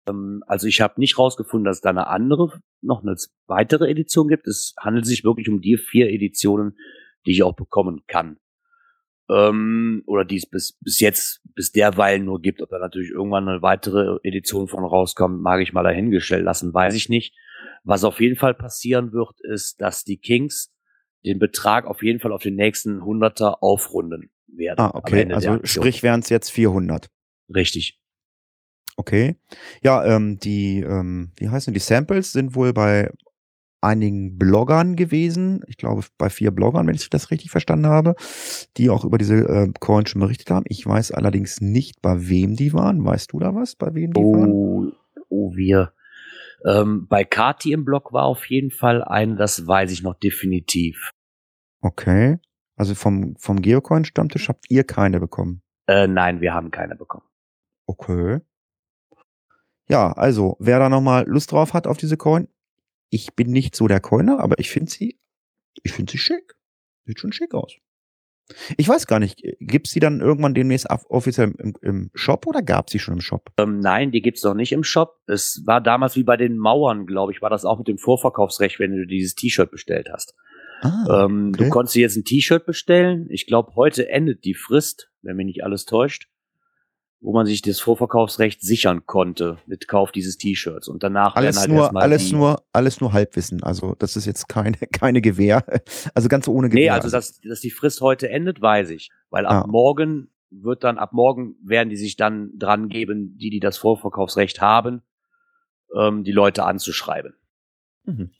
Ähm, 0.07 0.43
also 0.47 0.67
ich 0.67 0.83
habe 0.83 1.01
nicht 1.01 1.19
rausgefunden, 1.19 1.65
dass 1.65 1.79
es 1.79 1.81
da 1.81 1.89
eine 1.91 2.09
andere, 2.09 2.61
noch 2.83 3.03
eine 3.03 3.17
weitere 3.47 3.89
Edition 3.89 4.29
gibt. 4.29 4.47
Es 4.47 4.75
handelt 4.79 5.07
sich 5.07 5.25
wirklich 5.25 5.49
um 5.49 5.63
die 5.63 5.79
vier 5.79 6.11
Editionen, 6.11 6.77
die 7.25 7.33
ich 7.33 7.43
auch 7.43 7.57
bekommen 7.57 8.03
kann. 8.07 8.37
Ähm, 9.29 10.03
oder 10.07 10.25
die 10.25 10.37
es 10.37 10.47
bis, 10.47 10.79
bis 10.81 11.01
jetzt, 11.01 11.43
bis 11.55 11.73
derweil 11.73 12.21
nur 12.21 12.41
gibt. 12.41 12.63
Ob 12.63 12.71
da 12.71 12.79
natürlich 12.79 13.11
irgendwann 13.11 13.49
eine 13.49 13.63
weitere 13.63 14.19
Edition 14.23 14.69
von 14.69 14.85
rauskommt, 14.85 15.41
mag 15.41 15.61
ich 15.61 15.73
mal 15.73 15.83
dahingestellt 15.83 16.45
lassen, 16.45 16.73
weiß 16.73 16.95
ich 16.95 17.09
nicht. 17.09 17.35
Was 17.85 18.05
auf 18.05 18.21
jeden 18.21 18.37
Fall 18.37 18.55
passieren 18.55 19.13
wird, 19.13 19.41
ist, 19.43 19.81
dass 19.81 20.05
die 20.05 20.19
Kings 20.19 20.73
den 21.25 21.39
Betrag 21.39 21.87
auf 21.87 22.03
jeden 22.03 22.21
Fall 22.21 22.33
auf 22.33 22.43
den 22.43 22.55
nächsten 22.55 23.05
Hunderter 23.05 23.63
aufrunden 23.63 24.31
werden. 24.47 24.79
Ah, 24.81 24.93
okay. 24.95 25.33
Also 25.33 25.59
sprich 25.65 26.03
wären 26.03 26.21
es 26.21 26.29
jetzt 26.29 26.51
400. 26.51 27.11
Richtig. 27.55 28.01
Okay. 28.97 29.37
Ja, 29.83 30.05
ähm, 30.05 30.39
die, 30.39 30.81
ähm, 30.81 31.33
wie 31.37 31.49
heißen 31.49 31.75
die 31.75 31.81
Samples 31.81 32.33
sind 32.33 32.55
wohl 32.55 32.73
bei 32.73 33.11
einigen 33.81 34.39
Bloggern 34.39 34.97
gewesen. 34.97 35.63
Ich 35.67 35.77
glaube, 35.77 36.03
bei 36.19 36.31
vier 36.31 36.51
Bloggern, 36.51 36.87
wenn 36.87 36.95
ich 36.95 37.09
das 37.11 37.31
richtig 37.31 37.51
verstanden 37.51 37.87
habe, 37.87 38.15
die 38.77 38.91
auch 38.91 39.05
über 39.05 39.19
diese 39.19 39.37
äh, 39.37 39.73
Coin 39.81 40.07
schon 40.07 40.21
berichtet 40.21 40.51
haben. 40.51 40.65
Ich 40.69 40.87
weiß 40.87 41.13
allerdings 41.13 41.61
nicht, 41.61 42.03
bei 42.03 42.29
wem 42.29 42.57
die 42.57 42.73
waren. 42.73 43.05
Weißt 43.05 43.33
du 43.33 43.39
da 43.39 43.55
was, 43.55 43.77
bei 43.77 43.95
wem 43.95 44.13
die 44.13 44.21
waren? 44.21 44.53
Oh, 44.53 44.93
oh 45.29 45.55
wir. 45.55 45.93
Ähm, 46.65 47.07
bei 47.09 47.25
Kati 47.25 47.73
im 47.73 47.85
Blog 47.85 48.13
war 48.13 48.25
auf 48.25 48.47
jeden 48.47 48.71
Fall 48.71 49.05
eine, 49.05 49.37
das 49.37 49.67
weiß 49.67 49.93
ich 49.93 50.03
noch 50.03 50.15
definitiv. 50.15 51.11
Okay. 51.81 52.39
Also 52.77 52.95
vom, 52.95 53.37
vom 53.39 53.63
Geocoin-Stammtisch 53.63 54.49
habt 54.49 54.71
ihr 54.71 54.85
keine 54.85 55.21
bekommen. 55.21 55.63
Äh, 55.87 56.09
nein, 56.09 56.41
wir 56.41 56.53
haben 56.53 56.71
keine 56.71 56.97
bekommen. 56.97 57.25
Okay. 57.87 58.41
Ja, 59.89 60.13
also, 60.13 60.57
wer 60.59 60.81
da 60.81 60.89
nochmal 60.89 61.25
Lust 61.29 61.53
drauf 61.53 61.73
hat 61.73 61.87
auf 61.87 61.97
diese 61.97 62.17
Coin, 62.17 62.49
ich 63.17 63.35
bin 63.35 63.51
nicht 63.51 63.75
so 63.75 63.89
der 63.89 64.01
Coiner, 64.01 64.41
aber 64.41 64.59
ich 64.59 64.71
finde 64.71 64.91
sie, 64.91 65.19
ich 65.83 65.93
finde 65.93 66.13
sie 66.13 66.19
schick. 66.19 66.55
Sieht 67.07 67.19
schon 67.19 67.33
schick 67.33 67.55
aus. 67.55 67.75
Ich 68.77 68.89
weiß 68.89 69.07
gar 69.07 69.19
nicht, 69.19 69.43
gibt's 69.59 69.93
die 69.93 70.01
dann 70.01 70.21
irgendwann 70.21 70.55
demnächst 70.55 70.89
offiziell 71.09 71.53
im, 71.59 71.75
im 71.81 72.11
Shop 72.15 72.47
oder 72.47 72.63
gab's 72.63 72.93
sie 72.93 72.99
schon 72.99 73.15
im 73.15 73.21
Shop? 73.21 73.51
Ähm, 73.57 73.81
nein, 73.81 74.13
die 74.13 74.21
gibt's 74.21 74.45
noch 74.45 74.55
nicht 74.55 74.73
im 74.73 74.85
Shop. 74.85 75.17
Es 75.27 75.63
war 75.65 75.81
damals 75.81 76.15
wie 76.15 76.23
bei 76.25 76.37
den 76.37 76.59
Mauern, 76.59 77.07
glaube 77.07 77.33
ich, 77.33 77.43
war 77.43 77.51
das 77.51 77.65
auch 77.65 77.79
mit 77.79 77.89
dem 77.89 77.99
Vorverkaufsrecht, 77.99 78.79
wenn 78.79 78.93
du 78.93 79.07
dieses 79.07 79.35
T-Shirt 79.35 79.71
bestellt 79.71 80.09
hast. 80.13 80.35
Ah, 80.83 81.25
ähm, 81.25 81.53
okay. 81.55 81.65
Du 81.65 81.71
konntest 81.71 81.97
dir 81.97 82.03
jetzt 82.03 82.17
ein 82.17 82.25
T-Shirt 82.25 82.67
bestellen. 82.67 83.27
Ich 83.31 83.47
glaube, 83.47 83.75
heute 83.75 84.11
endet 84.11 84.45
die 84.45 84.55
Frist, 84.55 85.11
wenn 85.23 85.37
mich 85.37 85.47
nicht 85.47 85.65
alles 85.65 85.87
täuscht, 85.87 86.29
wo 87.27 87.33
man 87.33 87.45
sich 87.45 87.61
das 87.61 87.81
Vorverkaufsrecht 87.81 88.63
sichern 88.63 89.05
konnte 89.05 89.59
mit 89.67 89.89
Kauf 89.89 90.13
dieses 90.13 90.39
T-Shirts. 90.39 90.87
Und 90.87 91.03
danach 91.03 91.35
alles 91.35 91.59
halt 91.59 91.71
nur, 91.71 91.97
alles 91.97 92.31
nur, 92.31 92.63
alles 92.73 93.01
nur 93.01 93.13
Halbwissen. 93.13 93.65
Also, 93.65 93.97
das 93.99 94.15
ist 94.15 94.27
jetzt 94.27 94.49
keine, 94.49 94.77
keine 94.93 95.21
Gewähr. 95.21 95.65
Also 96.15 96.29
ganz 96.29 96.47
ohne 96.47 96.69
Gewähr. 96.69 96.83
Nee, 96.83 96.91
also 96.91 97.11
dass, 97.11 97.41
dass 97.41 97.61
die 97.61 97.73
Frist 97.73 98.01
heute 98.01 98.29
endet, 98.29 98.63
weiß 98.63 98.91
ich. 98.91 99.11
Weil 99.31 99.45
ab 99.45 99.65
Ah. 99.65 99.67
morgen 99.67 100.31
wird 100.51 100.85
dann, 100.85 100.99
ab 100.99 101.13
morgen 101.15 101.57
werden 101.65 101.89
die 101.89 101.97
sich 101.97 102.15
dann 102.15 102.53
dran 102.57 102.89
geben, 102.89 103.37
die, 103.37 103.51
die 103.51 103.59
das 103.59 103.77
Vorverkaufsrecht 103.77 104.61
haben, 104.61 105.03
ähm, 105.99 106.23
die 106.23 106.31
Leute 106.31 106.63
anzuschreiben. 106.63 107.35
Mhm. 108.05 108.31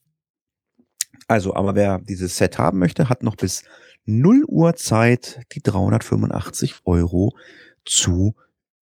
Also, 1.27 1.57
aber 1.57 1.75
wer 1.75 1.99
dieses 1.99 2.37
Set 2.37 2.57
haben 2.59 2.79
möchte, 2.79 3.09
hat 3.09 3.25
noch 3.25 3.35
bis 3.35 3.65
0 4.05 4.45
Uhr 4.47 4.77
Zeit, 4.77 5.41
die 5.51 5.61
385 5.61 6.83
Euro 6.85 7.35
zu 7.85 8.37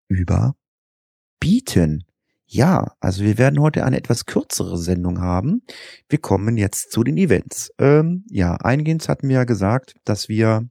überbieten. 0.09 2.05
Ja, 2.47 2.95
also 3.01 3.25
wir 3.25 3.38
werden 3.38 3.61
heute 3.61 3.85
eine 3.85 3.97
etwas 3.97 4.27
kürzere 4.27 4.79
Sendung 4.79 5.21
haben. 5.21 5.62
Wir 6.09 6.21
kommen 6.21 6.57
jetzt 6.57 6.93
zu 6.93 7.03
den 7.03 7.17
Events. 7.17 7.73
Ähm, 7.79 8.25
ja, 8.29 8.55
eingehend 8.57 9.09
hatten 9.09 9.29
wir 9.29 9.37
ja 9.37 9.45
gesagt, 9.45 9.95
dass 10.05 10.29
wir 10.29 10.69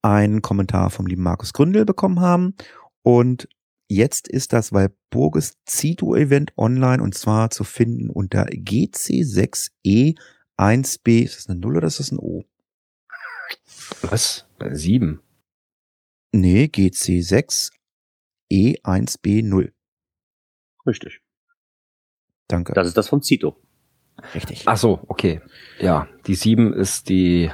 einen 0.00 0.42
Kommentar 0.42 0.90
vom 0.90 1.06
lieben 1.06 1.22
Markus 1.22 1.52
Gründel 1.52 1.84
bekommen 1.84 2.20
haben. 2.20 2.54
Und 3.02 3.48
jetzt 3.88 4.26
ist 4.26 4.52
das 4.52 4.72
Walpurgis 4.72 5.58
Zito-Event 5.66 6.52
online 6.56 7.02
und 7.02 7.14
zwar 7.14 7.50
zu 7.50 7.64
finden 7.64 8.10
unter 8.10 8.46
GC6E1B. 8.46 11.24
Ist 11.24 11.36
das 11.36 11.48
eine 11.48 11.60
Null 11.60 11.76
oder 11.76 11.86
ist 11.86 12.00
das 12.00 12.10
ein 12.10 12.18
O? 12.18 12.42
Was? 14.00 14.46
Bei 14.58 14.74
sieben. 14.74 15.20
Nee, 16.32 16.68
GC6E1B0. 18.52 19.72
Richtig. 20.86 21.20
Danke. 22.48 22.72
Das 22.74 22.86
ist 22.86 22.96
das 22.96 23.08
von 23.08 23.22
Zito. 23.22 23.56
Richtig. 24.34 24.64
Ach 24.66 24.76
so, 24.76 25.00
okay. 25.08 25.40
Ja, 25.80 26.08
die 26.26 26.34
sieben 26.34 26.72
ist 26.72 27.08
die, 27.08 27.50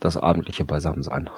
das 0.00 0.16
abendliche 0.16 0.64
Beisammensein. 0.64 1.28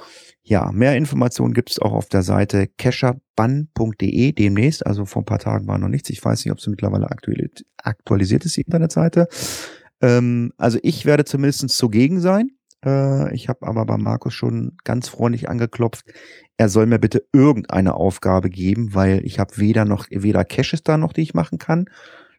Ja, 0.42 0.70
mehr 0.72 0.94
Informationen 0.96 1.54
gibt's 1.54 1.80
auch 1.80 1.92
auf 1.92 2.08
der 2.08 2.22
Seite 2.22 2.66
kescherbann.de 2.66 4.32
demnächst. 4.32 4.86
Also 4.86 5.06
vor 5.06 5.22
ein 5.22 5.26
paar 5.26 5.38
Tagen 5.38 5.66
war 5.66 5.78
noch 5.78 5.88
nichts. 5.88 6.10
Ich 6.10 6.22
weiß 6.22 6.44
nicht, 6.44 6.52
ob 6.52 6.60
sie 6.60 6.70
mittlerweile 6.70 7.08
aktualisiert 7.78 8.44
ist, 8.44 8.56
die 8.56 8.60
Internetseite. 8.60 9.26
Ähm, 10.02 10.52
also 10.58 10.78
ich 10.82 11.06
werde 11.06 11.24
zumindest 11.24 11.70
zugegen 11.70 12.20
sein. 12.20 12.50
Äh, 12.84 13.34
ich 13.34 13.48
habe 13.48 13.66
aber 13.66 13.84
bei 13.86 13.96
Markus 13.96 14.34
schon 14.34 14.76
ganz 14.84 15.08
freundlich 15.08 15.48
angeklopft. 15.48 16.04
Er 16.56 16.68
soll 16.68 16.86
mir 16.86 16.98
bitte 16.98 17.26
irgendeine 17.32 17.94
Aufgabe 17.94 18.50
geben, 18.50 18.94
weil 18.94 19.24
ich 19.24 19.38
habe 19.38 19.56
weder 19.56 19.84
noch, 19.84 20.06
weder 20.10 20.44
Caches 20.44 20.82
da 20.82 20.96
noch, 20.96 21.12
die 21.12 21.22
ich 21.22 21.34
machen 21.34 21.58
kann, 21.58 21.86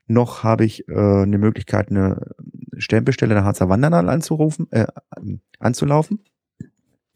noch 0.08 0.44
habe 0.44 0.66
ich 0.66 0.88
äh, 0.88 0.94
eine 0.94 1.38
Möglichkeit, 1.38 1.90
eine 1.90 2.36
Stempelstelle 2.78 3.34
der 3.34 3.44
Harzer 3.44 3.70
Wandernal 3.70 4.10
anzurufen, 4.10 4.68
äh, 4.72 4.88
anzulaufen. 5.60 6.24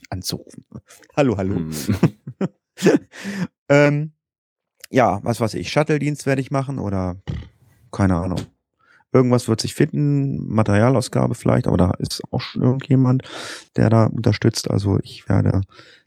Anzurufen. 0.10 0.66
Hallo, 1.16 1.38
hallo. 1.38 1.56
Hm. 1.56 1.72
ähm, 3.70 4.12
ja, 4.90 5.20
was 5.24 5.40
weiß 5.40 5.54
ich, 5.54 5.72
Shuttle-Dienst 5.72 6.26
werde 6.26 6.42
ich 6.42 6.50
machen 6.50 6.80
oder 6.80 7.22
keine 7.92 8.16
Ahnung. 8.16 8.40
Irgendwas 9.12 9.48
wird 9.48 9.62
sich 9.62 9.74
finden, 9.74 10.48
Materialausgabe 10.48 11.34
vielleicht, 11.36 11.68
aber 11.68 11.78
da 11.78 11.92
ist 11.98 12.22
auch 12.32 12.42
schon 12.42 12.62
irgendjemand, 12.62 13.24
der 13.76 13.90
da 13.90 14.06
unterstützt. 14.06 14.70
Also 14.70 15.00
ich 15.02 15.28
werde 15.28 15.62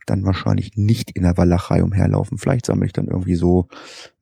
dann 0.07 0.25
wahrscheinlich 0.25 0.77
nicht 0.77 1.11
in 1.13 1.23
der 1.23 1.37
Walachei 1.37 1.83
umherlaufen. 1.83 2.39
Vielleicht 2.39 2.67
sammle 2.67 2.87
ich 2.87 2.93
dann 2.93 3.09
irgendwie 3.09 3.35
so 3.35 3.69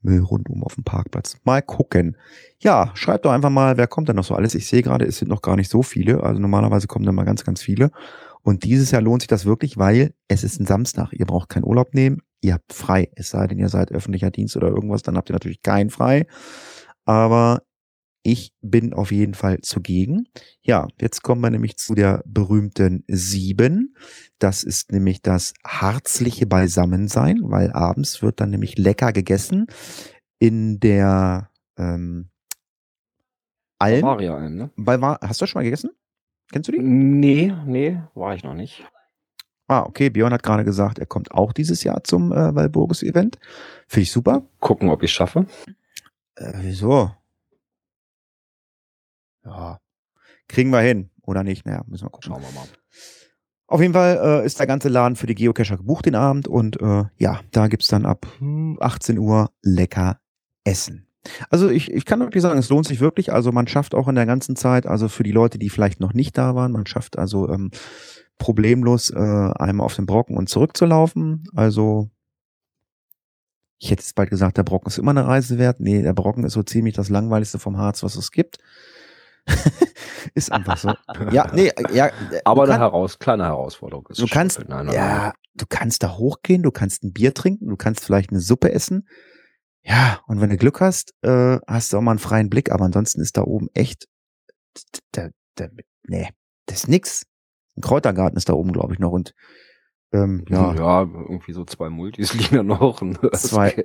Müll 0.03 0.20
rundum 0.20 0.62
auf 0.64 0.74
dem 0.74 0.85
Parkplatz. 0.85 1.37
Mal 1.45 1.62
gucken. 1.62 2.16
Ja, 2.59 2.91
schreibt 2.95 3.24
doch 3.24 3.33
einfach 3.33 3.51
mal, 3.51 3.76
wer 3.76 3.87
kommt 3.87 4.09
denn 4.09 4.16
noch 4.16 4.24
so 4.24 4.35
alles. 4.35 4.55
Ich 4.55 4.66
sehe 4.66 4.83
gerade, 4.83 5.05
es 5.05 5.18
sind 5.18 5.28
noch 5.28 5.43
gar 5.43 5.57
nicht 5.57 5.70
so 5.70 5.83
viele. 5.83 6.22
Also 6.22 6.41
normalerweise 6.41 6.87
kommen 6.87 7.07
da 7.07 7.12
mal 7.12 7.24
ganz, 7.24 7.45
ganz 7.45 7.62
viele. 7.62 7.91
Und 8.43 8.64
dieses 8.64 8.91
Jahr 8.91 9.03
lohnt 9.03 9.22
sich 9.22 9.28
das 9.28 9.45
wirklich, 9.45 9.76
weil 9.78 10.14
es 10.28 10.45
ist 10.45 10.61
ein 10.61 10.66
Samstag. 10.66 11.12
Ihr 11.12 11.26
braucht 11.26 11.49
keinen 11.49 11.64
Urlaub 11.64 11.95
nehmen. 11.95 12.22
Ihr 12.41 12.55
habt 12.55 12.72
frei. 12.72 13.11
Es 13.14 13.31
sei 13.31 13.47
denn, 13.47 13.59
ihr 13.59 13.68
seid 13.68 13.93
öffentlicher 13.93 14.31
Dienst 14.31 14.57
oder 14.57 14.68
irgendwas, 14.68 15.03
dann 15.03 15.16
habt 15.16 15.28
ihr 15.28 15.35
natürlich 15.35 15.62
keinen 15.62 15.91
frei. 15.91 16.26
Aber 17.05 17.62
ich 18.22 18.52
bin 18.60 18.92
auf 18.92 19.12
jeden 19.12 19.34
Fall 19.34 19.60
zugegen. 19.60 20.28
Ja, 20.62 20.88
jetzt 21.00 21.22
kommen 21.22 21.40
wir 21.40 21.50
nämlich 21.50 21.76
zu 21.76 21.94
der 21.94 22.22
berühmten 22.26 23.04
sieben. 23.08 23.96
Das 24.38 24.62
ist 24.62 24.92
nämlich 24.92 25.22
das 25.22 25.54
herzliche 25.66 26.46
Beisammensein, 26.46 27.40
weil 27.42 27.72
abends 27.72 28.22
wird 28.22 28.40
dann 28.40 28.50
nämlich 28.50 28.78
lecker 28.78 29.12
gegessen 29.12 29.66
in 30.38 30.80
der 30.80 31.50
ähm, 31.78 32.28
Alm. 33.78 34.02
Bavaria 34.02 34.36
ein, 34.36 34.54
ne? 34.54 34.70
Bei, 34.76 34.98
hast 34.98 35.40
du 35.40 35.46
schon 35.46 35.60
mal 35.60 35.64
gegessen? 35.64 35.90
Kennst 36.52 36.68
du 36.68 36.72
die? 36.72 36.80
Nee, 36.80 37.54
nee, 37.64 38.00
war 38.14 38.34
ich 38.34 38.44
noch 38.44 38.54
nicht. 38.54 38.84
Ah, 39.68 39.82
okay. 39.82 40.10
Björn 40.10 40.32
hat 40.32 40.42
gerade 40.42 40.64
gesagt, 40.64 40.98
er 40.98 41.06
kommt 41.06 41.30
auch 41.30 41.52
dieses 41.52 41.84
Jahr 41.84 42.02
zum 42.02 42.32
äh, 42.32 42.54
Walburgis-Event. 42.54 43.38
Finde 43.86 44.02
ich 44.02 44.10
super. 44.10 44.42
Gucken, 44.58 44.90
ob 44.90 45.02
ich 45.04 45.12
schaffe. 45.12 45.46
Äh, 46.34 46.52
wieso? 46.56 47.12
Ja. 49.45 49.78
Kriegen 50.49 50.70
wir 50.70 50.80
hin. 50.80 51.11
Oder 51.22 51.45
nicht? 51.45 51.64
Naja, 51.66 51.82
müssen 51.86 52.05
wir 52.05 52.11
gucken. 52.11 52.32
Schauen 52.32 52.43
wir 52.43 52.53
mal. 52.53 52.66
Auf 53.66 53.80
jeden 53.80 53.93
Fall 53.93 54.43
äh, 54.43 54.47
ist 54.47 54.59
der 54.59 54.66
ganze 54.66 54.88
Laden 54.88 55.14
für 55.14 55.28
die 55.28 55.36
Geocacher 55.36 55.76
gebucht 55.76 56.07
den 56.07 56.16
Abend 56.16 56.49
und 56.49 56.80
äh, 56.80 57.05
ja, 57.18 57.41
da 57.53 57.68
gibt's 57.68 57.86
dann 57.86 58.05
ab 58.05 58.26
hm, 58.38 58.78
18 58.80 59.16
Uhr 59.16 59.53
lecker 59.62 60.18
Essen. 60.64 61.07
Also 61.51 61.68
ich, 61.68 61.91
ich 61.93 62.05
kann 62.05 62.18
wirklich 62.18 62.43
sagen, 62.43 62.59
es 62.59 62.68
lohnt 62.68 62.86
sich 62.86 63.01
wirklich. 63.01 63.32
Also 63.32 63.53
man 63.53 63.68
schafft 63.68 63.95
auch 63.95 64.09
in 64.09 64.16
der 64.16 64.26
ganzen 64.26 64.57
Zeit, 64.57 64.86
also 64.86 65.09
für 65.09 65.22
die 65.22 65.32
Leute, 65.32 65.59
die 65.59 65.70
vielleicht 65.70 66.01
noch 66.01 66.14
nicht 66.14 66.36
da 66.36 66.57
waren, 66.57 66.72
man 66.72 66.86
schafft 66.86 67.16
also 67.16 67.49
ähm, 67.49 67.70
problemlos 68.38 69.11
äh, 69.11 69.16
einmal 69.18 69.84
auf 69.84 69.95
den 69.95 70.07
Brocken 70.07 70.36
und 70.36 70.49
zurückzulaufen. 70.49 71.45
Also 71.55 72.11
ich 73.78 73.91
hätte 73.91 74.03
jetzt 74.03 74.14
bald 74.14 74.30
gesagt, 74.30 74.57
der 74.59 74.64
Brocken 74.64 74.88
ist 74.88 74.99
immer 74.99 75.12
eine 75.12 75.26
Reise 75.26 75.59
wert. 75.59 75.80
Nee, 75.80 76.03
der 76.03 76.12
Brocken 76.12 76.45
ist 76.45 76.55
so 76.55 76.62
ziemlich 76.62 76.95
das 76.95 77.09
langweiligste 77.09 77.59
vom 77.59 77.76
Harz, 77.76 78.03
was 78.03 78.16
es 78.16 78.32
gibt. 78.32 78.59
ist 80.34 80.53
einfach 80.53 80.76
so. 80.76 80.93
Ja, 81.30 81.51
nee, 81.55 81.70
ja. 81.93 82.07
äh, 82.07 82.41
Aber 82.45 82.62
eine 82.64 82.72
kann- 82.72 82.80
heraus, 82.80 83.18
kleine 83.18 83.45
Herausforderung 83.45 84.07
ist 84.09 84.20
Du 84.20 84.26
kannst, 84.26 84.61
ja, 84.93 85.32
du 85.55 85.66
kannst 85.68 86.03
da 86.03 86.16
hochgehen, 86.16 86.62
du 86.62 86.70
kannst 86.70 87.03
ein 87.05 87.12
Bier 87.12 87.34
trinken, 87.34 87.68
du 87.68 87.76
kannst 87.76 88.05
vielleicht 88.05 88.30
eine 88.30 88.41
Suppe 88.41 88.72
essen. 88.72 89.09
Ja, 89.82 90.20
und 90.26 90.41
wenn 90.41 90.51
du 90.51 90.57
Glück 90.57 90.80
hast, 90.80 91.14
äh, 91.22 91.59
hast 91.66 91.93
du 91.93 91.97
auch 91.99 92.03
mal 92.03 92.12
einen 92.12 92.18
freien 92.18 92.51
Blick, 92.51 92.70
aber 92.70 92.84
ansonsten 92.84 93.20
ist 93.22 93.36
da 93.36 93.43
oben 93.43 93.68
echt, 93.74 94.07
da, 95.12 95.28
da, 95.57 95.68
nee, 96.07 96.28
das 96.66 96.78
ist 96.84 96.88
nix. 96.88 97.24
Ein 97.76 97.80
Kräutergarten 97.82 98.36
ist 98.36 98.49
da 98.49 98.53
oben, 98.53 98.72
glaube 98.72 98.93
ich, 98.93 98.99
noch 98.99 99.12
und 99.12 99.32
ähm, 100.12 100.45
Ja. 100.49 100.74
ja, 100.74 101.01
irgendwie 101.03 101.53
so 101.53 101.64
zwei 101.64 101.88
Multis 101.88 102.34
liegen 102.34 102.57
ja 102.57 102.62
noch. 102.62 103.01
Zwei- 103.32 103.84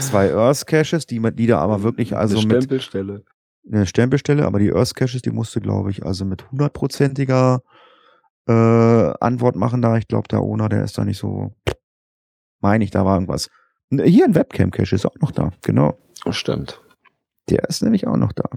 zwei 0.00 0.34
Earth 0.34 0.66
Caches, 0.66 1.06
die, 1.06 1.20
die 1.34 1.46
da 1.46 1.58
aber 1.60 1.82
wirklich 1.82 2.16
also 2.16 2.40
mit 2.40 2.56
Stempelstelle. 2.64 3.24
Eine 3.70 3.86
Stempelstelle, 3.86 4.46
aber 4.46 4.58
die 4.58 4.72
Earth 4.72 4.94
Caches, 4.94 5.22
die 5.22 5.30
musst 5.30 5.54
du, 5.54 5.60
glaube 5.60 5.90
ich, 5.90 6.04
also 6.04 6.24
mit 6.24 6.50
hundertprozentiger 6.50 7.62
äh, 8.48 8.52
Antwort 9.20 9.56
machen 9.56 9.82
da. 9.82 9.96
Ich 9.96 10.08
glaube, 10.08 10.28
der 10.28 10.40
Owner, 10.40 10.68
der 10.68 10.84
ist 10.84 10.98
da 10.98 11.04
nicht 11.04 11.18
so, 11.18 11.54
meine 12.60 12.84
ich, 12.84 12.90
da 12.90 13.04
war 13.04 13.14
irgendwas. 13.14 13.50
Hier 13.90 14.24
ein 14.24 14.34
Webcam-Cache 14.34 14.94
ist 14.94 15.06
auch 15.06 15.16
noch 15.20 15.30
da, 15.30 15.52
genau. 15.62 15.98
Oh, 16.24 16.32
stimmt. 16.32 16.80
Der 17.48 17.64
ist 17.64 17.82
nämlich 17.82 18.06
auch 18.06 18.16
noch 18.16 18.32
da. 18.32 18.48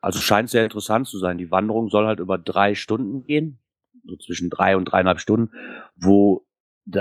Also 0.00 0.20
scheint 0.20 0.50
sehr 0.50 0.64
interessant 0.64 1.06
zu 1.06 1.18
sein. 1.18 1.36
Die 1.36 1.50
Wanderung 1.50 1.88
soll 1.90 2.06
halt 2.06 2.20
über 2.20 2.38
drei 2.38 2.74
Stunden 2.74 3.24
gehen, 3.24 3.58
so 4.04 4.16
zwischen 4.16 4.50
drei 4.50 4.76
und 4.76 4.86
dreieinhalb 4.86 5.20
Stunden, 5.20 5.50
wo, 5.96 6.46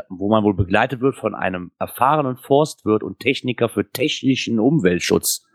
wo 0.09 0.29
man 0.29 0.43
wohl 0.43 0.55
begleitet 0.55 1.01
wird 1.01 1.15
von 1.15 1.35
einem 1.35 1.71
erfahrenen 1.79 2.35
Forstwirt 2.35 3.03
und 3.03 3.19
Techniker 3.19 3.69
für 3.69 3.89
technischen 3.89 4.59
Umweltschutz. 4.59 5.45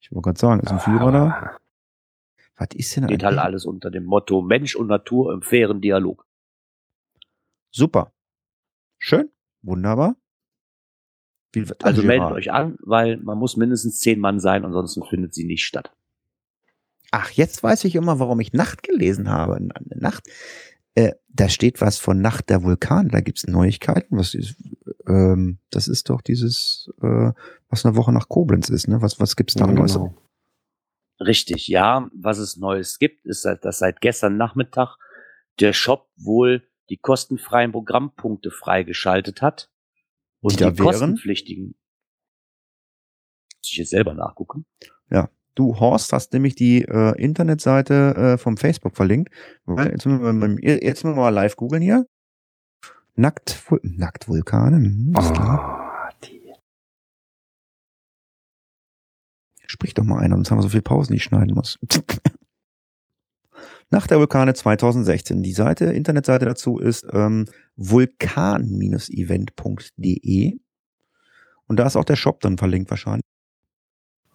Ich 0.00 0.12
wollte 0.12 0.26
gerade 0.26 0.38
sagen, 0.38 0.60
ist 0.60 0.70
ein 0.70 0.78
Führer 0.78 1.10
da? 1.10 1.24
Aber 1.24 1.58
Was 2.56 2.68
ist 2.74 2.96
denn 2.96 3.06
Geht 3.06 3.24
halt 3.24 3.38
alles 3.38 3.64
unter 3.64 3.90
dem 3.90 4.04
Motto 4.04 4.42
Mensch 4.42 4.76
und 4.76 4.86
Natur 4.86 5.32
im 5.32 5.42
fairen 5.42 5.80
Dialog. 5.80 6.26
Super. 7.70 8.12
Schön. 8.98 9.30
Wunderbar. 9.62 10.16
Wie, 11.56 11.66
Also 11.82 12.02
Gerard. 12.02 12.04
meldet 12.04 12.30
euch 12.32 12.52
an, 12.52 12.76
weil 12.82 13.16
man 13.16 13.38
muss 13.38 13.56
mindestens 13.56 13.98
zehn 14.00 14.20
Mann 14.20 14.40
sein, 14.40 14.64
ansonsten 14.64 15.02
findet 15.04 15.34
sie 15.34 15.44
nicht 15.44 15.64
statt. 15.64 15.90
Ach, 17.10 17.30
jetzt 17.30 17.62
weiß 17.62 17.84
ich 17.84 17.94
immer, 17.94 18.18
warum 18.18 18.40
ich 18.40 18.52
Nacht 18.52 18.82
gelesen 18.82 19.30
habe. 19.30 19.58
Nacht. 19.94 20.24
Äh, 20.94 21.12
da 21.28 21.48
steht 21.48 21.80
was 21.80 21.98
von 21.98 22.20
Nacht 22.20 22.50
der 22.50 22.62
Vulkane. 22.62 23.08
Da 23.08 23.20
gibt's 23.20 23.46
Neuigkeiten. 23.46 24.18
Was 24.18 24.34
ist, 24.34 24.56
ähm, 25.06 25.58
das 25.70 25.88
ist 25.88 26.10
doch 26.10 26.20
dieses, 26.20 26.90
äh, 27.00 27.32
was 27.70 27.86
eine 27.86 27.96
Woche 27.96 28.12
nach 28.12 28.28
Koblenz 28.28 28.68
ist, 28.68 28.88
ne? 28.88 29.00
Was, 29.00 29.18
was 29.18 29.36
gibt's 29.36 29.54
da 29.54 29.66
Neues? 29.66 29.94
genau. 29.94 30.14
Richtig, 31.20 31.68
ja. 31.68 32.10
Was 32.14 32.38
es 32.38 32.56
Neues 32.56 32.98
gibt, 32.98 33.24
ist, 33.24 33.44
dass 33.44 33.78
seit 33.78 34.00
gestern 34.00 34.36
Nachmittag 34.36 34.96
der 35.60 35.72
Shop 35.72 36.08
wohl 36.16 36.62
die 36.90 36.98
kostenfreien 36.98 37.72
Programmpunkte 37.72 38.50
freigeschaltet 38.50 39.42
hat. 39.42 39.70
Und 40.46 40.60
Die 40.60 40.64
die, 40.64 40.78
wären? 40.78 40.86
kostenpflichtigen. 40.86 41.66
Muss 43.62 43.72
ich 43.72 43.76
jetzt 43.78 43.90
selber 43.90 44.14
nachgucken. 44.14 44.64
Du, 45.58 45.80
Horst, 45.80 46.12
hast 46.12 46.34
nämlich 46.34 46.54
die 46.54 46.82
äh, 46.82 47.18
Internetseite 47.18 48.14
äh, 48.34 48.36
vom 48.36 48.58
Facebook 48.58 48.94
verlinkt. 48.94 49.30
Jetzt, 49.66 50.04
müssen 50.04 50.22
wir 50.22 50.32
mal- 50.34 50.58
jetzt 50.62 51.02
müssen 51.02 51.16
wir 51.16 51.22
mal 51.22 51.30
live 51.30 51.56
googeln 51.56 51.80
hier. 51.80 52.06
Nackt, 53.14 53.64
Nacktvulkane. 53.82 54.76
hm, 54.76 55.14
ist 55.18 55.32
klar. 55.32 55.58
Ah, 55.60 56.10
die. 56.22 56.52
Sprich 59.66 59.94
doch 59.94 60.04
mal 60.04 60.18
einer, 60.18 60.34
sonst 60.36 60.50
haben 60.50 60.58
wir 60.58 60.62
so 60.62 60.68
viele 60.68 60.82
Pausen, 60.82 61.12
die 61.12 61.16
ich 61.16 61.24
schneiden 61.24 61.54
muss. 61.54 61.78
Nacht 63.90 64.10
der 64.10 64.18
Vulkane 64.18 64.54
2016. 64.54 65.42
Die 65.42 65.52
Seite, 65.52 65.86
Internetseite 65.86 66.44
dazu 66.44 66.78
ist 66.78 67.06
ähm, 67.12 67.46
vulkan-event.de. 67.76 70.58
Und 71.68 71.78
da 71.78 71.86
ist 71.86 71.96
auch 71.96 72.04
der 72.04 72.16
Shop 72.16 72.40
dann 72.40 72.58
verlinkt 72.58 72.90
wahrscheinlich. 72.90 73.24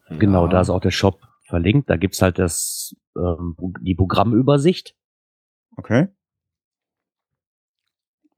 Genau, 0.09 0.47
da 0.47 0.61
ist 0.61 0.69
auch 0.69 0.79
der 0.79 0.91
Shop 0.91 1.19
verlinkt. 1.47 1.89
Da 1.89 1.97
gibt's 1.97 2.21
halt 2.21 2.39
das, 2.39 2.95
ähm, 3.15 3.57
die 3.81 3.95
Programmübersicht. 3.95 4.95
Okay. 5.77 6.07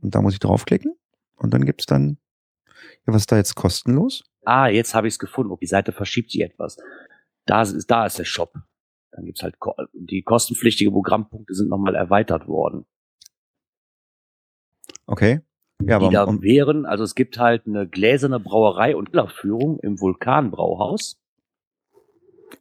Und 0.01 0.15
da 0.15 0.21
muss 0.21 0.33
ich 0.33 0.39
draufklicken. 0.39 0.95
Und 1.35 1.53
dann 1.53 1.65
gibt's 1.65 1.85
dann, 1.85 2.17
ja, 3.05 3.13
was 3.13 3.23
ist 3.23 3.31
da 3.31 3.37
jetzt 3.37 3.55
kostenlos? 3.55 4.23
Ah, 4.45 4.67
jetzt 4.67 4.93
habe 4.93 5.07
ich 5.07 5.15
es 5.15 5.19
gefunden. 5.19 5.51
Oh, 5.51 5.57
die 5.57 5.67
Seite 5.67 5.91
verschiebt 5.91 6.31
sich 6.31 6.41
etwas. 6.41 6.77
Da 7.45 7.61
ist, 7.61 7.87
da 7.87 8.05
ist 8.05 8.19
der 8.19 8.25
Shop. 8.25 8.53
Dann 9.13 9.25
gibt's 9.25 9.43
halt 9.43 9.59
ko 9.59 9.75
die 9.93 10.23
kostenpflichtige 10.23 10.91
Programmpunkte 10.91 11.53
sind 11.53 11.69
nochmal 11.69 11.95
erweitert 11.95 12.47
worden. 12.47 12.85
Okay. 15.05 15.41
Ja, 15.81 15.99
die 15.99 16.05
aber 16.17 16.35
da 16.35 16.41
wären, 16.41 16.85
also 16.85 17.03
es 17.03 17.13
gibt 17.13 17.37
halt 17.37 17.67
eine 17.67 17.87
gläserne 17.87 18.39
Brauerei 18.39 18.95
und 18.95 19.11
Kellerführung 19.11 19.79
im 19.79 19.99
Vulkanbrauhaus. 19.99 21.19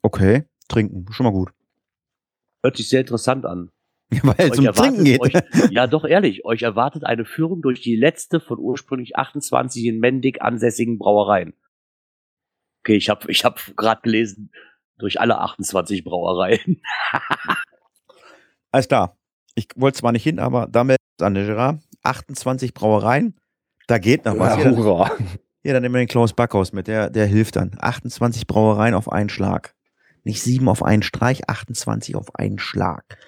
okay, 0.03 0.45
trinken, 0.69 1.07
schon 1.13 1.25
mal 1.25 1.33
gut. 1.33 1.53
Hört 2.63 2.77
sich 2.77 2.89
sehr 2.89 3.01
interessant 3.01 3.47
an. 3.47 3.71
Weil 4.23 4.51
es 4.51 4.59
um 4.59 4.67
Trinken 4.67 5.05
geht. 5.05 5.21
Euch, 5.21 5.33
ja, 5.71 5.87
doch 5.87 6.05
ehrlich, 6.05 6.45
euch 6.45 6.63
erwartet 6.63 7.05
eine 7.05 7.25
Führung 7.25 7.63
durch 7.63 7.81
die 7.81 7.97
letzte 7.97 8.41
von 8.41 8.59
ursprünglich 8.59 9.17
28 9.17 9.85
in 9.87 10.01
Mendig 10.01 10.43
ansässigen 10.43 10.99
Brauereien. 10.99 11.55
Okay, 12.81 12.97
ich 12.97 13.09
habe 13.09 13.31
ich 13.31 13.45
hab 13.45 13.61
gerade 13.77 14.03
gelesen, 14.03 14.51
durch 14.99 15.21
alle 15.21 15.39
28 15.39 16.05
Brauereien. 16.05 16.83
Alles 18.71 18.89
klar. 18.89 19.17
Ich 19.55 19.69
wollte 19.77 19.99
zwar 19.99 20.13
nicht 20.13 20.23
hin, 20.23 20.39
aber 20.39 20.67
damit 20.71 20.99
an 21.21 21.35
der 21.35 21.45
Gerard, 21.45 21.81
28 22.03 22.73
Brauereien, 22.73 23.37
da 23.87 23.99
geht 23.99 24.25
noch 24.25 24.39
was. 24.39 24.63
Ja, 24.63 24.71
hurra. 24.71 25.11
hier, 25.63 25.75
dann 25.75 25.83
nehmen 25.83 25.95
wir 25.95 26.01
den 26.01 26.09
Klaus 26.09 26.33
Backhaus 26.33 26.73
mit, 26.73 26.87
der, 26.87 27.11
der 27.11 27.27
hilft 27.27 27.57
dann. 27.57 27.73
28 27.79 28.47
Brauereien 28.47 28.95
auf 28.95 29.13
einen 29.13 29.29
Schlag. 29.29 29.75
Nicht 30.25 30.43
sieben 30.43 30.69
auf 30.69 30.83
einen 30.83 31.03
Streich, 31.03 31.49
28 31.49 32.17
auf 32.17 32.35
einen 32.37 32.59
Schlag. 32.59 33.19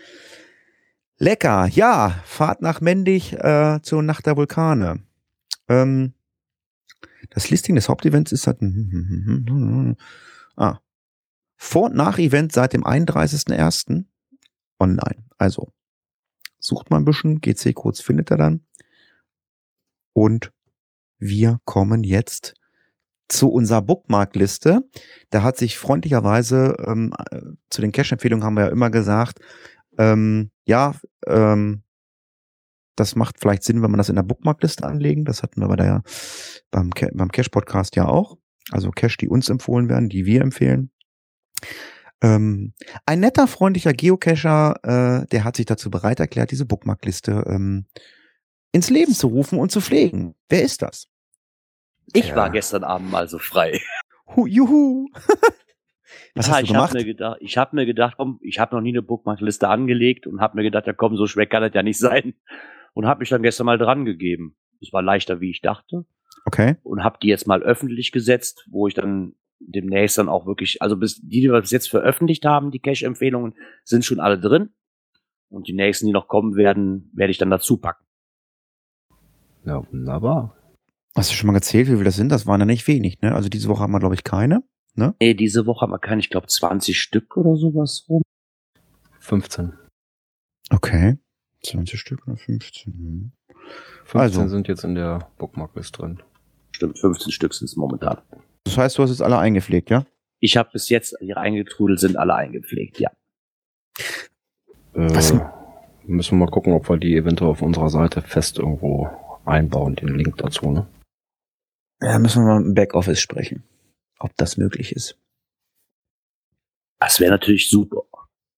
Lecker, 1.18 1.66
ja, 1.66 2.22
Fahrt 2.24 2.62
nach 2.62 2.80
Mendig 2.80 3.32
äh, 3.34 3.80
zur 3.82 4.02
Nacht 4.02 4.26
der 4.26 4.36
Vulkane. 4.36 5.02
Ähm, 5.68 6.14
das 7.30 7.50
Listing 7.50 7.74
des 7.74 7.88
Hauptevents 7.88 8.32
ist 8.32 8.46
halt, 8.46 8.60
ah, 10.56 10.78
Vor- 11.64 11.86
und 11.86 11.96
Nach-Event 11.96 12.52
seit 12.52 12.74
dem 12.74 12.84
31.01. 12.84 14.04
online. 14.78 15.24
Also, 15.38 15.72
sucht 16.58 16.90
mal 16.90 16.98
ein 16.98 17.06
bisschen, 17.06 17.40
GC-Codes 17.40 18.02
findet 18.02 18.30
er 18.30 18.36
dann. 18.36 18.66
Und 20.12 20.52
wir 21.18 21.58
kommen 21.64 22.04
jetzt 22.04 22.54
zu 23.28 23.48
unserer 23.48 23.80
Bookmark-Liste. 23.80 24.82
Da 25.30 25.42
hat 25.42 25.56
sich 25.56 25.78
freundlicherweise 25.78 26.76
ähm, 26.86 27.14
äh, 27.30 27.40
zu 27.70 27.80
den 27.80 27.92
Cash-Empfehlungen 27.92 28.44
haben 28.44 28.54
wir 28.54 28.66
ja 28.66 28.70
immer 28.70 28.90
gesagt, 28.90 29.40
ähm, 29.96 30.50
ja, 30.66 30.94
ähm, 31.26 31.82
das 32.94 33.16
macht 33.16 33.40
vielleicht 33.40 33.64
Sinn, 33.64 33.82
wenn 33.82 33.90
man 33.90 33.98
das 33.98 34.10
in 34.10 34.16
der 34.16 34.22
Bookmark-Liste 34.22 34.84
anlegen. 34.84 35.24
Das 35.24 35.42
hatten 35.42 35.60
wir 35.60 35.68
bei 35.68 35.76
der, 35.76 36.02
beim, 36.70 36.90
beim 36.90 37.32
Cash-Podcast 37.32 37.96
ja 37.96 38.06
auch. 38.06 38.36
Also 38.70 38.90
Cash, 38.90 39.16
die 39.16 39.28
uns 39.28 39.48
empfohlen 39.48 39.88
werden, 39.88 40.10
die 40.10 40.26
wir 40.26 40.42
empfehlen. 40.42 40.90
Ähm, 42.22 42.72
ein 43.06 43.20
netter, 43.20 43.46
freundlicher 43.46 43.92
Geocacher, 43.92 44.76
äh, 45.22 45.26
der 45.28 45.44
hat 45.44 45.56
sich 45.56 45.66
dazu 45.66 45.90
bereit 45.90 46.20
erklärt, 46.20 46.50
diese 46.50 46.64
Bookmark-Liste 46.66 47.44
ähm, 47.48 47.86
ins 48.72 48.90
Leben 48.90 49.12
zu 49.12 49.28
rufen 49.28 49.58
und 49.58 49.70
zu 49.70 49.80
pflegen. 49.80 50.34
Wer 50.48 50.62
ist 50.62 50.82
das? 50.82 51.08
Ich 52.12 52.28
Ja. 52.28 52.36
war 52.36 52.50
gestern 52.50 52.84
Abend 52.84 53.10
mal 53.10 53.28
so 53.28 53.38
frei. 53.38 53.80
Hu, 54.34 54.46
juhu! 54.46 55.08
Was 56.34 56.46
ja, 56.46 56.52
hast 56.52 56.60
du 56.60 56.64
ich 56.64 56.70
gemacht? 56.72 56.90
Hab 56.90 56.94
mir 56.94 57.04
gedacht, 57.04 57.36
ich 57.40 57.56
habe 57.58 57.76
mir 57.76 57.86
gedacht, 57.86 58.14
komm, 58.16 58.38
ich 58.42 58.58
habe 58.58 58.74
noch 58.74 58.82
nie 58.82 58.90
eine 58.90 59.02
Bookmarkliste 59.02 59.68
angelegt 59.68 60.26
und 60.26 60.40
habe 60.40 60.56
mir 60.56 60.62
gedacht, 60.62 60.86
ja 60.86 60.92
komm, 60.92 61.16
so 61.16 61.26
schwer 61.26 61.46
kann 61.46 61.62
das 61.62 61.72
ja 61.74 61.82
nicht 61.82 61.98
sein. 61.98 62.34
Und 62.92 63.06
habe 63.06 63.20
mich 63.20 63.28
dann 63.28 63.42
gestern 63.42 63.66
mal 63.66 63.78
dran 63.78 64.04
gegeben. 64.04 64.56
Es 64.80 64.92
war 64.92 65.02
leichter, 65.02 65.40
wie 65.40 65.50
ich 65.50 65.60
dachte. 65.60 66.04
Okay. 66.44 66.76
Und 66.82 67.02
habe 67.02 67.18
die 67.22 67.28
jetzt 67.28 67.46
mal 67.46 67.62
öffentlich 67.62 68.12
gesetzt, 68.12 68.66
wo 68.70 68.86
ich 68.86 68.94
dann 68.94 69.34
demnächst 69.60 70.18
dann 70.18 70.28
auch 70.28 70.46
wirklich, 70.46 70.82
also 70.82 70.96
bis 70.96 71.20
die, 71.20 71.40
die 71.40 71.50
wir 71.50 71.60
bis 71.60 71.70
jetzt 71.70 71.88
veröffentlicht 71.88 72.44
haben, 72.44 72.70
die 72.70 72.80
Cache-Empfehlungen, 72.80 73.54
sind 73.84 74.04
schon 74.04 74.20
alle 74.20 74.38
drin. 74.38 74.70
Und 75.48 75.68
die 75.68 75.74
nächsten, 75.74 76.06
die 76.06 76.12
noch 76.12 76.26
kommen 76.28 76.56
werden, 76.56 77.10
werde 77.14 77.30
ich 77.30 77.38
dann 77.38 77.50
dazu 77.50 77.76
packen. 77.76 78.04
Ja, 79.64 79.86
wunderbar. 79.90 80.56
Hast 81.16 81.30
du 81.30 81.34
schon 81.36 81.46
mal 81.46 81.52
gezählt, 81.52 81.88
wie 81.88 81.94
viel 81.94 82.04
das 82.04 82.16
sind? 82.16 82.30
Das 82.30 82.46
waren 82.46 82.60
ja 82.60 82.66
nicht 82.66 82.86
wenig, 82.88 83.20
ne? 83.20 83.34
Also 83.34 83.48
diese 83.48 83.68
Woche 83.68 83.80
haben 83.82 83.92
wir, 83.92 84.00
glaube 84.00 84.14
ich, 84.16 84.24
keine. 84.24 84.64
Nee, 84.96 85.34
diese 85.34 85.66
Woche 85.66 85.82
haben 85.82 85.92
wir 85.92 85.98
keine, 85.98 86.20
ich 86.20 86.30
glaube, 86.30 86.46
20 86.46 86.98
Stück 86.98 87.36
oder 87.36 87.56
sowas 87.56 88.06
rum. 88.08 88.22
15. 89.20 89.72
Okay. 90.70 91.18
20 91.64 91.98
Stück 91.98 92.26
oder 92.26 92.36
15? 92.36 92.92
Hm. 92.92 93.32
15 94.04 94.20
Also. 94.20 94.48
sind 94.48 94.68
jetzt 94.68 94.84
in 94.84 94.94
der 94.94 95.30
Bookmarklist 95.38 95.98
drin. 95.98 96.22
Stimmt, 96.72 96.98
15 96.98 97.32
Stück 97.32 97.54
sind 97.54 97.66
es 97.66 97.76
momentan. 97.76 98.18
Das 98.64 98.76
heißt, 98.78 98.98
du 98.98 99.02
hast 99.02 99.10
jetzt 99.10 99.22
alle 99.22 99.38
eingepflegt, 99.38 99.90
ja? 99.90 100.04
Ich 100.40 100.56
habe 100.56 100.70
bis 100.72 100.88
jetzt, 100.88 101.16
ihre 101.20 101.40
eingetrudelt 101.40 102.00
sind 102.00 102.16
alle 102.16 102.34
eingepflegt, 102.34 102.98
ja. 102.98 103.10
Was- 104.92 105.30
Äh, 105.32 105.40
müssen 106.06 106.38
wir 106.38 106.46
mal 106.46 106.50
gucken, 106.50 106.72
ob 106.72 106.88
wir 106.88 106.96
die 106.98 107.16
eventuell 107.16 107.50
auf 107.50 107.62
unserer 107.62 107.88
Seite 107.90 108.22
fest 108.22 108.58
irgendwo 108.58 109.08
einbauen, 109.44 109.94
den 109.96 110.14
Link 110.16 110.36
dazu, 110.38 110.70
ne? 110.70 110.86
Ja, 112.00 112.18
müssen 112.18 112.44
wir 112.44 112.54
mal 112.54 112.62
im 112.62 112.74
Backoffice 112.74 113.20
sprechen. 113.20 113.62
Ob 114.18 114.36
das 114.36 114.56
möglich 114.56 114.92
ist. 114.92 115.18
Das 117.00 117.20
wäre 117.20 117.32
natürlich 117.32 117.68
super. 117.68 118.02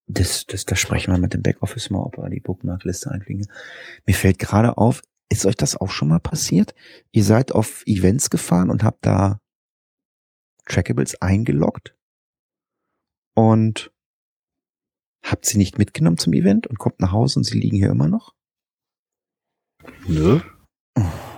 Das, 0.08 0.46
das, 0.46 0.64
das 0.64 0.78
sprechen 0.78 1.12
wir 1.12 1.18
mit 1.18 1.34
dem 1.34 1.42
Backoffice 1.42 1.90
mal, 1.90 2.00
ob 2.02 2.16
wir 2.16 2.28
die 2.30 2.40
Bookmarkliste 2.40 3.10
einfliegen. 3.10 3.48
Mir 4.06 4.14
fällt 4.14 4.38
gerade 4.38 4.76
auf, 4.78 5.02
ist 5.28 5.46
euch 5.46 5.56
das 5.56 5.76
auch 5.76 5.90
schon 5.90 6.08
mal 6.08 6.20
passiert? 6.20 6.74
Ihr 7.12 7.24
seid 7.24 7.52
auf 7.52 7.82
Events 7.86 8.30
gefahren 8.30 8.70
und 8.70 8.84
habt 8.84 9.04
da 9.04 9.40
Trackables 10.66 11.20
eingeloggt 11.22 11.96
und 13.34 13.92
habt 15.24 15.46
sie 15.46 15.58
nicht 15.58 15.78
mitgenommen 15.78 16.18
zum 16.18 16.32
Event 16.32 16.66
und 16.66 16.78
kommt 16.78 17.00
nach 17.00 17.12
Hause 17.12 17.40
und 17.40 17.44
sie 17.44 17.58
liegen 17.58 17.76
hier 17.76 17.90
immer 17.90 18.08
noch? 18.08 18.34
Nö. 20.06 20.40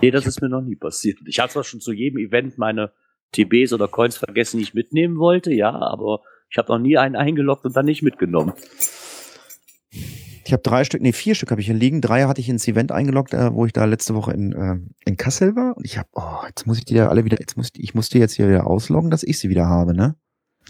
Nee, 0.00 0.10
das 0.10 0.26
ist 0.26 0.40
mir 0.40 0.48
noch 0.48 0.62
nie 0.62 0.76
passiert. 0.76 1.18
Ich 1.26 1.40
habe 1.40 1.50
zwar 1.50 1.64
schon 1.64 1.80
zu 1.80 1.92
jedem 1.92 2.18
Event 2.18 2.58
meine 2.58 2.92
TBs 3.32 3.72
oder 3.72 3.88
Coins 3.88 4.16
vergessen, 4.16 4.58
die 4.58 4.62
ich 4.62 4.74
mitnehmen 4.74 5.18
wollte, 5.18 5.52
ja, 5.52 5.70
aber 5.70 6.22
ich 6.50 6.56
habe 6.56 6.72
noch 6.72 6.78
nie 6.78 6.96
einen 6.96 7.16
eingeloggt 7.16 7.64
und 7.64 7.76
dann 7.76 7.86
nicht 7.86 8.02
mitgenommen. 8.02 8.52
Ich 10.48 10.52
habe 10.54 10.62
drei 10.62 10.82
Stück, 10.82 11.02
nee, 11.02 11.12
vier 11.12 11.34
Stück 11.34 11.50
habe 11.50 11.60
ich 11.60 11.66
hier 11.66 11.76
liegen. 11.76 12.00
Drei 12.00 12.24
hatte 12.24 12.40
ich 12.40 12.48
ins 12.48 12.66
Event 12.66 12.90
eingeloggt, 12.90 13.34
äh, 13.34 13.52
wo 13.52 13.66
ich 13.66 13.74
da 13.74 13.84
letzte 13.84 14.14
Woche 14.14 14.32
in, 14.32 14.52
äh, 14.54 14.76
in 15.04 15.18
Kassel 15.18 15.54
war. 15.54 15.76
Und 15.76 15.84
ich 15.84 15.98
habe, 15.98 16.08
oh, 16.14 16.38
jetzt 16.46 16.66
muss 16.66 16.78
ich 16.78 16.86
die 16.86 16.94
da 16.94 17.08
alle 17.08 17.26
wieder, 17.26 17.38
jetzt 17.38 17.58
muss 17.58 17.68
ich, 17.74 17.82
ich 17.84 17.94
musste 17.94 18.18
jetzt 18.18 18.32
hier 18.32 18.48
wieder 18.48 18.66
ausloggen, 18.66 19.10
dass 19.10 19.24
ich 19.24 19.38
sie 19.38 19.50
wieder 19.50 19.66
habe, 19.66 19.92
ne? 19.92 20.16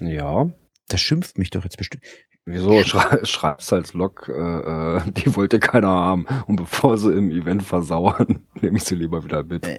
Ja. 0.00 0.50
Das 0.88 1.00
schimpft 1.00 1.38
mich 1.38 1.50
doch 1.50 1.62
jetzt 1.62 1.76
bestimmt. 1.76 2.02
Wieso 2.44 2.82
schrei 2.82 3.20
schreibst 3.22 3.72
als 3.72 3.94
Log, 3.94 4.28
äh, 4.28 4.32
äh, 4.32 5.00
die 5.12 5.36
wollte 5.36 5.60
keiner 5.60 5.86
haben. 5.86 6.26
Und 6.48 6.56
bevor 6.56 6.98
sie 6.98 7.12
im 7.12 7.30
Event 7.30 7.62
versauern, 7.62 8.48
nehme 8.60 8.78
ich 8.78 8.82
sie 8.82 8.96
lieber 8.96 9.22
wieder 9.22 9.44
mit. 9.44 9.64
Äh, 9.64 9.78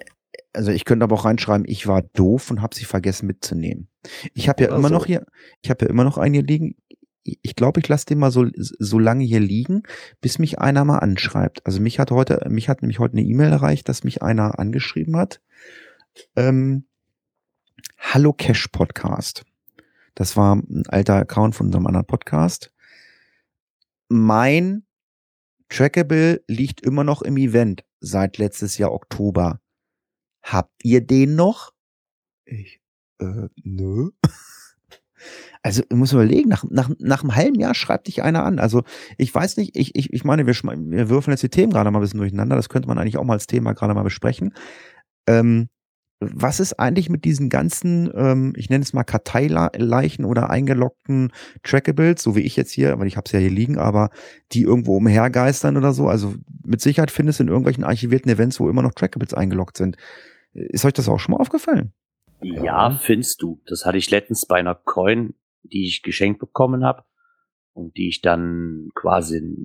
Also 0.54 0.70
ich 0.70 0.86
könnte 0.86 1.04
aber 1.04 1.16
auch 1.16 1.26
reinschreiben, 1.26 1.66
ich 1.68 1.86
war 1.86 2.00
doof 2.00 2.50
und 2.50 2.62
habe 2.62 2.74
sie 2.74 2.86
vergessen 2.86 3.26
mitzunehmen. 3.26 3.88
Ich 4.32 4.48
habe 4.48 4.62
ja 4.62 4.74
immer 4.74 4.88
so. 4.88 4.94
noch 4.94 5.04
hier, 5.04 5.26
ich 5.60 5.68
habe 5.68 5.84
ja 5.84 5.90
immer 5.90 6.04
noch 6.04 6.16
einen 6.16 6.32
hier 6.32 6.42
liegen. 6.42 6.76
Ich 7.22 7.54
glaube, 7.54 7.80
ich 7.80 7.88
lasse 7.88 8.06
den 8.06 8.18
mal 8.18 8.30
so, 8.30 8.46
so 8.54 8.98
lange 8.98 9.24
hier 9.24 9.40
liegen, 9.40 9.82
bis 10.20 10.38
mich 10.38 10.58
einer 10.58 10.84
mal 10.84 10.98
anschreibt. 10.98 11.64
Also 11.66 11.80
mich 11.80 11.98
hat 11.98 12.10
heute, 12.10 12.46
mich 12.48 12.68
hat 12.68 12.80
nämlich 12.82 12.98
heute 12.98 13.12
eine 13.18 13.22
E-Mail 13.22 13.52
erreicht, 13.52 13.88
dass 13.88 14.04
mich 14.04 14.22
einer 14.22 14.58
angeschrieben 14.58 15.16
hat. 15.16 15.40
Ähm, 16.34 16.86
Hallo 17.98 18.32
Cash 18.32 18.68
Podcast. 18.68 19.44
Das 20.14 20.36
war 20.36 20.56
ein 20.56 20.84
alter 20.88 21.16
Account 21.16 21.54
von 21.54 21.66
unserem 21.66 21.86
anderen 21.86 22.06
Podcast. 22.06 22.72
Mein 24.08 24.84
Trackable 25.68 26.42
liegt 26.48 26.80
immer 26.80 27.04
noch 27.04 27.22
im 27.22 27.36
Event 27.36 27.84
seit 28.00 28.38
letztes 28.38 28.78
Jahr 28.78 28.92
Oktober. 28.92 29.60
Habt 30.42 30.74
ihr 30.82 31.06
den 31.06 31.36
noch? 31.36 31.72
Ich, 32.44 32.80
äh, 33.18 33.48
nö. 33.62 34.10
Also, 35.62 35.82
ich 35.88 35.96
muss 35.96 36.12
überlegen, 36.12 36.48
nach, 36.48 36.64
nach, 36.70 36.90
nach 36.98 37.22
einem 37.22 37.36
halben 37.36 37.60
Jahr 37.60 37.74
schreibt 37.74 38.08
dich 38.08 38.22
einer 38.22 38.44
an. 38.44 38.58
Also, 38.58 38.82
ich 39.18 39.34
weiß 39.34 39.58
nicht, 39.58 39.76
ich, 39.76 39.94
ich, 39.94 40.12
ich 40.12 40.24
meine, 40.24 40.46
wir, 40.46 40.54
wir 40.54 41.10
würfeln 41.10 41.32
jetzt 41.32 41.42
die 41.42 41.50
Themen 41.50 41.72
gerade 41.72 41.90
mal 41.90 41.98
ein 41.98 42.02
bisschen 42.02 42.20
durcheinander. 42.20 42.56
Das 42.56 42.68
könnte 42.68 42.88
man 42.88 42.98
eigentlich 42.98 43.18
auch 43.18 43.24
mal 43.24 43.34
als 43.34 43.46
Thema 43.46 43.74
gerade 43.74 43.94
mal 43.94 44.02
besprechen. 44.02 44.54
Ähm, 45.26 45.68
was 46.20 46.60
ist 46.60 46.78
eigentlich 46.78 47.08
mit 47.08 47.24
diesen 47.24 47.48
ganzen, 47.48 48.10
ähm, 48.14 48.52
ich 48.54 48.68
nenne 48.68 48.82
es 48.82 48.92
mal 48.92 49.04
Karteileichen 49.04 50.26
oder 50.26 50.50
eingeloggten 50.50 51.32
Trackables, 51.62 52.22
so 52.22 52.36
wie 52.36 52.40
ich 52.40 52.56
jetzt 52.56 52.72
hier, 52.72 52.98
weil 52.98 53.06
ich 53.06 53.16
habe 53.16 53.24
es 53.24 53.32
ja 53.32 53.38
hier 53.38 53.50
liegen, 53.50 53.78
aber 53.78 54.10
die 54.52 54.62
irgendwo 54.62 54.98
umhergeistern 54.98 55.78
oder 55.78 55.92
so. 55.94 56.08
Also 56.08 56.34
mit 56.62 56.82
Sicherheit 56.82 57.10
findest 57.10 57.38
du 57.38 57.44
in 57.44 57.48
irgendwelchen 57.48 57.84
archivierten 57.84 58.30
Events, 58.30 58.60
wo 58.60 58.68
immer 58.68 58.82
noch 58.82 58.92
Trackables 58.92 59.32
eingeloggt 59.32 59.78
sind. 59.78 59.96
Ist 60.52 60.84
euch 60.84 60.92
das 60.92 61.08
auch 61.08 61.18
schon 61.18 61.32
mal 61.32 61.40
aufgefallen? 61.40 61.92
Ja. 62.42 62.98
findest 63.02 63.40
du. 63.42 63.60
Das 63.66 63.84
hatte 63.86 63.98
ich 63.98 64.10
letztens 64.10 64.46
bei 64.46 64.56
einer 64.56 64.74
Coin, 64.74 65.34
die 65.72 65.86
ich 65.86 66.02
geschenkt 66.02 66.40
bekommen 66.40 66.84
habe 66.84 67.04
und 67.72 67.96
die 67.96 68.08
ich 68.08 68.20
dann 68.20 68.90
quasi 68.94 69.64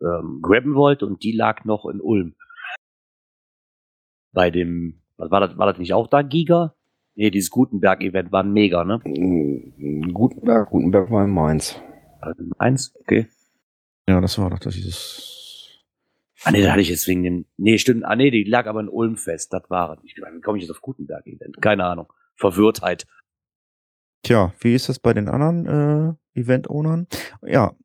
ähm, 0.00 0.40
grabben 0.42 0.74
wollte 0.74 1.06
und 1.06 1.22
die 1.22 1.32
lag 1.32 1.64
noch 1.64 1.86
in 1.86 2.00
Ulm. 2.00 2.34
Bei 4.32 4.50
dem, 4.50 5.02
was 5.16 5.30
war 5.30 5.40
das, 5.40 5.56
war 5.56 5.66
das 5.66 5.78
nicht 5.78 5.92
auch 5.94 6.08
da, 6.08 6.22
Giga? 6.22 6.74
Nee, 7.14 7.30
dieses 7.30 7.50
Gutenberg-Event 7.50 8.30
war 8.32 8.42
ein 8.42 8.52
mega, 8.52 8.84
ne? 8.84 9.00
Mm, 9.04 10.12
Gutenberg, 10.12 10.68
Gutenberg 10.68 11.10
war 11.10 11.24
in 11.24 11.30
Mainz. 11.30 11.80
Eins, 12.58 12.94
okay. 13.00 13.26
Ja, 14.08 14.20
das 14.20 14.38
war 14.38 14.50
doch 14.50 14.58
das 14.58 14.74
dieses. 14.74 15.32
Ah 16.44 16.50
nee, 16.50 16.62
da 16.62 16.72
hatte 16.72 16.82
ich 16.82 16.90
jetzt 16.90 17.08
wegen 17.08 17.22
dem. 17.22 17.46
Nee, 17.56 17.78
stimmt. 17.78 18.04
Ah 18.04 18.14
nee, 18.14 18.30
die 18.30 18.44
lag 18.44 18.66
aber 18.66 18.80
in 18.80 18.88
Ulm 18.88 19.16
fest. 19.16 19.52
Das 19.52 19.62
war 19.70 19.94
es. 19.96 20.04
Ich- 20.04 20.16
Wie 20.16 20.40
komme 20.42 20.58
ich 20.58 20.64
jetzt 20.64 20.70
auf 20.70 20.82
Gutenberg 20.82 21.26
Event? 21.26 21.60
Keine 21.62 21.84
Ahnung. 21.84 22.12
Verwirrtheit. 22.34 23.06
Tja, 24.26 24.52
wie 24.58 24.74
ist 24.74 24.88
das 24.88 24.98
bei 24.98 25.14
den 25.14 25.28
anderen 25.28 26.18
äh, 26.34 26.40
Event-Ownern? 26.40 27.06
Ja, 27.42 27.76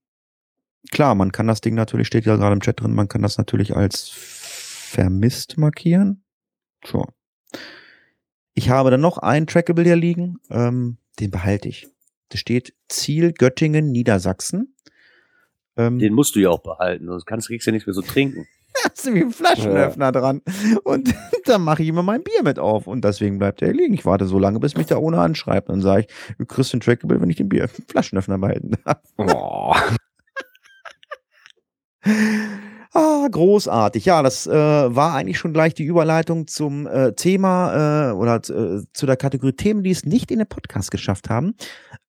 klar, 0.90 1.14
man 1.14 1.32
kann 1.32 1.46
das 1.46 1.62
Ding 1.62 1.76
natürlich, 1.76 2.08
steht 2.08 2.26
ja 2.26 2.36
gerade 2.36 2.54
im 2.54 2.62
Chat 2.62 2.82
drin, 2.82 2.96
man 2.96 3.08
kann 3.08 3.22
das 3.22 3.38
natürlich 3.38 3.76
als 3.76 4.10
vermisst 4.10 5.60
markieren. 5.60 6.24
Sure. 6.84 7.14
Ich 8.56 8.72
habe 8.72 8.90
dann 8.90 9.02
noch 9.02 9.20
einen 9.20 9.46
Trackable 9.46 9.84
hier 9.84 9.96
liegen, 9.96 10.40
ähm, 10.50 10.98
den 11.20 11.30
behalte 11.30 11.70
ich. 11.70 11.88
Da 12.30 12.40
steht 12.40 12.74
Ziel 12.90 13.34
Göttingen, 13.34 13.92
Niedersachsen. 13.92 14.76
Ähm, 15.78 16.00
Den 16.00 16.16
musst 16.16 16.36
du 16.36 16.40
ja 16.40 16.50
auch 16.50 16.64
behalten, 16.64 17.06
sonst 17.06 17.26
kannst, 17.26 17.50
kriegst 17.50 17.68
du 17.68 17.70
ja 17.70 17.74
nichts 17.74 17.86
mehr 17.86 17.94
so 17.94 18.02
trinken. 18.02 18.48
hast 18.90 19.06
du 19.06 19.14
wie 19.14 19.22
ein 19.22 19.32
Flaschenöffner 19.32 20.12
dran. 20.12 20.42
Und 20.84 21.14
dann 21.46 21.64
mache 21.64 21.84
ich 21.84 21.90
immer 21.90 22.04
mein 22.04 22.24
Bier 22.24 22.44
mit 22.44 22.60
auf. 22.60 22.88
Und 22.88 23.04
deswegen 23.04 23.40
bleibt 23.40 23.62
er 23.62 23.74
liegen. 23.74 23.94
Ich 23.94 24.06
warte 24.06 24.26
so 24.26 24.40
lange, 24.40 24.60
bis 24.60 24.76
mich 24.76 24.88
der 24.88 25.02
ohne 25.02 25.20
anschreibt. 25.20 25.70
Dann 25.70 25.82
sage 25.82 26.02
ich, 26.02 26.38
du 26.38 26.46
kriegst 26.46 26.74
den 26.74 26.80
Trackable, 26.80 27.22
wenn 27.22 27.30
ich 27.30 27.38
den 27.38 27.50
Bier 27.50 27.68
Flaschenöffner 27.88 28.38
behalten 28.38 28.78
darf. 28.84 29.02
Oh. 29.18 29.76
Ah, 32.94 33.28
großartig. 33.32 34.04
Ja, 34.04 34.22
das 34.22 34.48
äh, 34.48 34.52
war 34.54 35.14
eigentlich 35.14 35.38
schon 35.38 35.54
gleich 35.54 35.74
die 35.74 35.86
Überleitung 35.86 36.48
zum 36.48 36.88
äh, 36.88 37.14
Thema 37.14 38.10
äh, 38.10 38.12
oder 38.12 38.36
äh, 38.36 38.84
zu 38.94 39.06
der 39.06 39.16
Kategorie 39.16 39.54
Themen, 39.54 39.84
die 39.84 39.92
es 39.92 40.06
nicht 40.06 40.30
in 40.30 40.40
den 40.40 40.48
Podcast 40.48 40.92
geschafft 40.92 41.30
haben. 41.30 41.56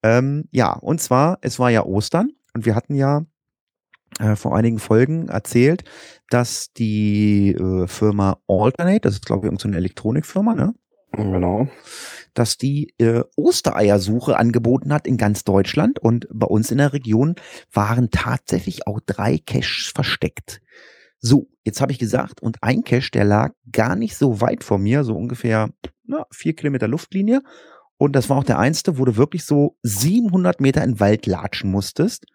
Ähm, 0.02 0.48
ja, 0.50 0.72
und 0.72 1.00
zwar, 1.00 1.38
es 1.42 1.60
war 1.60 1.70
ja 1.70 1.84
Ostern 1.84 2.32
und 2.54 2.66
wir 2.66 2.74
hatten 2.74 2.96
ja 2.96 3.22
äh, 4.18 4.36
vor 4.36 4.56
einigen 4.56 4.78
Folgen 4.78 5.28
erzählt, 5.28 5.84
dass 6.30 6.72
die 6.72 7.50
äh, 7.52 7.86
Firma 7.86 8.38
Alternate, 8.48 9.00
das 9.00 9.14
ist 9.14 9.26
glaube 9.26 9.46
ich 9.46 9.52
irgendeine 9.52 9.76
Elektronikfirma, 9.76 10.54
ne? 10.54 10.74
Genau. 11.14 11.68
dass 12.32 12.56
die 12.56 12.94
äh, 12.96 13.22
Ostereiersuche 13.36 14.38
angeboten 14.38 14.94
hat 14.94 15.06
in 15.06 15.18
ganz 15.18 15.44
Deutschland 15.44 15.98
und 15.98 16.26
bei 16.32 16.46
uns 16.46 16.70
in 16.70 16.78
der 16.78 16.94
Region 16.94 17.34
waren 17.70 18.10
tatsächlich 18.10 18.86
auch 18.86 18.98
drei 19.04 19.36
Caches 19.36 19.92
versteckt. 19.94 20.62
So, 21.18 21.48
jetzt 21.64 21.82
habe 21.82 21.92
ich 21.92 21.98
gesagt, 21.98 22.42
und 22.42 22.62
ein 22.62 22.82
Cache, 22.82 23.10
der 23.12 23.24
lag 23.24 23.52
gar 23.70 23.94
nicht 23.94 24.16
so 24.16 24.40
weit 24.40 24.64
von 24.64 24.82
mir, 24.82 25.04
so 25.04 25.14
ungefähr 25.14 25.68
na, 26.04 26.26
vier 26.30 26.54
Kilometer 26.54 26.88
Luftlinie. 26.88 27.42
Und 27.96 28.16
das 28.16 28.28
war 28.28 28.38
auch 28.38 28.44
der 28.44 28.58
einste, 28.58 28.98
wo 28.98 29.04
du 29.04 29.16
wirklich 29.16 29.44
so 29.44 29.76
700 29.82 30.60
Meter 30.60 30.82
in 30.82 30.92
den 30.92 31.00
Wald 31.00 31.26
latschen 31.26 31.70
musstest. 31.70 32.26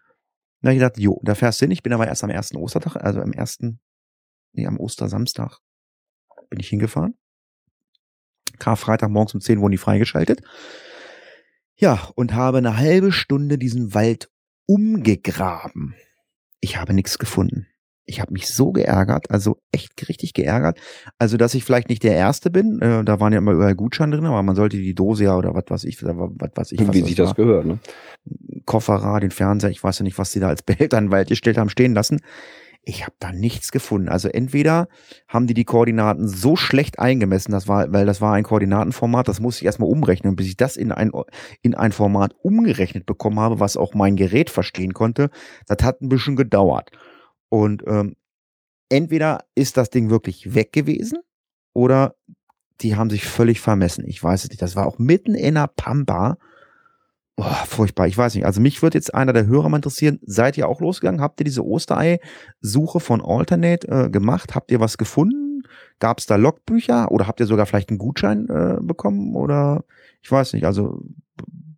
Hab 0.64 0.72
ich 0.72 0.80
gedacht, 0.80 1.00
jo, 1.00 1.20
da 1.24 1.36
fährst 1.36 1.62
du 1.62 1.66
hin. 1.66 1.72
Ich 1.72 1.84
bin 1.84 1.94
aber 1.94 2.08
erst 2.08 2.24
am 2.24 2.30
ersten 2.30 2.58
Ostertag, 2.58 2.96
also 2.98 3.22
am 3.22 3.32
ersten, 3.32 3.80
nee, 4.54 4.66
am 4.66 4.80
Ostersamstag 4.80 5.60
bin 6.50 6.60
ich 6.60 6.70
hingefahren. 6.70 7.18
Karfreitag 8.60 9.10
morgens 9.10 9.34
um 9.34 9.42
10 9.42 9.60
wurden 9.60 9.72
die 9.72 9.78
freigeschaltet. 9.78 10.42
Ja, 11.76 12.10
und 12.16 12.34
habe 12.34 12.58
eine 12.58 12.78
halbe 12.78 13.12
Stunde 13.12 13.58
diesen 13.58 13.94
Wald 13.94 14.32
umgegraben. 14.66 15.96
Ich 16.60 16.78
habe 16.78 16.94
nichts 16.94 17.20
gefunden. 17.20 17.68
Ich 18.10 18.22
habe 18.22 18.32
mich 18.34 18.48
so 18.48 18.72
geärgert, 18.72 19.30
also 19.30 19.58
echt 19.72 20.08
richtig 20.08 20.34
geärgert. 20.34 20.80
Also, 21.20 21.38
dass 21.38 21.54
ich 21.54 21.64
vielleicht 21.64 21.90
nicht 21.90 22.04
der 22.04 22.16
Erste 22.16 22.50
bin, 22.50 22.82
äh, 22.82 23.04
da 23.04 23.20
waren 23.20 23.34
ja 23.34 23.40
immer 23.40 23.52
überall 23.52 23.76
Gutscheine 23.76 24.16
drin, 24.16 24.26
aber 24.26 24.42
man 24.44 24.56
sollte 24.56 24.78
die 24.78 24.96
Dose 24.96 25.26
ja 25.26 25.38
oder 25.38 25.54
was 25.54 25.66
weiß 25.68 25.84
ich, 25.84 26.02
was 26.04 26.16
weiß 26.16 26.72
ich, 26.72 26.88
was 26.88 26.96
Wie 26.96 27.02
sich 27.02 27.16
das 27.16 27.30
war. 27.30 27.36
gehört, 27.36 27.66
ne? 27.66 27.80
Kofferrad, 28.66 29.24
den 29.24 29.32
Fernseher, 29.32 29.70
ich 29.70 29.84
weiß 29.84 30.00
ja 30.00 30.04
nicht, 30.04 30.18
was 30.18 30.32
sie 30.32 30.40
da 30.40 30.48
als 30.48 30.64
Behälter 30.64 30.98
in 30.98 31.06
den 31.06 31.12
Wald 31.12 31.28
gestellt 31.28 31.58
haben, 31.58 31.70
stehen 31.70 31.94
lassen. 31.94 32.22
Ich 32.90 33.04
habe 33.04 33.16
da 33.20 33.34
nichts 33.34 33.74
gefunden. 33.74 34.08
Also 34.08 34.30
entweder 34.30 34.88
haben 35.28 35.46
die 35.46 35.54
die 35.54 35.66
Koordinaten 35.66 36.30
so 36.30 36.56
schlecht 36.56 37.00
eingemessen, 37.00 37.52
das 37.52 37.68
war, 37.68 37.92
weil 37.92 38.06
das 38.06 38.22
war 38.22 38.34
ein 38.34 38.46
Koordinatenformat, 38.46 39.28
das 39.28 39.42
musste 39.42 39.64
ich 39.64 39.66
erstmal 39.66 39.90
umrechnen. 39.90 40.30
Und 40.30 40.36
bis 40.38 40.48
ich 40.48 40.56
das 40.56 40.78
in 40.78 40.94
ein, 40.94 41.12
in 41.62 41.76
ein 41.76 41.92
Format 41.92 42.34
umgerechnet 42.44 43.06
bekommen 43.06 43.42
habe, 43.42 43.60
was 43.60 43.76
auch 43.76 43.94
mein 43.94 44.16
Gerät 44.16 44.50
verstehen 44.50 44.94
konnte, 44.94 45.30
das 45.66 45.86
hat 45.86 46.02
ein 46.02 46.08
bisschen 46.08 46.38
gedauert. 46.38 46.92
Und 47.50 47.84
ähm, 47.88 48.16
entweder 48.90 49.46
ist 49.56 49.78
das 49.78 49.90
Ding 49.90 50.10
wirklich 50.10 50.54
weg 50.54 50.74
gewesen 50.74 51.20
oder 51.74 52.16
die 52.82 52.96
haben 52.96 53.10
sich 53.10 53.26
völlig 53.26 53.60
vermessen. 53.60 54.06
Ich 54.08 54.24
weiß 54.24 54.44
es 54.44 54.50
nicht. 54.50 54.62
Das 54.62 54.76
war 54.76 54.86
auch 54.86 55.00
mitten 55.00 55.36
in 55.36 55.56
der 55.56 55.68
Pampa. 55.68 56.38
Boah, 57.36 57.64
furchtbar. 57.68 58.08
Ich 58.08 58.18
weiß 58.18 58.36
nicht. 58.36 58.46
Also 58.46 58.62
mich 58.62 58.82
würde 58.82 58.98
jetzt 58.98 59.14
einer 59.14 59.34
der 59.34 59.48
Hörer 59.48 59.70
mal 59.70 59.78
interessieren. 59.78 60.20
Seid 60.24 60.58
ihr 60.58 60.68
auch 60.68 60.82
losgegangen? 60.82 61.22
Habt 61.22 61.40
ihr 61.40 61.44
diese 61.44 61.66
Osterei-Suche 61.66 63.00
von 63.00 63.22
Alternate 63.24 63.88
äh, 63.88 64.10
gemacht? 64.10 64.56
Habt 64.56 64.72
ihr 64.72 64.80
was 64.80 64.98
gefunden? 64.98 65.64
Gab 66.00 66.20
es 66.20 66.26
da 66.26 66.36
Logbücher? 66.36 67.12
Oder 67.12 67.28
habt 67.28 67.40
ihr 67.40 67.46
sogar 67.46 67.66
vielleicht 67.66 67.90
einen 67.90 68.00
Gutschein 68.00 68.48
äh, 68.50 68.78
bekommen? 68.82 69.36
Oder 69.36 69.84
ich 70.22 70.32
weiß 70.32 70.54
nicht. 70.54 70.66
Also 70.66 71.04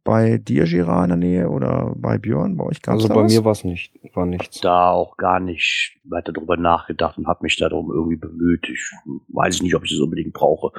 bei 0.10 0.39
dir, 0.39 0.64
Gira, 0.66 1.03
in 1.03 1.10
der 1.10 1.18
Nähe 1.18 1.49
oder 1.49 1.93
bei 1.95 2.18
Björn, 2.18 2.57
bei 2.57 2.64
euch 2.64 2.82
gab 2.82 2.95
es 2.95 3.03
Also 3.03 3.10
da 3.10 3.14
bei 3.14 3.24
was? 3.26 3.32
mir 3.32 3.45
war's 3.45 3.64
nicht, 3.64 3.93
war 4.16 4.26
nichts. 4.26 4.60
Da 4.60 4.89
auch 4.89 5.18
gar 5.18 5.39
nicht 5.39 5.99
weiter 6.03 6.34
drüber 6.34 6.57
nachgedacht 6.57 7.20
und 7.20 7.28
habe 7.28 7.43
mich 7.43 7.57
darum 7.57 7.91
irgendwie 7.91 8.16
bemüht. 8.16 8.68
Ich 8.68 8.91
weiß 9.28 9.55
ich 9.55 9.62
nicht, 9.62 9.76
ob 9.76 9.84
ich 9.86 9.91
das 9.91 9.99
unbedingt 9.99 10.34
brauche. 10.34 10.72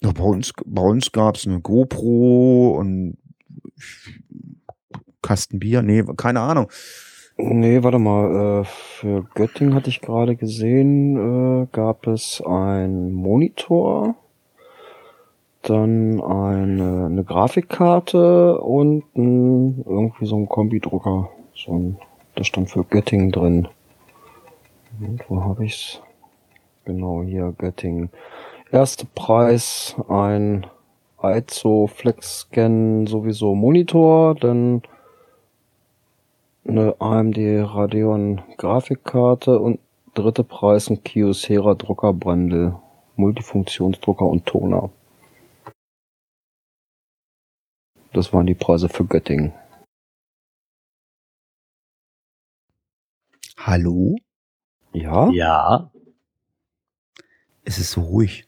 Ja, 0.00 0.10
bei 0.12 0.24
uns, 0.24 0.54
bei 0.64 0.80
uns 0.82 1.12
gab 1.12 1.34
es 1.36 1.46
eine 1.46 1.60
GoPro 1.60 2.78
und 2.78 3.18
Kasten 5.20 5.58
Bier. 5.58 5.82
Nee, 5.82 6.02
keine 6.16 6.40
Ahnung. 6.40 6.70
Nee, 7.36 7.82
warte 7.82 7.98
mal, 7.98 8.62
äh, 8.62 8.64
für 8.64 9.28
Göttingen 9.34 9.74
hatte 9.74 9.90
ich 9.90 10.00
gerade 10.00 10.36
gesehen, 10.36 11.64
äh, 11.64 11.66
gab 11.72 12.06
es 12.06 12.42
ein 12.46 13.12
Monitor, 13.12 14.14
dann 15.68 16.22
eine, 16.22 17.06
eine 17.06 17.24
Grafikkarte 17.24 18.60
und 18.60 19.04
ein, 19.16 19.84
irgendwie 19.84 20.26
so 20.26 20.36
ein 20.36 20.48
Kombidrucker. 20.48 21.28
So 21.54 21.72
ein, 21.72 21.98
das 22.34 22.46
stand 22.46 22.70
für 22.70 22.84
Göttingen 22.84 23.32
drin. 23.32 23.68
Und 25.00 25.24
wo 25.28 25.42
habe 25.42 25.64
ich's? 25.64 26.00
Genau, 26.84 27.22
hier 27.22 27.52
Göttingen. 27.58 28.10
Erster 28.70 29.06
Preis 29.14 29.96
ein 30.08 30.66
Aizo 31.18 31.88
FlexScan 31.88 33.06
sowieso 33.06 33.54
Monitor, 33.54 34.34
dann 34.34 34.82
eine 36.66 36.94
AMD 37.00 37.38
Radeon 37.38 38.42
Grafikkarte 38.56 39.58
und 39.58 39.80
dritte 40.14 40.44
Preis 40.44 40.90
ein 40.90 41.02
Kyocera 41.02 41.74
Druckerbundle, 41.74 42.76
Multifunktionsdrucker 43.16 44.26
und 44.26 44.46
Toner. 44.46 44.90
Das 48.16 48.32
waren 48.32 48.46
die 48.46 48.54
Preise 48.54 48.88
für 48.88 49.04
Göttingen. 49.04 49.52
Hallo? 53.58 54.16
Ja? 54.94 55.28
Ja, 55.32 55.90
Es 57.64 57.76
ist 57.76 57.90
so 57.90 58.00
ruhig. 58.00 58.46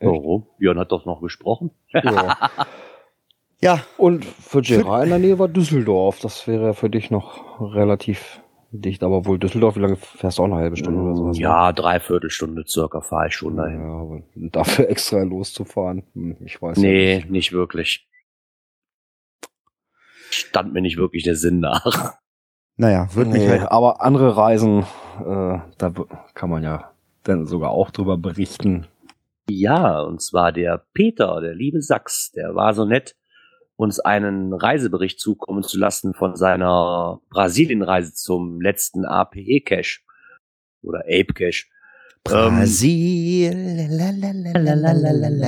warum? 0.00 0.46
Björn 0.58 0.78
hat 0.78 0.92
doch 0.92 1.06
noch 1.06 1.22
gesprochen. 1.22 1.70
ja. 1.92 2.36
Ja, 3.60 3.82
Und 3.96 4.26
für 4.26 4.60
Gerard 4.60 5.04
in 5.04 5.08
der 5.10 5.18
Nähe 5.18 5.38
war 5.38 5.48
Düsseldorf. 5.48 6.20
Das 6.20 6.46
wäre 6.46 6.64
ja 6.66 6.72
für 6.74 6.90
dich 6.90 7.10
noch 7.10 7.58
relativ 7.74 8.42
dicht. 8.80 9.02
Aber 9.02 9.24
wohl 9.26 9.38
Düsseldorf, 9.38 9.76
wie 9.76 9.80
lange 9.80 9.96
fährst 9.96 10.38
du 10.38 10.42
auch 10.42 10.46
eine 10.46 10.56
halbe 10.56 10.76
Stunde 10.76 11.00
oder 11.02 11.14
sowas? 11.14 11.36
ne? 11.36 11.42
Ja, 11.42 11.72
dreiviertel 11.72 12.30
Stunde 12.30 12.64
circa 12.66 13.00
fahre 13.00 13.28
ich 13.28 13.34
schon 13.34 13.56
Ja, 13.56 13.64
dahin. 13.64 13.80
aber 13.82 14.22
dafür 14.34 14.88
extra 14.90 15.22
loszufahren, 15.22 16.02
hm, 16.14 16.36
ich 16.44 16.60
weiß 16.60 16.78
Nee, 16.78 17.10
ja 17.12 17.16
nicht. 17.18 17.30
nicht 17.30 17.52
wirklich. 17.52 18.08
Stand 20.30 20.72
mir 20.72 20.80
nicht 20.82 20.96
wirklich 20.96 21.22
der 21.22 21.36
Sinn 21.36 21.60
nach. 21.60 22.14
naja, 22.76 23.08
wird 23.14 23.28
mich 23.28 23.42
Nee, 23.42 23.48
halt. 23.60 23.70
aber 23.70 24.02
andere 24.02 24.36
Reisen, 24.36 24.80
äh, 25.20 25.58
da 25.78 25.92
kann 26.34 26.50
man 26.50 26.62
ja 26.62 26.90
dann 27.22 27.46
sogar 27.46 27.70
auch 27.70 27.90
drüber 27.90 28.16
berichten. 28.18 28.86
Ja, 29.48 30.00
und 30.00 30.20
zwar 30.22 30.52
der 30.52 30.84
Peter, 30.94 31.40
der 31.40 31.54
liebe 31.54 31.80
Sachs, 31.82 32.32
der 32.32 32.54
war 32.54 32.74
so 32.74 32.84
nett, 32.84 33.14
uns 33.76 34.00
einen 34.00 34.52
Reisebericht 34.52 35.18
zukommen 35.18 35.62
zu 35.62 35.78
lassen 35.78 36.14
von 36.14 36.36
seiner 36.36 37.20
Brasilienreise 37.30 38.14
zum 38.14 38.60
letzten 38.60 39.04
APE-Cache 39.04 40.00
oder 40.82 41.00
Ape-Cache. 41.00 41.66
Ähm, 42.26 42.56
Brasil, 42.56 43.52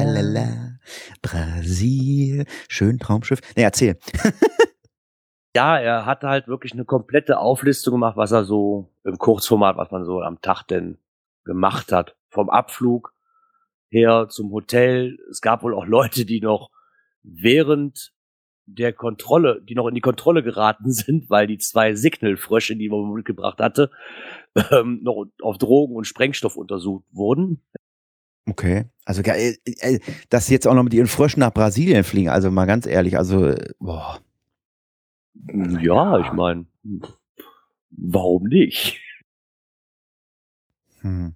ähm, 0.04 0.78
Brasil, 1.22 2.44
schön 2.68 2.98
Traumschiff. 2.98 3.40
Ne, 3.56 3.62
erzähl. 3.62 3.98
ja, 5.56 5.78
er 5.78 6.04
hat 6.04 6.22
halt 6.22 6.48
wirklich 6.48 6.72
eine 6.72 6.84
komplette 6.84 7.38
Auflistung 7.38 7.94
gemacht, 7.94 8.16
was 8.16 8.32
er 8.32 8.44
so 8.44 8.92
im 9.04 9.16
Kurzformat, 9.16 9.76
was 9.78 9.90
man 9.90 10.04
so 10.04 10.20
am 10.20 10.40
Tag 10.42 10.64
denn 10.64 10.98
gemacht 11.44 11.92
hat. 11.92 12.16
Vom 12.28 12.50
Abflug 12.50 13.14
her 13.88 14.26
zum 14.28 14.50
Hotel. 14.52 15.18
Es 15.30 15.40
gab 15.40 15.62
wohl 15.62 15.74
auch 15.74 15.86
Leute, 15.86 16.26
die 16.26 16.40
noch 16.40 16.70
während 17.22 18.12
der 18.66 18.92
Kontrolle, 18.92 19.62
die 19.62 19.74
noch 19.74 19.86
in 19.86 19.94
die 19.94 20.00
Kontrolle 20.00 20.42
geraten 20.42 20.90
sind, 20.92 21.30
weil 21.30 21.46
die 21.46 21.58
zwei 21.58 21.94
Signal-Frösche, 21.94 22.76
die 22.76 22.88
man 22.88 23.12
mitgebracht 23.12 23.58
hatte, 23.58 23.90
ähm, 24.70 25.00
noch 25.02 25.26
auf 25.42 25.58
Drogen 25.58 25.94
und 25.94 26.06
Sprengstoff 26.06 26.56
untersucht 26.56 27.04
wurden. 27.12 27.62
Okay. 28.48 28.86
Also 29.04 29.22
äh, 29.22 29.56
äh, 29.64 30.00
dass 30.30 30.46
sie 30.46 30.54
jetzt 30.54 30.66
auch 30.66 30.74
noch 30.74 30.82
mit 30.82 30.94
ihren 30.94 31.06
Fröschen 31.06 31.40
nach 31.40 31.52
Brasilien 31.52 32.04
fliegen, 32.04 32.28
also 32.28 32.50
mal 32.50 32.66
ganz 32.66 32.86
ehrlich, 32.86 33.16
also 33.16 33.54
boah. 33.78 34.20
Ja, 35.80 36.18
ich 36.20 36.32
meine, 36.32 36.66
warum 37.90 38.44
nicht? 38.44 39.00
Hm. 41.00 41.34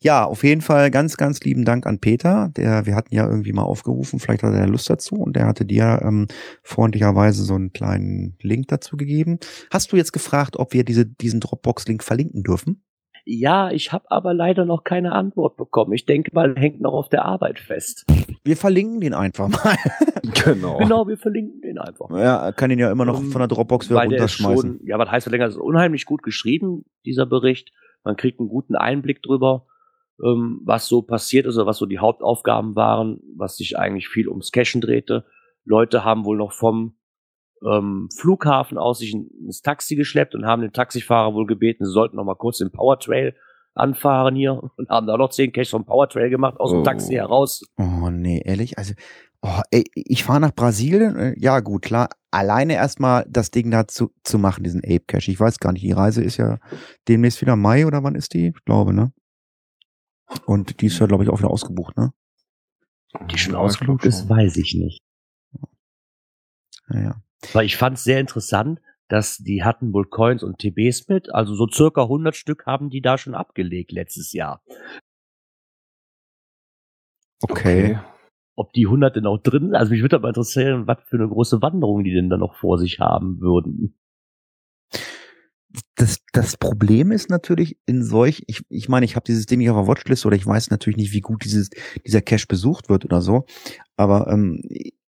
Ja, 0.00 0.24
auf 0.24 0.44
jeden 0.44 0.60
Fall 0.60 0.90
ganz, 0.90 1.16
ganz 1.16 1.40
lieben 1.40 1.64
Dank 1.64 1.86
an 1.86 1.98
Peter. 1.98 2.50
Der, 2.56 2.86
wir 2.86 2.94
hatten 2.94 3.14
ja 3.14 3.28
irgendwie 3.28 3.52
mal 3.52 3.62
aufgerufen, 3.62 4.20
vielleicht 4.20 4.44
hat 4.44 4.54
er 4.54 4.68
Lust 4.68 4.88
dazu 4.88 5.16
und 5.16 5.34
der 5.34 5.46
hatte 5.46 5.64
dir 5.64 6.00
ähm, 6.04 6.28
freundlicherweise 6.62 7.42
so 7.42 7.54
einen 7.54 7.72
kleinen 7.72 8.36
Link 8.40 8.68
dazu 8.68 8.96
gegeben. 8.96 9.38
Hast 9.72 9.92
du 9.92 9.96
jetzt 9.96 10.12
gefragt, 10.12 10.56
ob 10.56 10.72
wir 10.72 10.84
diese, 10.84 11.04
diesen 11.04 11.40
Dropbox-Link 11.40 12.04
verlinken 12.04 12.44
dürfen? 12.44 12.84
Ja, 13.30 13.70
ich 13.70 13.92
habe 13.92 14.10
aber 14.10 14.32
leider 14.32 14.64
noch 14.64 14.84
keine 14.84 15.12
Antwort 15.12 15.58
bekommen. 15.58 15.92
Ich 15.92 16.06
denke 16.06 16.30
mal, 16.32 16.54
hängt 16.56 16.80
noch 16.80 16.94
auf 16.94 17.10
der 17.10 17.26
Arbeit 17.26 17.58
fest. 17.58 18.06
Wir 18.42 18.56
verlinken 18.56 19.00
den 19.00 19.14
einfach 19.14 19.48
mal. 19.48 19.76
Genau. 20.44 20.76
Genau, 20.78 21.08
wir 21.08 21.16
verlinken 21.16 21.62
den 21.62 21.78
einfach. 21.78 22.10
Ja, 22.10 22.52
kann 22.52 22.70
ihn 22.70 22.78
ja 22.78 22.90
immer 22.90 23.06
noch 23.06 23.22
von 23.22 23.38
der 23.38 23.48
Dropbox 23.48 23.88
wieder 23.88 24.02
runterschmeißen. 24.02 24.78
schon, 24.78 24.86
ja, 24.86 24.98
was 24.98 25.10
heißt 25.10 25.26
länger? 25.28 25.46
Es 25.46 25.54
ist 25.54 25.60
unheimlich 25.60 26.04
gut 26.04 26.22
geschrieben, 26.22 26.84
dieser 27.06 27.24
Bericht. 27.24 27.72
Man 28.04 28.16
kriegt 28.16 28.38
einen 28.38 28.48
guten 28.48 28.74
Einblick 28.74 29.22
drüber, 29.22 29.66
ähm, 30.24 30.60
was 30.64 30.86
so 30.88 31.02
passiert 31.02 31.46
ist 31.46 31.56
oder 31.56 31.66
was 31.66 31.78
so 31.78 31.86
die 31.86 31.98
Hauptaufgaben 31.98 32.74
waren, 32.76 33.20
was 33.36 33.56
sich 33.56 33.78
eigentlich 33.78 34.08
viel 34.08 34.28
ums 34.28 34.50
Cashen 34.52 34.80
drehte. 34.80 35.24
Leute 35.64 36.04
haben 36.04 36.24
wohl 36.24 36.36
noch 36.36 36.52
vom 36.52 36.96
ähm, 37.66 38.08
Flughafen 38.16 38.78
aus 38.78 38.98
sich 39.00 39.14
ins 39.14 39.62
Taxi 39.62 39.96
geschleppt 39.96 40.34
und 40.34 40.46
haben 40.46 40.62
den 40.62 40.72
Taxifahrer 40.72 41.34
wohl 41.34 41.46
gebeten, 41.46 41.84
sie 41.84 41.92
sollten 41.92 42.16
noch 42.16 42.24
mal 42.24 42.34
kurz 42.36 42.58
den 42.58 42.70
Powertrail 42.70 43.34
anfahren 43.74 44.34
hier 44.34 44.60
und 44.76 44.88
haben 44.88 45.06
da 45.06 45.16
noch 45.16 45.30
zehn 45.30 45.52
Cash 45.52 45.70
vom 45.70 45.84
Powertrail 45.84 46.30
gemacht, 46.30 46.58
aus 46.60 46.70
dem 46.70 46.80
Oh. 46.80 46.82
Taxi 46.84 47.14
heraus. 47.14 47.64
Oh 47.78 48.10
nee, 48.10 48.40
ehrlich? 48.44 48.78
Also, 48.78 48.94
oh, 49.42 49.60
ey, 49.70 49.84
ich 49.94 50.24
fahre 50.24 50.40
nach 50.40 50.54
Brasilien. 50.54 51.16
äh, 51.16 51.34
Ja, 51.38 51.60
gut, 51.60 51.82
klar. 51.82 52.08
Alleine 52.30 52.74
erstmal 52.74 53.24
das 53.28 53.50
Ding 53.50 53.70
da 53.70 53.86
zu, 53.88 54.10
zu 54.22 54.38
machen, 54.38 54.62
diesen 54.64 54.82
Ape 54.84 55.04
Cache. 55.06 55.30
Ich 55.30 55.40
weiß 55.40 55.58
gar 55.60 55.72
nicht, 55.72 55.82
die 55.84 55.92
Reise 55.92 56.22
ist 56.22 56.36
ja 56.36 56.58
demnächst 57.08 57.40
wieder 57.40 57.56
Mai 57.56 57.86
oder 57.86 58.02
wann 58.04 58.14
ist 58.16 58.34
die? 58.34 58.48
Ich 58.56 58.64
glaube, 58.64 58.92
ne? 58.92 59.12
Und 60.46 60.80
die 60.80 60.86
ist 60.86 60.98
ja, 60.98 61.06
glaube 61.06 61.24
ich, 61.24 61.30
auch 61.30 61.38
wieder 61.38 61.50
ausgebucht, 61.50 61.96
ne? 61.96 62.12
Die 63.30 63.38
schon 63.38 63.54
ausgebucht 63.54 64.04
ist, 64.04 64.28
weiß 64.28 64.56
ich 64.58 64.74
nicht. 64.74 65.00
Naja. 66.88 67.22
Weil 67.52 67.66
ich 67.66 67.76
fand 67.76 67.96
es 67.96 68.04
sehr 68.04 68.20
interessant, 68.20 68.80
dass 69.08 69.38
die 69.38 69.64
hatten 69.64 69.92
wohl 69.92 70.06
Coins 70.06 70.42
und 70.42 70.58
TBs 70.58 71.08
mit, 71.08 71.32
also 71.32 71.54
so 71.54 71.66
circa 71.66 72.02
100 72.02 72.36
Stück 72.36 72.66
haben 72.66 72.90
die 72.90 73.00
da 73.00 73.16
schon 73.16 73.34
abgelegt 73.34 73.92
letztes 73.92 74.32
Jahr. 74.32 74.62
Okay. 77.42 77.98
Ob 78.56 78.72
die 78.72 78.86
100 78.86 79.16
denn 79.16 79.26
auch 79.26 79.38
drin 79.38 79.66
sind, 79.66 79.76
also 79.76 79.92
mich 79.92 80.02
würde 80.02 80.16
aber 80.16 80.28
interessieren, 80.28 80.86
was 80.86 80.98
für 81.04 81.16
eine 81.16 81.28
große 81.28 81.62
Wanderung 81.62 82.04
die 82.04 82.12
denn 82.12 82.28
da 82.28 82.36
noch 82.36 82.56
vor 82.56 82.78
sich 82.78 82.98
haben 82.98 83.40
würden. 83.40 83.98
Das, 85.98 86.18
das 86.32 86.56
Problem 86.56 87.10
ist 87.10 87.28
natürlich 87.28 87.76
in 87.84 88.04
solch, 88.04 88.44
ich, 88.46 88.62
ich 88.68 88.88
meine, 88.88 89.04
ich 89.04 89.16
habe 89.16 89.24
dieses 89.26 89.46
Ding 89.46 89.58
nicht 89.58 89.68
auf 89.68 89.76
der 89.76 89.88
Watchlist 89.88 90.24
oder 90.26 90.36
ich 90.36 90.46
weiß 90.46 90.70
natürlich 90.70 90.96
nicht, 90.96 91.12
wie 91.12 91.20
gut 91.20 91.44
dieses, 91.44 91.70
dieser 92.06 92.22
Cache 92.22 92.46
besucht 92.46 92.88
wird 92.88 93.04
oder 93.04 93.20
so. 93.20 93.46
Aber 93.96 94.28
ähm, 94.28 94.62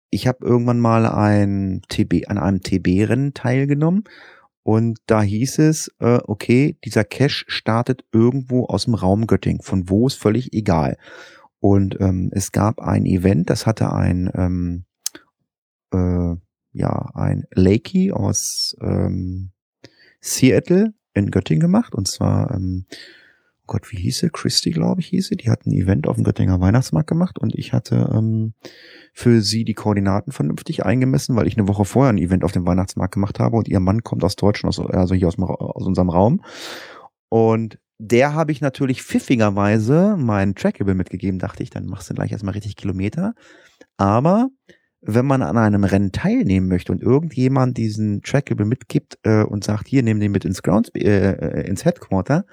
ich 0.09 0.27
habe 0.27 0.45
irgendwann 0.45 0.79
mal 0.79 1.05
ein 1.05 1.81
TB, 1.89 2.29
an 2.29 2.38
einem 2.38 2.61
TB-Rennen 2.61 3.33
teilgenommen 3.33 4.05
und 4.63 4.99
da 5.07 5.21
hieß 5.21 5.59
es, 5.59 5.93
äh, 5.99 6.19
okay, 6.23 6.77
dieser 6.85 7.03
Cache 7.03 7.43
startet 7.47 8.05
irgendwo 8.13 8.65
aus 8.67 8.85
dem 8.85 8.93
Raum 8.93 9.27
Göttingen. 9.27 9.61
Von 9.61 9.89
wo 9.89 10.07
ist 10.07 10.15
völlig 10.15 10.53
egal. 10.53 10.97
Und 11.59 11.99
ähm, 11.99 12.29
es 12.31 12.53
gab 12.53 12.79
ein 12.79 13.05
Event, 13.05 13.49
das 13.49 13.65
hatte 13.65 13.91
ein 13.91 14.31
ähm, 14.33 14.85
äh, 15.91 16.35
ja 16.71 17.11
ein 17.13 17.45
Lakey 17.51 18.13
aus 18.13 18.75
ähm, 18.79 19.51
Seattle 20.28 20.93
in 21.13 21.32
Göttingen 21.32 21.61
gemacht. 21.61 21.95
Und 21.95 22.07
zwar, 22.07 22.51
ähm, 22.51 22.86
oh 22.89 23.63
Gott, 23.67 23.91
wie 23.91 23.97
hieß 23.97 24.19
sie? 24.19 24.30
Christy, 24.30 24.71
glaube 24.71 25.01
ich, 25.01 25.07
hieß 25.07 25.28
sie. 25.28 25.38
Die 25.38 25.49
hat 25.49 25.65
ein 25.65 25.73
Event 25.73 26.07
auf 26.07 26.15
dem 26.15 26.23
Göttinger 26.23 26.59
Weihnachtsmarkt 26.59 27.09
gemacht 27.09 27.39
und 27.39 27.55
ich 27.55 27.73
hatte 27.73 28.09
ähm, 28.13 28.53
für 29.13 29.41
sie 29.41 29.63
die 29.63 29.73
Koordinaten 29.73 30.32
vernünftig 30.32 30.86
eingemessen, 30.86 31.36
weil 31.36 31.47
ich 31.47 31.57
eine 31.57 31.67
Woche 31.67 31.86
vorher 31.86 32.13
ein 32.13 32.17
Event 32.17 32.43
auf 32.43 32.51
dem 32.51 32.65
Weihnachtsmarkt 32.65 33.13
gemacht 33.13 33.39
habe 33.39 33.57
und 33.57 33.67
ihr 33.67 33.80
Mann 33.80 34.03
kommt 34.03 34.23
aus 34.23 34.36
Deutschland, 34.36 34.78
also 34.80 35.15
hier 35.15 35.28
aus, 35.28 35.39
aus 35.39 35.86
unserem 35.86 36.09
Raum. 36.09 36.43
Und 37.30 37.80
der 37.99 38.34
habe 38.34 38.51
ich 38.51 38.61
natürlich 38.61 39.01
pfiffigerweise 39.01 40.15
meinen 40.17 40.55
Trackable 40.55 40.93
mitgegeben, 40.93 41.39
dachte 41.39 41.63
ich, 41.63 41.71
dann 41.71 41.88
machst 41.88 42.09
du 42.09 42.13
gleich 42.13 42.32
erstmal 42.32 42.53
richtig 42.53 42.75
Kilometer. 42.75 43.34
Aber 43.97 44.49
wenn 45.07 45.25
man 45.25 45.41
an 45.41 45.57
einem 45.57 45.83
Rennen 45.83 46.11
teilnehmen 46.11 46.67
möchte 46.67 46.91
und 46.91 47.01
irgendjemand 47.01 47.77
diesen 47.77 48.21
Trackable 48.21 48.65
mitgibt 48.65 49.17
äh, 49.23 49.43
und 49.43 49.63
sagt, 49.63 49.87
hier, 49.87 50.03
nimm 50.03 50.19
den 50.19 50.31
mit 50.31 50.45
ins 50.45 50.61
Grounds, 50.61 50.89
äh, 50.95 51.31
äh, 51.31 51.67
ins 51.67 51.85
Headquarter, 51.85 52.45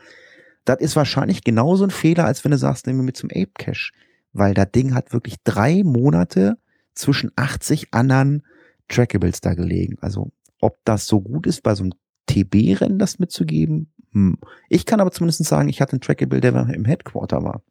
das 0.65 0.81
ist 0.81 0.97
wahrscheinlich 0.97 1.45
genauso 1.45 1.85
ein 1.85 1.91
Fehler, 1.91 2.25
als 2.25 2.45
wenn 2.45 2.53
du 2.53 2.59
sagst, 2.59 2.87
nimm 2.87 2.99
ihn 2.99 3.05
mit 3.05 3.17
zum 3.17 3.31
Ape 3.31 3.51
Cache. 3.59 3.93
Weil 4.33 4.55
das 4.55 4.71
Ding 4.73 4.95
hat 4.95 5.13
wirklich 5.13 5.37
drei 5.45 5.83
Monate 5.85 6.57
zwischen 6.95 7.31
80 7.37 7.89
anderen 7.93 8.45
Trackables 8.89 9.41
da 9.41 9.55
gelegen. 9.55 9.99
Also, 10.01 10.31
ob 10.61 10.79
das 10.85 11.07
so 11.07 11.21
gut 11.21 11.47
ist, 11.47 11.63
bei 11.63 11.75
so 11.75 11.85
einem 11.85 11.93
TB-Rennen 12.27 12.99
das 12.99 13.19
mitzugeben, 13.19 13.93
hm. 14.15 14.39
Ich 14.69 14.87
kann 14.87 15.01
aber 15.01 15.11
zumindest 15.11 15.45
sagen, 15.45 15.69
ich 15.69 15.81
hatte 15.81 15.93
einen 15.93 16.01
Trackable, 16.01 16.41
der 16.41 16.55
im 16.73 16.85
Headquarter 16.85 17.43
war. 17.43 17.63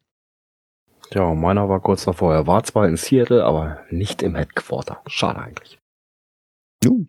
Ja, 1.12 1.32
meiner 1.34 1.68
war 1.68 1.80
kurz 1.80 2.04
davor. 2.04 2.34
Er 2.34 2.46
war 2.46 2.64
zwar 2.64 2.88
in 2.88 2.96
Seattle, 2.96 3.44
aber 3.44 3.80
nicht 3.90 4.22
im 4.22 4.34
Headquarter. 4.34 5.02
Schade 5.06 5.40
eigentlich. 5.40 5.78
Jo, 6.82 7.06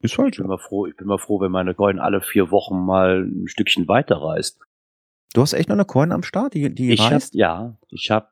ist 0.00 0.18
halt 0.18 0.34
Ich 0.34 0.38
bin 0.38 0.46
mal 0.48 0.58
froh, 0.58 0.86
ich 0.86 0.96
bin 0.96 1.06
mal 1.06 1.18
froh, 1.18 1.40
wenn 1.40 1.50
meine 1.52 1.74
Coin 1.74 1.98
alle 1.98 2.20
vier 2.20 2.50
Wochen 2.50 2.84
mal 2.84 3.24
ein 3.24 3.48
Stückchen 3.48 3.88
weiterreist. 3.88 4.60
Du 5.34 5.42
hast 5.42 5.52
echt 5.52 5.68
noch 5.68 5.76
eine 5.76 5.84
Coin 5.84 6.12
am 6.12 6.22
Start, 6.22 6.54
die, 6.54 6.74
die 6.74 6.92
Ich 6.92 7.00
hab, 7.00 7.12
reist? 7.12 7.34
ja, 7.34 7.76
ich 7.90 8.10
habe 8.10 8.28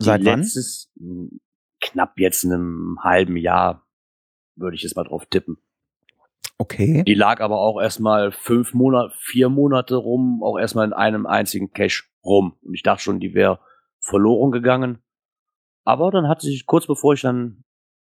Seit 0.00 0.24
wann? 0.24 0.40
letztes, 0.40 0.90
mh, 0.96 1.28
knapp 1.80 2.18
jetzt 2.18 2.44
in 2.44 2.52
einem 2.52 2.98
halben 3.02 3.36
Jahr, 3.36 3.86
würde 4.56 4.76
ich 4.76 4.82
jetzt 4.82 4.96
mal 4.96 5.04
drauf 5.04 5.26
tippen. 5.26 5.58
Okay. 6.56 7.04
Die 7.04 7.14
lag 7.14 7.40
aber 7.40 7.58
auch 7.58 7.80
erstmal 7.80 8.32
fünf 8.32 8.74
Monate, 8.74 9.14
vier 9.20 9.48
Monate 9.48 9.94
rum, 9.96 10.42
auch 10.42 10.58
erstmal 10.58 10.86
in 10.86 10.92
einem 10.92 11.26
einzigen 11.26 11.72
Cache 11.72 12.04
rum. 12.24 12.56
Und 12.62 12.74
ich 12.74 12.82
dachte 12.82 13.02
schon, 13.02 13.20
die 13.20 13.34
wäre 13.34 13.60
verloren 14.08 14.50
gegangen. 14.50 14.98
Aber 15.84 16.10
dann 16.10 16.28
hat 16.28 16.40
sich 16.40 16.66
kurz 16.66 16.86
bevor 16.86 17.14
ich 17.14 17.22
dann 17.22 17.64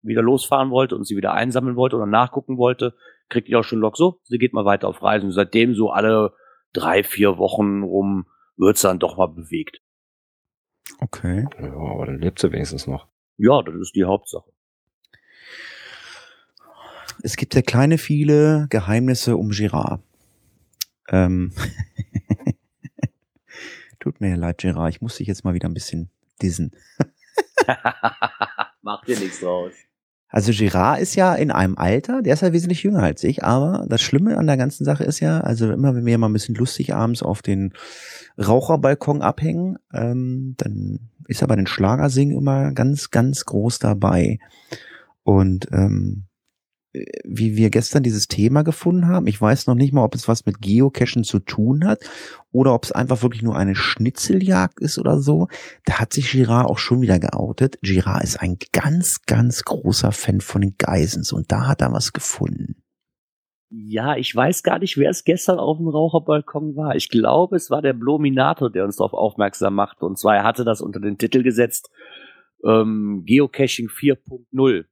wieder 0.03 0.23
losfahren 0.23 0.71
wollte 0.71 0.95
und 0.95 1.07
sie 1.07 1.17
wieder 1.17 1.33
einsammeln 1.33 1.77
wollte 1.77 1.97
oder 1.97 2.07
nachgucken 2.07 2.59
wollte, 2.59 2.95
kriegte 3.29 3.51
ich 3.51 3.57
auch 3.57 3.65
schon 3.65 3.81
Log 3.81 3.97
so, 3.97 4.21
sie 4.25 4.39
geht 4.39 4.53
mal 4.53 4.65
weiter 4.65 4.89
auf 4.89 5.03
Reisen. 5.03 5.27
Und 5.27 5.33
seitdem 5.33 5.75
so 5.75 5.91
alle 5.91 6.33
drei, 6.73 7.03
vier 7.03 7.39
Wochen 7.39 7.83
rum 7.83 8.27
wird's 8.57 8.83
dann 8.83 8.99
doch 8.99 9.17
mal 9.17 9.27
bewegt. 9.27 9.81
Okay. 11.01 11.47
Ja, 11.61 11.75
aber 11.75 12.07
dann 12.07 12.19
lebt 12.19 12.39
sie 12.39 12.53
wenigstens 12.53 12.87
noch. 12.87 13.09
Ja, 13.37 13.63
das 13.63 13.75
ist 13.75 13.95
die 13.95 14.05
Hauptsache. 14.05 14.51
Es 17.23 17.37
gibt 17.37 17.55
ja 17.55 17.63
kleine 17.63 17.99
viele 17.99 18.67
Geheimnisse 18.71 19.37
um 19.37 19.51
Girard. 19.51 20.03
Ähm. 21.09 21.53
Tut 24.07 24.21
mir 24.21 24.37
leid, 24.37 24.59
Girard. 24.59 24.91
Ich 24.91 25.01
muss 25.01 25.17
dich 25.17 25.27
jetzt 25.27 25.43
mal 25.43 25.55
wieder 25.55 25.69
ein 25.69 25.75
bisschen 25.75 26.11
dissen. 26.41 26.71
Macht 28.83 29.09
dir 29.09 29.19
nichts 29.19 29.41
draus. 29.41 29.73
Also 30.29 30.53
Girard 30.53 31.01
ist 31.01 31.17
ja 31.17 31.35
in 31.35 31.51
einem 31.51 31.77
Alter, 31.77 32.23
der 32.23 32.35
ist 32.35 32.43
ja 32.43 32.53
wesentlich 32.53 32.85
jünger 32.85 33.03
als 33.03 33.25
ich, 33.25 33.43
aber 33.43 33.85
das 33.89 34.03
Schlimme 34.03 34.39
an 34.39 34.47
der 34.47 34.57
ganzen 34.57 34.85
Sache 34.85 35.03
ist 35.03 35.19
ja, 35.19 35.41
also 35.41 35.73
immer 35.73 35.97
wenn 35.97 36.07
wir 36.07 36.19
mal 36.19 36.29
ein 36.29 36.33
bisschen 36.33 36.55
lustig 36.55 36.95
abends 36.95 37.21
auf 37.21 37.43
den 37.43 37.73
Raucherbalkon 38.39 39.23
abhängen, 39.23 39.77
ähm, 39.93 40.55
dann 40.57 41.11
ist 41.27 41.43
er 41.43 41.49
bei 41.49 41.57
den 41.57 41.67
Schlagersingen 41.67 42.39
immer 42.39 42.71
ganz, 42.71 43.11
ganz 43.11 43.45
groß 43.45 43.81
dabei. 43.81 44.39
Und 45.25 45.67
ähm, 45.73 46.26
wie 47.25 47.57
wir 47.57 47.71
gestern 47.71 48.03
dieses 48.03 48.29
Thema 48.29 48.63
gefunden 48.63 49.09
haben, 49.09 49.27
ich 49.27 49.41
weiß 49.41 49.67
noch 49.67 49.75
nicht 49.75 49.93
mal, 49.93 50.05
ob 50.05 50.15
es 50.15 50.29
was 50.29 50.47
mit 50.47 50.61
Geocachen 50.61 51.25
zu 51.25 51.39
tun 51.39 51.87
hat 51.87 52.01
oder 52.53 52.75
ob 52.75 52.85
es 52.85 52.93
einfach 52.93 53.23
wirklich 53.23 53.43
nur 53.43 53.57
eine 53.57 53.75
Schnitzeljagd 53.75 54.81
ist 54.81 54.99
oder 54.99 55.19
so. 55.19 55.49
Da 55.85 56.01
hat 56.01 56.13
sich 56.13 56.31
Girard 56.31 56.69
auch 56.69 56.79
schon 56.79 57.01
wieder 57.01 57.19
geoutet. 57.19 57.79
Girard 57.83 58.25
ist 58.25 58.41
ein 58.41 58.59
ganz, 58.73 59.23
ganz 59.27 59.65
großer 59.65 60.13
Fan 60.13 60.41
von 60.41 60.63
den 60.63 60.75
Geisens 60.79 61.33
und 61.33 61.53
da 61.53 61.67
hat 61.67 61.83
er 61.83 61.93
was 61.93 62.13
gefunden. 62.13 62.77
Ja, 63.69 64.17
ich 64.17 64.35
weiß 64.35 64.63
gar 64.63 64.79
nicht, 64.79 64.97
wer 64.97 65.11
es 65.11 65.25
gestern 65.25 65.59
auf 65.59 65.79
dem 65.79 65.89
Raucherbalkon 65.89 66.77
war. 66.77 66.95
Ich 66.95 67.09
glaube, 67.09 67.57
es 67.57 67.69
war 67.69 67.83
der 67.83 67.95
Blominator, 67.95 68.71
der 68.71 68.85
uns 68.85 68.97
darauf 68.97 69.13
aufmerksam 69.13 69.75
machte. 69.75 70.07
Und 70.07 70.19
zwar, 70.19 70.37
er 70.37 70.45
hatte 70.45 70.65
das 70.65 70.81
unter 70.81 71.01
den 71.01 71.19
Titel 71.19 71.43
gesetzt, 71.43 71.91
ähm, 72.65 73.25
Geocaching 73.27 73.89
4.0. 73.89 74.85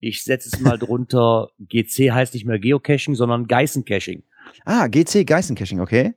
Ich 0.00 0.22
setze 0.22 0.50
es 0.52 0.60
mal 0.60 0.78
drunter, 0.78 1.50
GC 1.58 2.12
heißt 2.12 2.34
nicht 2.34 2.46
mehr 2.46 2.58
Geocaching, 2.58 3.14
sondern 3.14 3.46
Geißencaching. 3.46 4.22
Ah, 4.64 4.86
GC 4.86 5.26
Geistencaching, 5.26 5.80
okay. 5.80 6.14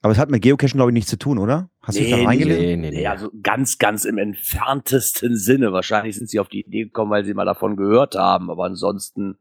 Aber 0.00 0.12
es 0.12 0.18
hat 0.18 0.30
mit 0.30 0.42
Geocaching, 0.42 0.76
glaube 0.76 0.90
ich, 0.90 0.94
nichts 0.94 1.10
zu 1.10 1.18
tun, 1.18 1.38
oder? 1.38 1.70
Hast 1.82 1.98
du 1.98 2.02
dich 2.02 2.10
da 2.10 2.22
reingelesen? 2.22 2.62
Nee, 2.62 2.76
nee, 2.76 2.90
nee. 2.90 2.96
Nee, 2.98 3.06
also 3.06 3.30
ganz, 3.42 3.78
ganz 3.78 4.04
im 4.04 4.18
entferntesten 4.18 5.36
Sinne. 5.36 5.72
Wahrscheinlich 5.72 6.16
sind 6.16 6.30
sie 6.30 6.38
auf 6.38 6.48
die 6.48 6.60
Idee 6.60 6.84
gekommen, 6.84 7.10
weil 7.10 7.24
sie 7.24 7.34
mal 7.34 7.44
davon 7.44 7.76
gehört 7.76 8.14
haben. 8.14 8.48
Aber 8.50 8.64
ansonsten 8.64 9.38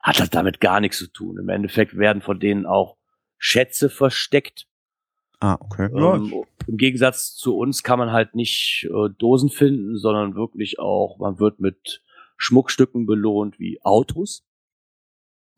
hat 0.00 0.18
das 0.18 0.30
damit 0.30 0.60
gar 0.60 0.80
nichts 0.80 0.98
zu 0.98 1.06
tun. 1.06 1.38
Im 1.38 1.48
Endeffekt 1.48 1.96
werden 1.96 2.22
von 2.22 2.40
denen 2.40 2.66
auch 2.66 2.96
Schätze 3.38 3.88
versteckt. 3.88 4.66
Ah, 5.38 5.58
okay. 5.60 5.88
Ähm, 5.94 6.44
Im 6.66 6.76
Gegensatz 6.76 7.34
zu 7.34 7.56
uns 7.56 7.82
kann 7.82 7.98
man 7.98 8.10
halt 8.10 8.34
nicht 8.34 8.88
äh, 8.90 9.10
Dosen 9.18 9.50
finden, 9.50 9.96
sondern 9.96 10.34
wirklich 10.34 10.78
auch, 10.80 11.18
man 11.18 11.38
wird 11.38 11.60
mit 11.60 12.02
Schmuckstücken 12.44 13.06
belohnt 13.06 13.58
wie 13.58 13.80
Autos. 13.82 14.44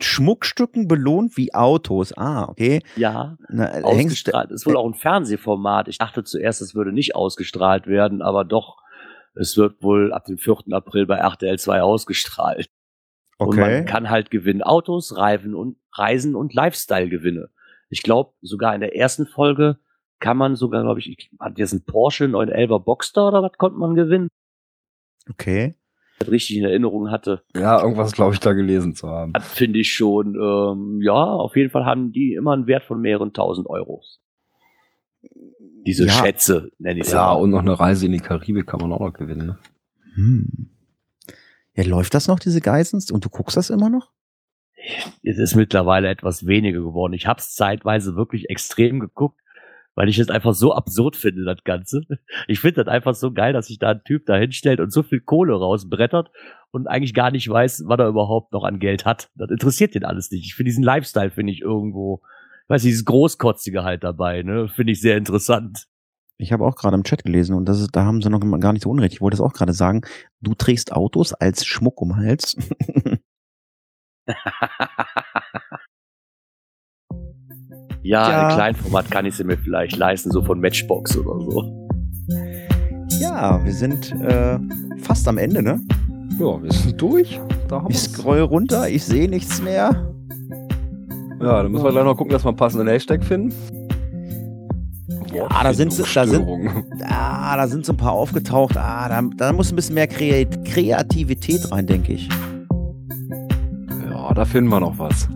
Schmuckstücken 0.00 0.86
belohnt 0.86 1.36
wie 1.36 1.52
Autos. 1.52 2.16
Ah, 2.16 2.48
okay. 2.48 2.80
Ja, 2.96 3.36
Na, 3.48 3.82
ausgestrahlt. 3.82 4.52
Ist 4.52 4.66
wohl 4.66 4.76
auch 4.76 4.86
ein 4.86 4.94
Fernsehformat. 4.94 5.88
Ich 5.88 5.98
dachte 5.98 6.22
zuerst, 6.22 6.60
es 6.60 6.74
würde 6.74 6.92
nicht 6.92 7.16
ausgestrahlt 7.16 7.86
werden, 7.86 8.22
aber 8.22 8.44
doch, 8.44 8.76
es 9.34 9.56
wird 9.56 9.82
wohl 9.82 10.12
ab 10.12 10.26
dem 10.26 10.38
4. 10.38 10.58
April 10.70 11.06
bei 11.06 11.16
RTL 11.16 11.58
2 11.58 11.82
ausgestrahlt. 11.82 12.70
Und 13.38 13.56
man 13.56 13.70
okay. 13.70 13.84
kann 13.84 14.08
halt 14.08 14.30
gewinnen 14.30 14.62
Autos, 14.62 15.16
Reifen 15.16 15.54
und 15.54 15.78
Reisen 15.92 16.34
und 16.36 16.54
Lifestyle-Gewinne. 16.54 17.50
Ich 17.88 18.02
glaube, 18.02 18.32
sogar 18.42 18.74
in 18.74 18.80
der 18.80 18.96
ersten 18.96 19.26
Folge 19.26 19.78
kann 20.20 20.36
man 20.36 20.56
sogar, 20.56 20.82
glaube 20.82 21.00
ich, 21.00 21.10
ich 21.10 21.30
hat 21.40 21.58
jetzt 21.58 21.72
ein 21.72 21.84
Porsche 21.84 22.26
911er 22.26 22.78
Boxster 22.78 23.28
oder 23.28 23.42
was 23.42 23.52
konnte 23.58 23.78
man 23.78 23.94
gewinnen? 23.94 24.28
Okay. 25.28 25.74
Das 26.18 26.30
richtig 26.30 26.56
in 26.56 26.64
Erinnerung 26.64 27.10
hatte. 27.10 27.42
Ja, 27.54 27.82
irgendwas 27.82 28.12
glaube 28.12 28.32
ich 28.34 28.40
da 28.40 28.52
gelesen 28.54 28.94
zu 28.94 29.08
haben. 29.08 29.32
Das 29.34 29.46
finde 29.52 29.78
ich 29.80 29.92
schon, 29.92 30.34
ähm, 30.34 31.00
ja, 31.02 31.12
auf 31.14 31.56
jeden 31.56 31.70
Fall 31.70 31.84
haben 31.84 32.12
die 32.12 32.32
immer 32.34 32.52
einen 32.52 32.66
Wert 32.66 32.84
von 32.84 33.00
mehreren 33.00 33.32
tausend 33.32 33.68
Euros. 33.68 34.20
Diese 35.86 36.06
Ja. 36.06 36.12
Schätze, 36.12 36.70
nenne 36.78 37.00
ich 37.00 37.08
Ja, 37.08 37.14
ja. 37.16 37.32
und 37.32 37.50
noch 37.50 37.60
eine 37.60 37.78
Reise 37.78 38.06
in 38.06 38.12
die 38.12 38.18
Karibik 38.20 38.66
kann 38.66 38.80
man 38.80 38.92
auch 38.92 39.00
noch 39.00 39.12
gewinnen. 39.12 39.46
Ne? 39.46 39.58
Hm. 40.14 40.70
Ja, 41.74 41.84
läuft 41.84 42.14
das 42.14 42.26
noch, 42.28 42.38
diese 42.38 42.60
Geissens? 42.60 43.10
Und 43.10 43.24
du 43.24 43.28
guckst 43.28 43.56
das 43.56 43.68
immer 43.70 43.90
noch? 43.90 44.10
Es 45.22 45.38
ist 45.38 45.54
mittlerweile 45.54 46.08
etwas 46.08 46.46
weniger 46.46 46.80
geworden. 46.80 47.12
Ich 47.12 47.26
habe 47.26 47.40
es 47.40 47.52
zeitweise 47.54 48.16
wirklich 48.16 48.48
extrem 48.50 49.00
geguckt, 49.00 49.40
weil 49.96 50.08
ich 50.10 50.18
es 50.18 50.28
einfach 50.28 50.54
so 50.54 50.72
absurd 50.74 51.16
finde, 51.16 51.44
das 51.44 51.64
Ganze. 51.64 52.02
Ich 52.46 52.60
finde 52.60 52.84
das 52.84 52.92
einfach 52.92 53.14
so 53.14 53.32
geil, 53.32 53.52
dass 53.52 53.66
sich 53.66 53.78
da 53.78 53.90
ein 53.90 54.04
Typ 54.04 54.26
da 54.26 54.36
hinstellt 54.36 54.78
und 54.78 54.92
so 54.92 55.02
viel 55.02 55.20
Kohle 55.20 55.54
rausbrettert 55.54 56.30
und 56.70 56.86
eigentlich 56.86 57.14
gar 57.14 57.30
nicht 57.30 57.48
weiß, 57.48 57.84
was 57.86 57.98
er 57.98 58.08
überhaupt 58.08 58.52
noch 58.52 58.62
an 58.62 58.78
Geld 58.78 59.06
hat. 59.06 59.30
Das 59.34 59.50
interessiert 59.50 59.94
den 59.94 60.04
alles 60.04 60.30
nicht. 60.30 60.44
Ich 60.44 60.54
finde 60.54 60.68
diesen 60.68 60.84
Lifestyle, 60.84 61.30
finde 61.30 61.52
ich 61.52 61.62
irgendwo, 61.62 62.20
ich 62.64 62.68
weiß 62.68 62.84
nicht, 62.84 62.92
dieses 62.92 63.06
Großkotzige 63.06 63.82
halt 63.82 64.04
dabei, 64.04 64.42
ne, 64.42 64.68
finde 64.68 64.92
ich 64.92 65.00
sehr 65.00 65.16
interessant. 65.16 65.86
Ich 66.38 66.52
habe 66.52 66.66
auch 66.66 66.76
gerade 66.76 66.94
im 66.94 67.04
Chat 67.04 67.24
gelesen 67.24 67.56
und 67.56 67.66
das 67.66 67.80
ist, 67.80 67.96
da 67.96 68.04
haben 68.04 68.20
sie 68.20 68.28
noch 68.28 68.40
gar 68.60 68.74
nicht 68.74 68.82
so 68.82 68.90
unrecht. 68.90 69.14
Ich 69.14 69.22
wollte 69.22 69.36
es 69.36 69.40
auch 69.40 69.54
gerade 69.54 69.72
sagen. 69.72 70.02
Du 70.42 70.54
trägst 70.54 70.92
Autos 70.92 71.32
als 71.32 71.64
Schmuck 71.64 72.02
um 72.02 72.16
Hals. 72.16 72.56
Ja, 78.06 78.30
Ja. 78.30 78.48
im 78.50 78.54
Kleinformat 78.54 79.10
kann 79.10 79.26
ich 79.26 79.34
sie 79.34 79.42
mir 79.44 79.56
vielleicht 79.58 79.96
leisten, 79.96 80.30
so 80.30 80.40
von 80.42 80.60
Matchbox 80.60 81.16
oder 81.16 81.40
so. 81.40 81.88
ja, 83.20 83.60
wir 83.64 83.72
sind 83.72 84.12
äh, 84.22 84.58
fast 85.02 85.26
am 85.26 85.38
Ende, 85.38 85.62
ne? 85.62 85.80
Ja, 86.38 86.62
wir 86.62 86.70
sind 86.72 87.00
durch. 87.00 87.40
Ich 87.88 87.98
scroll 87.98 88.40
runter, 88.40 88.88
ich 88.88 89.04
sehe 89.04 89.28
nichts 89.28 89.60
mehr. 89.62 89.90
Ja, 91.40 91.62
dann 91.62 91.72
müssen 91.72 91.84
wir 91.84 91.90
gleich 91.92 92.04
noch 92.04 92.16
gucken, 92.16 92.32
dass 92.32 92.44
wir 92.44 92.48
einen 92.50 92.56
passenden 92.56 92.88
Hashtag 92.88 93.24
finden. 93.24 93.52
Ja, 95.34 95.48
da 95.62 95.74
sind 95.74 95.92
sie- 95.92 96.04
da 96.14 96.26
sind-. 96.26 96.46
Ah, 97.08 97.56
da 97.56 97.66
sind 97.68 97.84
so 97.84 97.92
ein 97.92 97.96
paar 97.96 98.12
aufgetaucht. 98.12 98.76
Ah, 98.76 99.08
da, 99.08 99.22
da 99.36 99.52
muss 99.52 99.70
ein 99.72 99.76
bisschen 99.76 99.94
mehr 99.94 100.06
Kre 100.06 100.46
Kreativität 100.64 101.70
rein, 101.72 101.86
denke 101.86 102.12
ich. 102.12 102.28
Ja, 104.10 104.32
da 104.34 104.44
finden 104.44 104.70
wir 104.70 104.80
noch 104.80 104.98
was. 104.98 105.28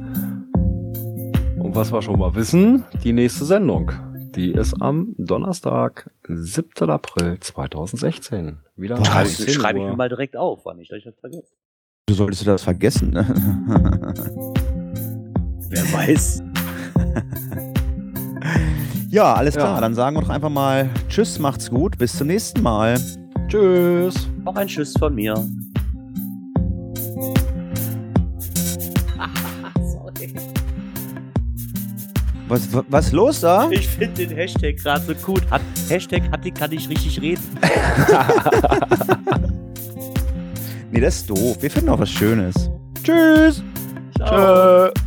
Und 1.71 1.77
was 1.77 1.93
wir 1.93 2.03
schon 2.03 2.19
mal 2.19 2.35
wissen, 2.35 2.83
die 3.05 3.13
nächste 3.13 3.45
Sendung, 3.45 3.93
die 4.35 4.51
ist 4.51 4.75
am 4.83 5.15
Donnerstag, 5.19 6.11
7. 6.27 6.91
April 6.91 7.39
2016. 7.39 8.59
Wieder 8.75 8.97
Boah, 8.97 9.05
Schreibe 9.05 9.29
10 9.29 9.47
ich, 9.47 9.55
schreib 9.55 9.77
ich 9.77 9.83
mir 9.83 9.95
mal 9.95 10.09
direkt 10.09 10.37
auf, 10.37 10.65
wann 10.65 10.81
ich 10.81 10.89
das 10.89 11.05
nicht 11.05 11.21
vergesse. 11.21 11.47
Du 12.07 12.15
solltest 12.15 12.45
das 12.45 12.65
vergessen, 12.65 13.11
ne? 13.11 13.25
Wer 15.71 15.93
weiß. 15.93 16.43
ja, 19.11 19.33
alles 19.35 19.55
Ja. 19.55 19.61
klar. 19.61 19.81
Dann 19.81 19.95
sagen 19.95 20.17
wir 20.17 20.23
doch 20.23 20.31
einfach 20.31 20.51
mal 20.51 20.91
Tschüss, 21.09 21.39
macht's 21.39 21.71
gut, 21.71 21.99
bis 21.99 22.19
zum 22.19 22.27
nächsten 22.27 22.63
Mal. 22.63 22.99
Tschüss. 23.47 24.29
Auch 24.45 24.57
ein 24.57 24.67
Tschüss 24.67 24.93
von 24.99 25.15
mir. 25.15 25.35
Was, 32.51 32.73
wa- 32.75 32.85
was 32.89 33.13
los 33.13 33.41
da? 33.41 33.69
Ich 33.71 33.87
finde 33.87 34.27
den 34.27 34.37
Hashtag 34.37 34.77
gerade 34.77 35.05
so 35.07 35.15
gut. 35.15 35.49
Hat, 35.51 35.61
Hashtag 35.89 36.23
hat 36.33 36.45
die 36.45 36.51
kann 36.51 36.73
ich 36.73 36.89
richtig 36.89 37.21
reden. 37.21 37.43
Nee, 40.93 41.01
das 41.01 41.19
ist 41.19 41.31
doof. 41.31 41.57
Wir 41.61 41.71
finden 41.71 41.89
auch 41.91 42.01
was 42.01 42.11
Schönes. 42.11 42.69
Tschüss. 43.05 43.63
Ciao. 44.17 44.89
Tschö. 44.89 45.01